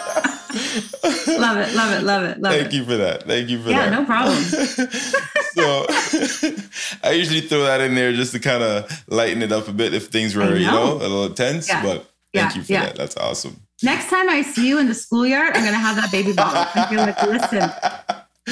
Love 0.53 1.57
it, 1.57 1.73
love 1.75 1.91
it, 1.93 2.03
love 2.03 2.23
it, 2.23 2.39
love 2.39 2.51
Thank 2.53 2.67
it. 2.67 2.71
Thank 2.71 2.73
you 2.73 2.85
for 2.85 2.97
that. 2.97 3.23
Thank 3.23 3.49
you 3.49 3.61
for 3.63 3.69
Yeah, 3.69 3.89
that. 3.89 3.99
no 3.99 4.05
problem. 4.05 4.37
so 4.43 5.85
I 7.03 7.11
usually 7.11 7.41
throw 7.41 7.63
that 7.63 7.81
in 7.81 7.95
there 7.95 8.13
just 8.13 8.31
to 8.33 8.39
kind 8.39 8.63
of 8.63 8.91
lighten 9.07 9.41
it 9.41 9.51
up 9.51 9.67
a 9.67 9.73
bit 9.73 9.93
if 9.93 10.07
things 10.07 10.35
were, 10.35 10.43
I 10.43 10.53
you 10.55 10.65
know, 10.67 10.97
know. 10.97 11.05
a 11.05 11.07
little 11.07 11.29
tense. 11.33 11.67
Yeah. 11.67 11.81
But 11.83 11.95
thank 12.33 12.53
Yeah, 12.53 12.53
you 12.55 12.63
for 12.63 12.71
yeah. 12.73 12.85
that. 12.87 12.95
That's 12.95 13.17
awesome. 13.17 13.57
Next 13.83 14.09
time 14.09 14.29
I 14.29 14.41
see 14.43 14.67
you 14.67 14.77
in 14.79 14.87
the 14.87 14.93
schoolyard, 14.93 15.55
I'm 15.57 15.63
gonna 15.65 15.77
have 15.77 15.95
that 15.95 16.11
baby 16.11 16.33
bottle. 16.33 16.65
I'm 16.75 16.95
gonna 16.95 17.05
be 17.07 17.11
like, 17.11 17.21
listen, 17.23 17.71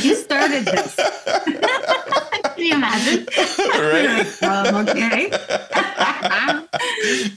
you 0.02 0.16
started 0.16 0.66
this. 0.66 0.96
Can 2.56 2.66
you 2.66 2.74
imagine? 2.76 3.28
Right? 3.78 4.44
um, 4.44 4.88
okay. 4.88 5.30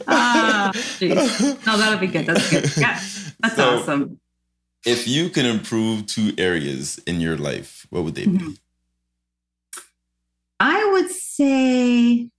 Ah, 0.06 0.70
jeez. 0.74 1.66
no, 1.66 1.76
that'll 1.78 1.98
be 1.98 2.06
good. 2.06 2.26
That's 2.26 2.50
good. 2.50 2.64
Yeah, 2.76 2.98
that's 3.40 3.56
So- 3.56 3.78
awesome. 3.80 4.18
If 4.84 5.06
you 5.06 5.28
can 5.30 5.46
improve 5.46 6.06
two 6.06 6.32
areas 6.38 6.98
in 7.06 7.20
your 7.20 7.36
life, 7.36 7.86
what 7.90 8.02
would 8.04 8.14
they 8.14 8.26
be? 8.26 8.38
Mhm. 8.38 8.58
I 10.60 10.84
would 10.92 11.10
say 11.10 12.30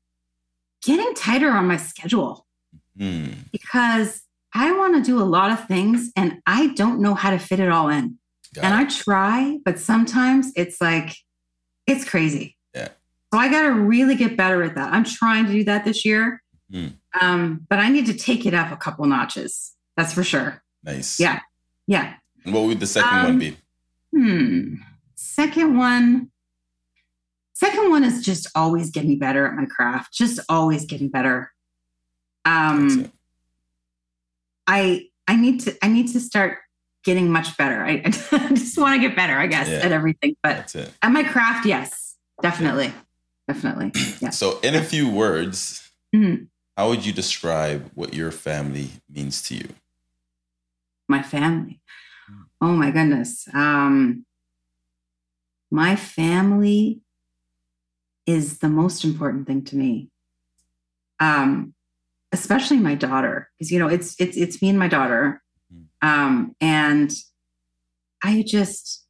getting 0.82 1.14
tighter 1.16 1.52
on 1.52 1.68
my 1.68 1.78
schedule 1.78 2.46
Hmm. 2.98 3.32
because 3.52 4.22
I 4.54 4.72
want 4.72 4.96
to 4.96 5.02
do 5.02 5.20
a 5.20 5.24
lot 5.26 5.52
of 5.52 5.68
things 5.68 6.12
and 6.16 6.41
I 6.46 6.68
don't 6.76 7.00
know 7.02 7.16
how 7.16 7.32
to 7.32 7.39
fit 7.39 7.60
it 7.60 7.70
all 7.70 7.89
in. 7.89 8.20
Got 8.54 8.66
and 8.66 8.74
it. 8.74 8.78
I 8.78 8.89
try, 9.04 9.58
but 9.66 9.80
sometimes 9.80 10.52
it's 10.56 10.80
like 10.80 11.16
it's 11.88 12.06
crazy. 12.08 12.56
Yeah. 12.74 12.89
So 13.34 13.39
I 13.39 13.50
got 13.50 13.64
to 13.64 13.72
really 13.74 14.16
get 14.16 14.38
better 14.38 14.64
at 14.64 14.76
that. 14.76 14.94
I'm 14.94 15.04
trying 15.04 15.46
to 15.48 15.52
do 15.52 15.64
that 15.66 15.84
this 15.86 16.06
year. 16.06 16.41
Mm. 16.72 16.94
Um, 17.20 17.66
but 17.70 17.80
I 17.80 17.89
need 17.89 18.06
to 18.06 18.14
take 18.14 18.46
it 18.46 18.54
up 18.54 18.72
a 18.72 18.78
couple 18.78 19.06
notches. 19.06 19.74
That's 19.98 20.14
for 20.14 20.24
sure. 20.24 20.64
Nice. 20.84 21.20
Yeah. 21.20 21.41
Yeah. 21.88 22.14
What 22.46 22.64
would 22.64 22.80
the 22.80 22.88
second 22.88 23.18
Um, 23.20 23.24
one 23.26 23.39
be? 23.39 23.58
Hmm. 24.16 24.76
Second 25.16 25.78
one. 25.78 26.30
Second 27.54 27.89
one 27.89 28.04
is 28.04 28.24
just 28.26 28.48
always 28.56 28.89
getting 28.89 29.18
better 29.20 29.46
at 29.48 29.54
my 29.56 29.66
craft. 29.66 30.14
Just 30.14 30.39
always 30.50 30.86
getting 30.86 31.10
better. 31.10 31.52
Um. 32.46 33.12
I 34.68 35.08
I 35.28 35.36
need 35.36 35.60
to 35.62 35.76
I 35.84 35.88
need 35.88 36.08
to 36.14 36.20
start 36.20 36.60
getting 37.04 37.30
much 37.32 37.56
better. 37.58 37.84
I, 37.84 38.02
I 38.32 38.50
just 38.54 38.78
want 38.78 39.02
to 39.02 39.08
get 39.08 39.16
better, 39.16 39.38
I 39.38 39.48
guess, 39.48 39.68
Yeah. 39.68 39.80
at 39.80 39.91
everything. 39.91 40.36
But 40.41 40.74
at 41.02 41.12
my 41.12 41.24
craft, 41.24 41.66
yes, 41.66 42.16
definitely, 42.41 42.94
definitely. 43.48 43.91
Yeah. 44.22 44.30
So, 44.30 44.60
in 44.62 44.74
a 44.76 44.82
few 44.84 45.10
words, 45.10 45.91
Mhm. 46.16 46.48
how 46.78 46.88
would 46.89 47.06
you 47.06 47.12
describe 47.12 47.91
what 47.94 48.14
your 48.14 48.32
family 48.32 48.89
means 49.10 49.41
to 49.44 49.56
you? 49.56 49.70
My 51.10 51.22
family. 51.22 51.82
Oh 52.62 52.74
my 52.74 52.92
goodness. 52.92 53.48
Um, 53.54 54.26
my 55.72 55.96
family 55.96 57.02
is 58.26 58.60
the 58.60 58.70
most 58.70 59.04
important 59.04 59.48
thing 59.48 59.64
to 59.66 59.76
me. 59.76 60.10
Um, 61.20 61.74
especially 62.32 62.78
my 62.78 62.96
daughter, 62.96 63.50
because 63.58 63.72
you 63.72 63.80
know 63.80 63.88
it's 63.88 64.16
it's 64.20 64.38
it's 64.38 64.62
me 64.62 64.70
and 64.70 64.80
my 64.80 64.88
daughter, 64.88 65.42
um, 66.02 66.56
and 66.60 67.12
I 68.24 68.44
just 68.48 69.06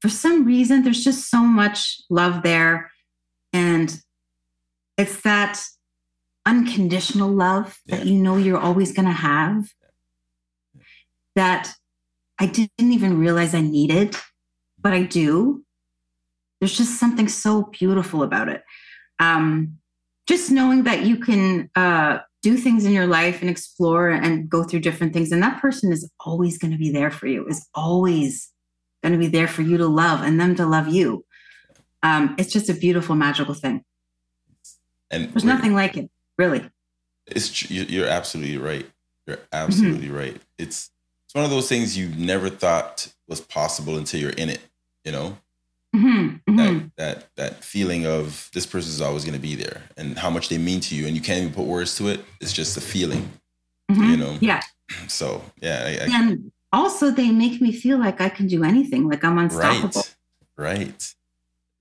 for 0.00 0.08
some 0.08 0.44
reason 0.44 0.82
there's 0.82 1.04
just 1.04 1.30
so 1.30 1.40
much 1.40 2.00
love 2.10 2.42
there, 2.42 2.90
and 3.52 4.00
it's 4.98 5.20
that 5.22 5.62
unconditional 6.44 7.30
love 7.30 7.78
Yeah. 7.86 7.96
that 7.96 8.06
you 8.06 8.14
know 8.14 8.36
you're 8.36 8.60
always 8.60 8.92
going 8.92 9.06
to 9.06 9.12
have 9.12 9.68
that 11.34 11.74
I 12.38 12.46
didn't 12.46 12.70
even 12.92 13.18
realize 13.18 13.54
I 13.54 13.60
needed, 13.60 14.16
but 14.80 14.92
I 14.92 15.02
do. 15.02 15.64
There's 16.60 16.76
just 16.76 16.98
something 17.00 17.28
so 17.28 17.64
beautiful 17.64 18.22
about 18.22 18.48
it. 18.48 18.62
Um, 19.18 19.78
just 20.28 20.50
knowing 20.50 20.84
that 20.84 21.02
you 21.04 21.18
can 21.18 21.70
uh, 21.76 22.18
do 22.42 22.56
things 22.56 22.84
in 22.84 22.92
your 22.92 23.06
life 23.06 23.40
and 23.40 23.48
explore 23.48 24.10
and 24.10 24.48
go 24.50 24.64
through 24.64 24.80
different 24.80 25.12
things, 25.12 25.32
and 25.32 25.42
that 25.42 25.60
person 25.60 25.92
is 25.92 26.10
always 26.20 26.58
going 26.58 26.72
to 26.72 26.78
be 26.78 26.90
there 26.90 27.10
for 27.10 27.26
you, 27.26 27.46
is 27.46 27.66
always 27.74 28.50
going 29.02 29.12
to 29.12 29.18
be 29.18 29.28
there 29.28 29.48
for 29.48 29.62
you 29.62 29.76
to 29.78 29.86
love 29.86 30.22
and 30.22 30.40
them 30.40 30.54
to 30.56 30.66
love 30.66 30.88
you. 30.88 31.24
Um, 32.02 32.34
it's 32.38 32.52
just 32.52 32.68
a 32.68 32.74
beautiful, 32.74 33.14
magical 33.14 33.54
thing. 33.54 33.82
And 35.10 35.32
There's 35.32 35.44
nothing 35.44 35.74
like 35.74 35.96
it, 35.96 36.10
really. 36.36 36.68
It's 37.26 37.70
you- 37.70 37.84
you're 37.88 38.08
absolutely 38.08 38.58
right. 38.58 38.86
You're 39.26 39.36
Mm-hmm. 39.36 39.56
absolutely 39.56 40.10
right. 40.10 40.36
It's 40.58 40.78
it's 40.78 40.90
one 41.36 41.44
of 41.44 41.50
those 41.50 41.68
things 41.68 41.96
you 41.98 42.08
never 42.16 42.48
thought 42.48 43.12
was 43.28 43.40
possible 43.42 43.98
until 43.98 44.18
you're 44.20 44.30
in 44.30 44.48
it. 44.48 44.60
You 45.04 45.12
know 45.12 45.36
Mhm, 45.94 46.40
mhm. 46.48 46.56
that 46.56 46.96
that 46.96 47.28
that 47.36 47.64
feeling 47.64 48.06
of 48.06 48.50
this 48.54 48.66
person 48.66 48.90
is 48.90 49.00
always 49.00 49.24
going 49.24 49.34
to 49.36 49.40
be 49.40 49.54
there, 49.54 49.82
and 49.96 50.18
how 50.18 50.30
much 50.30 50.48
they 50.48 50.58
mean 50.58 50.80
to 50.80 50.96
you, 50.96 51.06
and 51.06 51.14
you 51.14 51.22
can't 51.22 51.40
even 51.42 51.52
put 51.54 51.66
words 51.66 51.96
to 51.98 52.08
it. 52.08 52.24
It's 52.40 52.52
just 52.52 52.76
a 52.76 52.80
feeling. 52.80 53.30
Mhm. 53.90 54.10
you 54.10 54.16
know. 54.16 54.38
Yeah. 54.40 54.62
So 55.08 55.42
yeah, 55.60 55.82
I, 55.84 56.04
I, 56.04 56.16
And 56.18 56.52
also, 56.72 57.10
they 57.10 57.30
make 57.30 57.60
me 57.60 57.72
feel 57.72 57.98
like 57.98 58.20
I 58.20 58.28
can 58.28 58.46
do 58.46 58.62
anything, 58.64 59.08
like 59.08 59.22
I'm 59.24 59.36
unstoppable. 59.38 60.04
right, 60.56 60.66
right, 60.68 61.14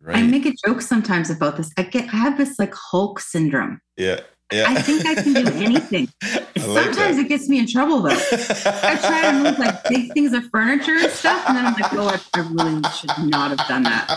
right. 0.02 0.18
I 0.18 0.24
make 0.24 0.46
a 0.48 0.54
joke 0.66 0.82
sometimes 0.82 1.30
about 1.30 1.56
this. 1.58 1.72
I 1.78 1.84
get, 1.84 2.06
I 2.14 2.18
have 2.18 2.38
this 2.38 2.58
like 2.60 2.74
Hulk 2.74 3.20
syndrome. 3.20 3.80
yeah, 3.96 4.22
yeah. 4.52 4.66
I 4.68 4.82
think 4.82 5.06
I 5.06 5.16
can 5.16 5.34
do 5.34 5.42
anything. 5.64 6.08
Like 6.22 6.58
Sometimes 6.58 7.18
that. 7.18 7.26
it 7.26 7.30
gets 7.30 7.50
me 7.50 7.60
in 7.60 7.68
trouble 7.68 8.02
though. 8.02 8.10
I 8.12 8.98
try 9.02 9.32
to 9.32 9.44
move 9.44 9.60
like 9.60 9.84
big 9.90 10.14
things 10.14 10.34
of 10.34 10.50
furniture 10.50 10.98
and 10.98 11.12
stuff, 11.12 11.44
and 11.48 11.58
then 11.58 11.66
I'm 11.66 11.74
like, 11.74 11.94
oh, 11.94 12.08
I, 12.08 12.20
I 12.34 12.42
really 12.42 12.82
should 12.90 13.30
not 13.30 13.58
have 13.58 13.68
done 13.68 13.84
that. 13.84 14.10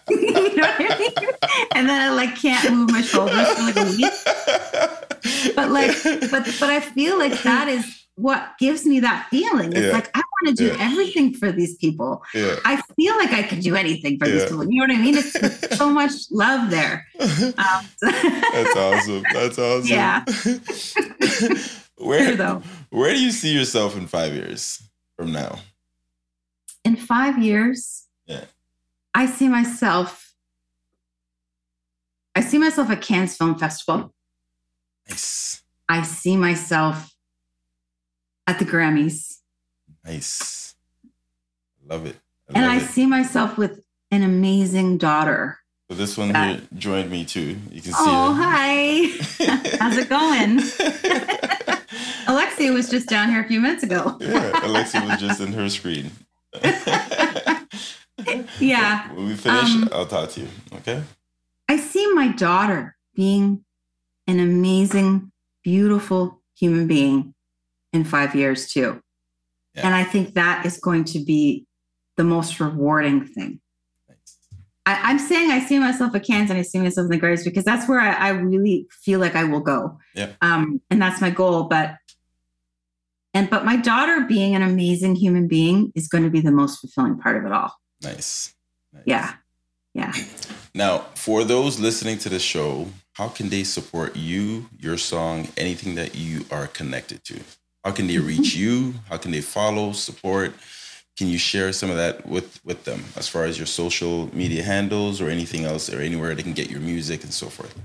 you 0.10 0.32
know 0.56 0.62
what 0.62 0.92
I 0.92 0.98
mean? 0.98 1.30
And 1.74 1.88
then 1.88 2.00
I 2.00 2.10
like 2.14 2.36
can't 2.36 2.74
move 2.74 2.90
my 2.90 3.02
shoulders 3.02 3.48
for 3.54 3.62
like 3.62 3.76
a 3.76 3.84
week. 3.84 5.54
But 5.56 5.70
like, 5.70 5.96
but 6.30 6.44
but 6.60 6.70
I 6.70 6.80
feel 6.80 7.18
like 7.18 7.42
that 7.42 7.68
is 7.68 8.05
what 8.16 8.52
gives 8.58 8.84
me 8.86 8.98
that 9.00 9.28
feeling. 9.30 9.72
It's 9.72 9.80
Yeah. 9.86 9.92
like 9.92 10.10
I 10.16 10.20
want 10.42 10.56
to 10.56 10.64
do 10.64 10.68
Yeah. 10.72 10.90
everything 10.90 11.34
for 11.34 11.52
these 11.52 11.76
people. 11.76 12.22
yeah. 12.34 12.56
I 12.64 12.80
feel 12.96 13.14
like 13.16 13.30
I 13.32 13.42
can 13.42 13.60
do 13.60 13.76
anything 13.76 14.18
for 14.18 14.26
these 14.26 14.44
people. 14.44 14.64
You 14.70 14.80
know 14.86 14.92
what 14.92 14.98
I 14.98 15.02
mean? 15.02 15.16
It's, 15.18 15.34
it's 15.34 15.76
so 15.82 15.90
much 15.90 16.12
love 16.30 16.70
there. 16.70 17.06
Um, 17.20 17.86
That's 18.00 18.76
awesome. 18.76 19.22
That's 19.34 19.58
awesome. 19.66 19.86
Yeah. 19.86 20.24
where 21.98 22.36
though. 22.36 22.62
where 22.90 23.12
do 23.12 23.20
you 23.22 23.30
see 23.32 23.52
yourself 23.54 23.96
in 23.96 24.06
five 24.06 24.34
years 24.34 24.82
from 25.16 25.32
now? 25.32 25.58
in 26.84 26.94
five 26.96 27.36
years, 27.42 28.04
Yeah. 28.26 28.44
I 29.12 29.26
see 29.26 29.48
myself. 29.48 30.32
I 32.34 32.40
see 32.42 32.58
myself 32.58 32.90
at 32.90 33.00
Cannes 33.02 33.36
Film 33.36 33.58
Festival. 33.58 34.14
Nice, 35.08 35.62
I 35.88 36.02
see 36.02 36.36
myself 36.36 37.15
at 38.46 38.58
the 38.58 38.64
Grammys, 38.64 39.38
nice. 40.04 40.74
Love 41.84 42.06
it. 42.06 42.16
I 42.48 42.52
and 42.58 42.66
love 42.66 42.74
I 42.74 42.84
it. 42.84 42.88
see 42.88 43.06
myself 43.06 43.56
with 43.58 43.80
an 44.10 44.22
amazing 44.22 44.98
daughter. 44.98 45.58
So 45.90 45.96
this 45.96 46.16
one 46.18 46.32
that- 46.32 46.58
here 46.58 46.68
joined 46.76 47.10
me 47.10 47.24
too. 47.24 47.56
You 47.70 47.80
can 47.82 47.92
see 47.92 47.98
Oh, 47.98 48.32
her. 48.34 48.42
hi! 48.42 49.76
How's 49.80 49.96
it 49.96 50.08
going? 50.08 50.60
Alexia 52.28 52.72
was 52.72 52.88
just 52.90 53.08
down 53.08 53.28
here 53.30 53.40
a 53.40 53.46
few 53.46 53.60
minutes 53.60 53.84
ago. 53.84 54.16
yeah, 54.20 54.64
Alexia 54.66 55.02
was 55.02 55.20
just 55.20 55.40
in 55.40 55.52
her 55.52 55.68
screen. 55.68 56.10
Yeah. 58.58 59.12
When 59.14 59.26
we 59.26 59.34
finish, 59.36 59.70
Um, 59.74 59.88
I'll 59.92 60.06
talk 60.06 60.30
to 60.30 60.40
you. 60.40 60.48
Okay. 60.76 61.02
I 61.68 61.76
see 61.76 62.12
my 62.14 62.28
daughter 62.28 62.96
being 63.14 63.64
an 64.26 64.40
amazing, 64.40 65.30
beautiful 65.62 66.42
human 66.58 66.86
being 66.88 67.34
in 67.92 68.04
five 68.04 68.34
years, 68.34 68.68
too. 68.68 69.00
Yeah. 69.74 69.86
And 69.86 69.94
I 69.94 70.04
think 70.04 70.34
that 70.34 70.64
is 70.64 70.78
going 70.78 71.04
to 71.04 71.18
be 71.24 71.66
the 72.16 72.24
most 72.24 72.60
rewarding 72.60 73.26
thing. 73.26 73.60
I, 74.86 75.00
I'm 75.02 75.18
saying 75.18 75.50
I 75.50 75.60
see 75.60 75.78
myself 75.78 76.14
at 76.14 76.24
Cannes 76.24 76.48
and 76.48 76.58
I 76.58 76.62
see 76.62 76.78
myself 76.78 77.06
in 77.06 77.10
the 77.10 77.20
Grammys 77.20 77.44
because 77.44 77.64
that's 77.64 77.88
where 77.88 78.00
I, 78.00 78.12
I 78.12 78.28
really 78.30 78.86
feel 78.90 79.18
like 79.18 79.34
I 79.34 79.44
will 79.44 79.60
go. 79.60 79.98
Yeah. 80.14 80.30
Um, 80.40 80.80
and 80.90 81.02
that's 81.02 81.20
my 81.20 81.30
goal. 81.30 81.64
But 81.64 81.96
and 83.34 83.50
but 83.50 83.64
my 83.64 83.76
daughter 83.76 84.24
being 84.26 84.54
an 84.54 84.62
amazing 84.62 85.16
human 85.16 85.48
being 85.48 85.92
is 85.94 86.08
going 86.08 86.24
to 86.24 86.30
be 86.30 86.40
the 86.40 86.52
most 86.52 86.80
fulfilling 86.80 87.18
part 87.18 87.36
of 87.36 87.44
it 87.44 87.52
all. 87.52 87.72
Nice. 88.02 88.54
nice. 88.92 89.02
Yeah. 89.06 89.34
Yeah. 89.92 90.12
Now, 90.74 91.06
for 91.14 91.42
those 91.42 91.80
listening 91.80 92.18
to 92.18 92.28
the 92.28 92.38
show, 92.38 92.88
how 93.14 93.28
can 93.28 93.48
they 93.48 93.64
support 93.64 94.14
you, 94.14 94.68
your 94.78 94.98
song, 94.98 95.48
anything 95.56 95.94
that 95.94 96.14
you 96.14 96.44
are 96.50 96.66
connected 96.66 97.24
to? 97.24 97.40
How 97.86 97.92
can 97.92 98.08
they 98.08 98.18
reach 98.18 98.56
you? 98.56 98.94
How 99.08 99.16
can 99.16 99.30
they 99.30 99.40
follow, 99.40 99.92
support? 99.92 100.52
Can 101.16 101.28
you 101.28 101.38
share 101.38 101.72
some 101.72 101.88
of 101.88 101.96
that 101.96 102.26
with 102.26 102.58
with 102.64 102.82
them 102.82 103.04
as 103.14 103.28
far 103.28 103.44
as 103.44 103.58
your 103.58 103.66
social 103.68 104.28
media 104.34 104.64
handles 104.64 105.20
or 105.20 105.28
anything 105.28 105.64
else 105.64 105.88
or 105.88 106.00
anywhere 106.00 106.34
they 106.34 106.42
can 106.42 106.52
get 106.52 106.68
your 106.68 106.80
music 106.80 107.22
and 107.22 107.32
so 107.32 107.46
forth? 107.46 107.78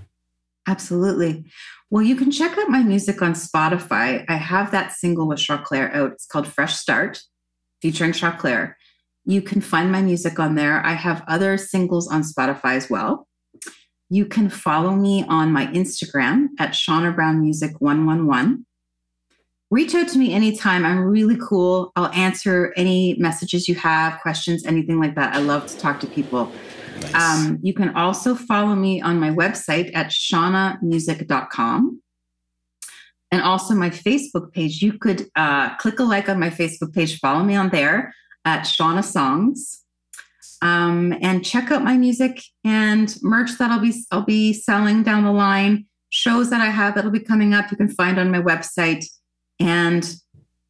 Absolutely. 0.67 1.45
Well, 1.91 2.01
you 2.01 2.15
can 2.15 2.31
check 2.31 2.57
out 2.57 2.67
my 2.67 2.81
music 2.81 3.21
on 3.21 3.33
Spotify. 3.33 4.25
I 4.27 4.37
have 4.37 4.71
that 4.71 4.91
single 4.91 5.27
with 5.27 5.37
Choclair 5.37 5.93
out. 5.93 6.13
It's 6.13 6.25
called 6.25 6.47
Fresh 6.47 6.77
Start, 6.77 7.21
featuring 7.79 8.13
Choclair. 8.13 8.73
You 9.23 9.43
can 9.43 9.61
find 9.61 9.91
my 9.91 10.01
music 10.01 10.39
on 10.39 10.55
there. 10.55 10.83
I 10.83 10.93
have 10.93 11.23
other 11.27 11.59
singles 11.59 12.07
on 12.11 12.23
Spotify 12.23 12.75
as 12.75 12.89
well. 12.89 13.27
You 14.09 14.25
can 14.25 14.49
follow 14.49 14.95
me 14.95 15.25
on 15.29 15.51
my 15.51 15.67
Instagram 15.67 16.47
at 16.57 16.71
Shauna 16.71 17.15
Brown 17.15 17.39
Music 17.39 17.79
111. 17.79 18.65
Reach 19.71 19.95
out 19.95 20.09
to 20.09 20.17
me 20.17 20.33
anytime. 20.33 20.85
I'm 20.85 20.99
really 20.99 21.37
cool. 21.41 21.93
I'll 21.95 22.11
answer 22.11 22.73
any 22.75 23.15
messages 23.17 23.69
you 23.69 23.75
have, 23.75 24.19
questions, 24.19 24.65
anything 24.65 24.99
like 24.99 25.15
that. 25.15 25.33
I 25.33 25.39
love 25.39 25.65
to 25.67 25.77
talk 25.77 26.01
to 26.01 26.07
people. 26.07 26.51
Nice. 26.99 27.15
Um, 27.15 27.57
you 27.63 27.73
can 27.73 27.95
also 27.95 28.35
follow 28.35 28.75
me 28.75 29.01
on 29.01 29.17
my 29.17 29.29
website 29.29 29.89
at 29.95 30.07
shaunamusic.com. 30.07 32.01
And 33.31 33.41
also 33.41 33.73
my 33.73 33.89
Facebook 33.89 34.51
page. 34.51 34.81
You 34.81 34.97
could 34.99 35.29
uh, 35.37 35.77
click 35.77 35.99
a 35.99 36.03
like 36.03 36.27
on 36.27 36.37
my 36.37 36.49
Facebook 36.49 36.93
page, 36.93 37.17
follow 37.19 37.41
me 37.41 37.55
on 37.55 37.69
there 37.69 38.13
at 38.43 38.63
Shauna 38.63 39.05
Songs. 39.05 39.83
Um, 40.61 41.17
and 41.21 41.45
check 41.45 41.71
out 41.71 41.81
my 41.81 41.95
music 41.95 42.43
and 42.65 43.15
merch 43.23 43.51
that 43.57 43.71
I'll 43.71 43.79
be 43.79 43.93
I'll 44.11 44.25
be 44.25 44.51
selling 44.51 45.01
down 45.01 45.23
the 45.23 45.31
line, 45.31 45.85
shows 46.09 46.49
that 46.49 46.59
I 46.59 46.67
have 46.67 46.93
that'll 46.93 47.09
be 47.09 47.21
coming 47.21 47.53
up. 47.53 47.71
You 47.71 47.77
can 47.77 47.87
find 47.87 48.19
on 48.19 48.29
my 48.29 48.41
website. 48.41 49.05
And 49.61 50.15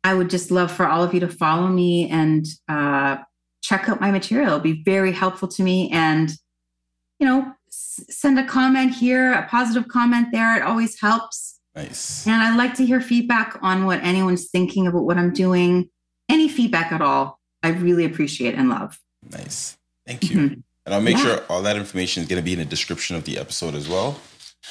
I 0.04 0.14
would 0.14 0.30
just 0.30 0.52
love 0.52 0.72
for 0.72 0.88
all 0.88 1.04
of 1.04 1.14
you 1.14 1.20
to 1.22 1.28
follow 1.28 1.68
me 1.68 2.10
and 2.10 2.46
uh, 2.68 3.18
check 3.62 3.88
out 3.90 4.02
my 4.02 4.12
material. 4.12 4.48
It'll 4.48 4.60
be 4.60 4.82
very 4.84 5.12
helpful 5.12 5.48
to 5.50 5.64
me. 5.64 5.90
And 5.92 6.32
you 7.20 7.28
know, 7.28 7.54
s- 7.68 8.04
send 8.10 8.40
a 8.40 8.46
comment 8.46 8.94
here, 8.96 9.32
a 9.34 9.48
positive 9.48 9.88
comment 9.88 10.30
there. 10.32 10.58
It 10.58 10.64
always 10.64 11.00
helps. 11.00 11.60
Nice. 11.76 12.26
And 12.28 12.42
I'd 12.42 12.58
like 12.58 12.74
to 12.76 12.86
hear 12.86 13.00
feedback 13.00 13.60
on 13.62 13.86
what 13.86 14.02
anyone's 14.02 14.50
thinking 14.50 14.88
about 14.88 15.04
what 15.06 15.18
I'm 15.18 15.32
doing. 15.32 15.90
Any 16.30 16.50
feedback 16.50 16.92
at 16.92 17.02
all, 17.02 17.40
I 17.62 17.70
really 17.70 18.06
appreciate 18.06 18.56
and 18.56 18.70
love. 18.70 19.00
Nice. 19.32 19.78
Thank 20.08 20.30
you. 20.32 20.38
Mhm. 20.38 20.64
And 20.86 20.96
I'll 20.96 21.02
make 21.02 21.18
Yeah. 21.18 21.24
sure 21.24 21.44
all 21.48 21.62
that 21.62 21.78
information 21.78 22.24
is 22.24 22.28
going 22.30 22.42
to 22.42 22.44
be 22.44 22.54
in 22.54 22.60
the 22.60 22.66
description 22.66 23.16
of 23.16 23.24
the 23.26 23.38
episode 23.38 23.76
as 23.76 23.88
well. 23.88 24.20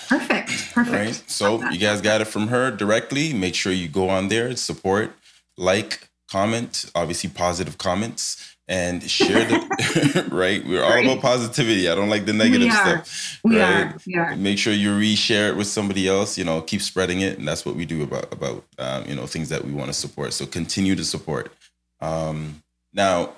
Perfect. 0.08 0.72
Perfect. 0.72 0.94
Right. 0.94 1.22
So 1.26 1.68
you 1.70 1.78
guys 1.78 2.00
got 2.00 2.20
it 2.20 2.26
from 2.26 2.48
her 2.48 2.70
directly. 2.70 3.32
Make 3.32 3.54
sure 3.54 3.72
you 3.72 3.88
go 3.88 4.08
on 4.08 4.28
there, 4.28 4.54
support, 4.56 5.12
like, 5.56 6.08
comment, 6.30 6.90
obviously 6.94 7.30
positive 7.30 7.76
comments, 7.78 8.56
and 8.68 9.02
share 9.10 9.44
the 9.44 10.28
right. 10.32 10.64
We're 10.64 10.84
all 10.84 10.98
about 10.98 11.20
positivity. 11.20 11.88
I 11.88 11.94
don't 11.96 12.08
like 12.08 12.24
the 12.24 12.32
negative 12.32 12.68
We 12.68 12.70
stuff. 12.70 13.40
We 13.44 13.58
right? 13.60 13.86
are. 13.86 13.96
We 14.06 14.14
are. 14.14 14.36
Make 14.36 14.58
sure 14.58 14.72
you 14.72 14.90
reshare 14.90 15.48
it 15.50 15.56
with 15.56 15.66
somebody 15.66 16.06
else. 16.08 16.38
You 16.38 16.44
know, 16.44 16.60
keep 16.62 16.82
spreading 16.82 17.20
it, 17.20 17.38
and 17.38 17.46
that's 17.48 17.66
what 17.66 17.74
we 17.74 17.84
do 17.84 18.02
about 18.04 18.32
about 18.32 18.64
um, 18.78 19.04
you 19.08 19.16
know 19.16 19.26
things 19.26 19.48
that 19.48 19.64
we 19.64 19.72
want 19.72 19.88
to 19.88 19.92
support. 19.94 20.32
So 20.32 20.46
continue 20.46 20.94
to 20.94 21.04
support. 21.04 21.52
Um, 22.00 22.62
now, 22.92 23.30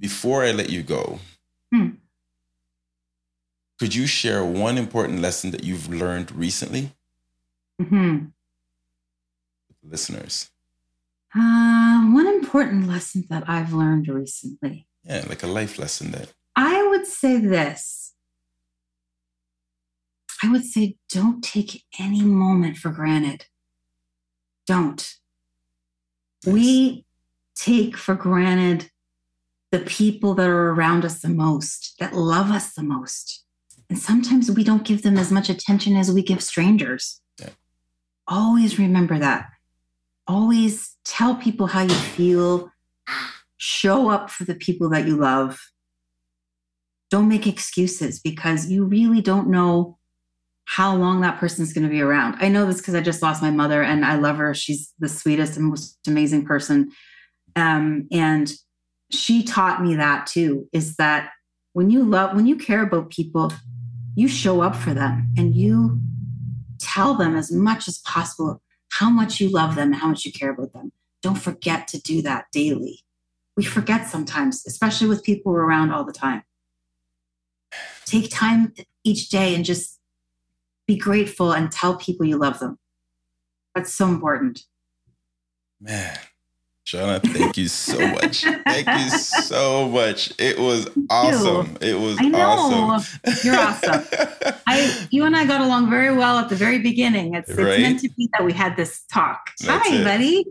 before 0.00 0.42
I 0.44 0.50
let 0.52 0.68
you 0.68 0.82
go, 0.82 1.20
Hmm. 1.72 1.90
Could 3.78 3.94
you 3.94 4.06
share 4.06 4.44
one 4.44 4.78
important 4.78 5.20
lesson 5.20 5.50
that 5.50 5.64
you've 5.64 5.88
learned 5.88 6.32
recently, 6.32 6.92
Mhm. 7.80 8.32
with 9.68 9.90
listeners? 9.92 10.50
Uh, 11.34 12.00
one 12.12 12.26
important 12.26 12.86
lesson 12.88 13.26
that 13.28 13.48
I've 13.48 13.72
learned 13.72 14.08
recently. 14.08 14.86
Yeah, 15.04 15.24
like 15.28 15.42
a 15.42 15.46
life 15.46 15.78
lesson 15.78 16.10
that. 16.12 16.32
I 16.54 16.82
would 16.88 17.06
say 17.06 17.38
this. 17.38 18.14
I 20.42 20.50
would 20.50 20.64
say 20.64 20.96
don't 21.08 21.42
take 21.42 21.84
any 21.98 22.22
moment 22.22 22.76
for 22.78 22.90
granted. 22.90 23.46
Don't. 24.66 25.18
We 26.46 27.04
take 27.54 27.96
for 27.96 28.14
granted 28.14 28.90
the 29.70 29.80
people 29.80 30.34
that 30.34 30.48
are 30.48 30.70
around 30.70 31.04
us 31.04 31.20
the 31.20 31.28
most, 31.28 31.96
that 31.98 32.14
love 32.14 32.50
us 32.50 32.72
the 32.74 32.82
most. 32.82 33.44
And 33.88 33.98
sometimes 33.98 34.50
we 34.50 34.64
don't 34.64 34.84
give 34.84 35.02
them 35.02 35.16
as 35.16 35.30
much 35.30 35.48
attention 35.48 35.96
as 35.96 36.10
we 36.10 36.22
give 36.22 36.42
strangers. 36.42 37.20
Yeah. 37.38 37.50
Always 38.26 38.78
remember 38.78 39.18
that. 39.18 39.48
Always 40.26 40.96
tell 41.04 41.36
people 41.36 41.68
how 41.68 41.82
you 41.82 41.94
feel. 41.94 42.70
Show 43.58 44.10
up 44.10 44.30
for 44.30 44.44
the 44.44 44.54
people 44.54 44.90
that 44.90 45.06
you 45.06 45.16
love. 45.16 45.60
Don't 47.10 47.28
make 47.28 47.46
excuses 47.46 48.18
because 48.20 48.68
you 48.68 48.84
really 48.84 49.22
don't 49.22 49.48
know 49.48 49.98
how 50.64 50.94
long 50.96 51.20
that 51.20 51.38
person's 51.38 51.72
going 51.72 51.84
to 51.84 51.90
be 51.90 52.02
around. 52.02 52.36
I 52.40 52.48
know 52.48 52.66
this 52.66 52.78
because 52.78 52.96
I 52.96 53.00
just 53.00 53.22
lost 53.22 53.40
my 53.40 53.52
mother 53.52 53.82
and 53.82 54.04
I 54.04 54.16
love 54.16 54.36
her. 54.36 54.52
She's 54.52 54.92
the 54.98 55.08
sweetest 55.08 55.56
and 55.56 55.66
most 55.66 55.98
amazing 56.08 56.44
person. 56.44 56.90
Um, 57.54 58.08
and 58.10 58.52
she 59.10 59.44
taught 59.44 59.82
me 59.82 59.94
that 59.94 60.26
too 60.26 60.68
is 60.72 60.96
that 60.96 61.30
when 61.72 61.90
you 61.90 62.02
love, 62.02 62.34
when 62.34 62.46
you 62.46 62.56
care 62.56 62.82
about 62.82 63.10
people, 63.10 63.52
you 64.16 64.26
show 64.26 64.62
up 64.62 64.74
for 64.74 64.94
them 64.94 65.32
and 65.36 65.54
you 65.54 66.00
tell 66.80 67.14
them 67.14 67.36
as 67.36 67.52
much 67.52 67.86
as 67.86 67.98
possible 67.98 68.62
how 68.90 69.10
much 69.10 69.40
you 69.40 69.50
love 69.50 69.76
them 69.76 69.92
and 69.92 70.00
how 70.00 70.08
much 70.08 70.24
you 70.24 70.32
care 70.32 70.50
about 70.50 70.72
them. 70.72 70.90
Don't 71.22 71.38
forget 71.38 71.86
to 71.88 72.00
do 72.00 72.22
that 72.22 72.46
daily. 72.50 73.00
We 73.56 73.64
forget 73.64 74.08
sometimes, 74.08 74.64
especially 74.66 75.08
with 75.08 75.22
people 75.22 75.52
around 75.52 75.92
all 75.92 76.04
the 76.04 76.12
time. 76.12 76.42
Take 78.06 78.30
time 78.30 78.72
each 79.04 79.28
day 79.28 79.54
and 79.54 79.64
just 79.64 80.00
be 80.86 80.96
grateful 80.96 81.52
and 81.52 81.70
tell 81.70 81.96
people 81.96 82.24
you 82.24 82.38
love 82.38 82.58
them. 82.58 82.78
That's 83.74 83.92
so 83.92 84.06
important. 84.06 84.62
Man, 85.78 86.18
Shauna, 86.86 87.20
thank 87.20 87.56
you 87.56 87.66
so 87.66 87.98
much. 87.98 88.44
thank 88.44 88.86
you 88.86 89.08
so 89.18 89.88
much. 89.88 90.32
It 90.38 90.56
was 90.56 90.88
awesome. 91.10 91.76
It 91.80 91.98
was 91.98 92.16
I 92.20 92.28
know. 92.28 92.38
awesome. 92.38 93.34
You're 93.42 93.58
awesome. 93.58 94.04
I, 94.68 95.08
you 95.10 95.24
and 95.24 95.36
I 95.36 95.46
got 95.46 95.62
along 95.62 95.90
very 95.90 96.14
well 96.14 96.38
at 96.38 96.48
the 96.48 96.54
very 96.54 96.78
beginning. 96.78 97.34
It's, 97.34 97.50
it's 97.50 97.58
meant 97.58 98.00
to 98.00 98.08
be 98.10 98.28
that 98.34 98.44
we 98.44 98.52
had 98.52 98.76
this 98.76 99.02
talk. 99.12 99.50
That's 99.64 99.88
Hi, 99.88 99.96
it. 99.96 100.04
buddy. 100.04 100.44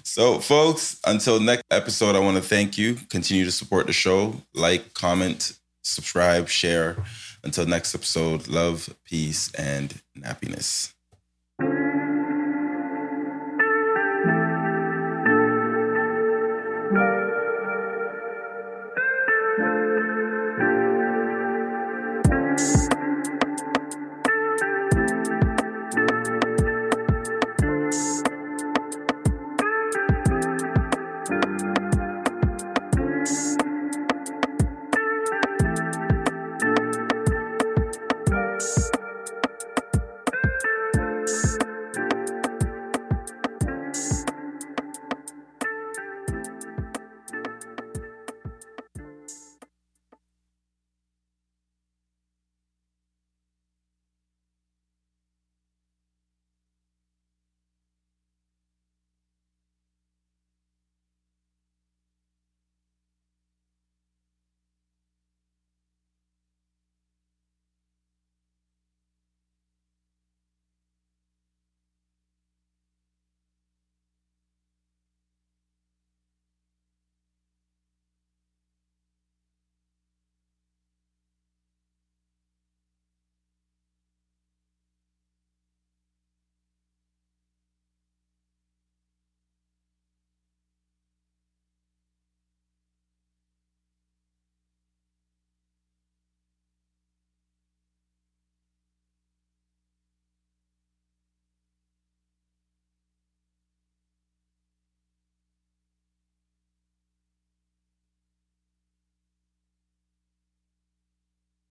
so, 0.04 0.40
folks, 0.40 1.00
until 1.06 1.40
next 1.40 1.64
episode, 1.70 2.16
I 2.16 2.18
want 2.18 2.36
to 2.36 2.42
thank 2.42 2.76
you. 2.76 2.96
Continue 3.08 3.46
to 3.46 3.52
support 3.52 3.86
the 3.86 3.94
show. 3.94 4.34
Like, 4.54 4.92
comment, 4.92 5.56
subscribe, 5.82 6.50
share. 6.50 6.98
Until 7.42 7.64
next 7.64 7.94
episode, 7.94 8.46
love, 8.46 8.94
peace, 9.06 9.50
and 9.54 10.02
happiness. 10.22 10.95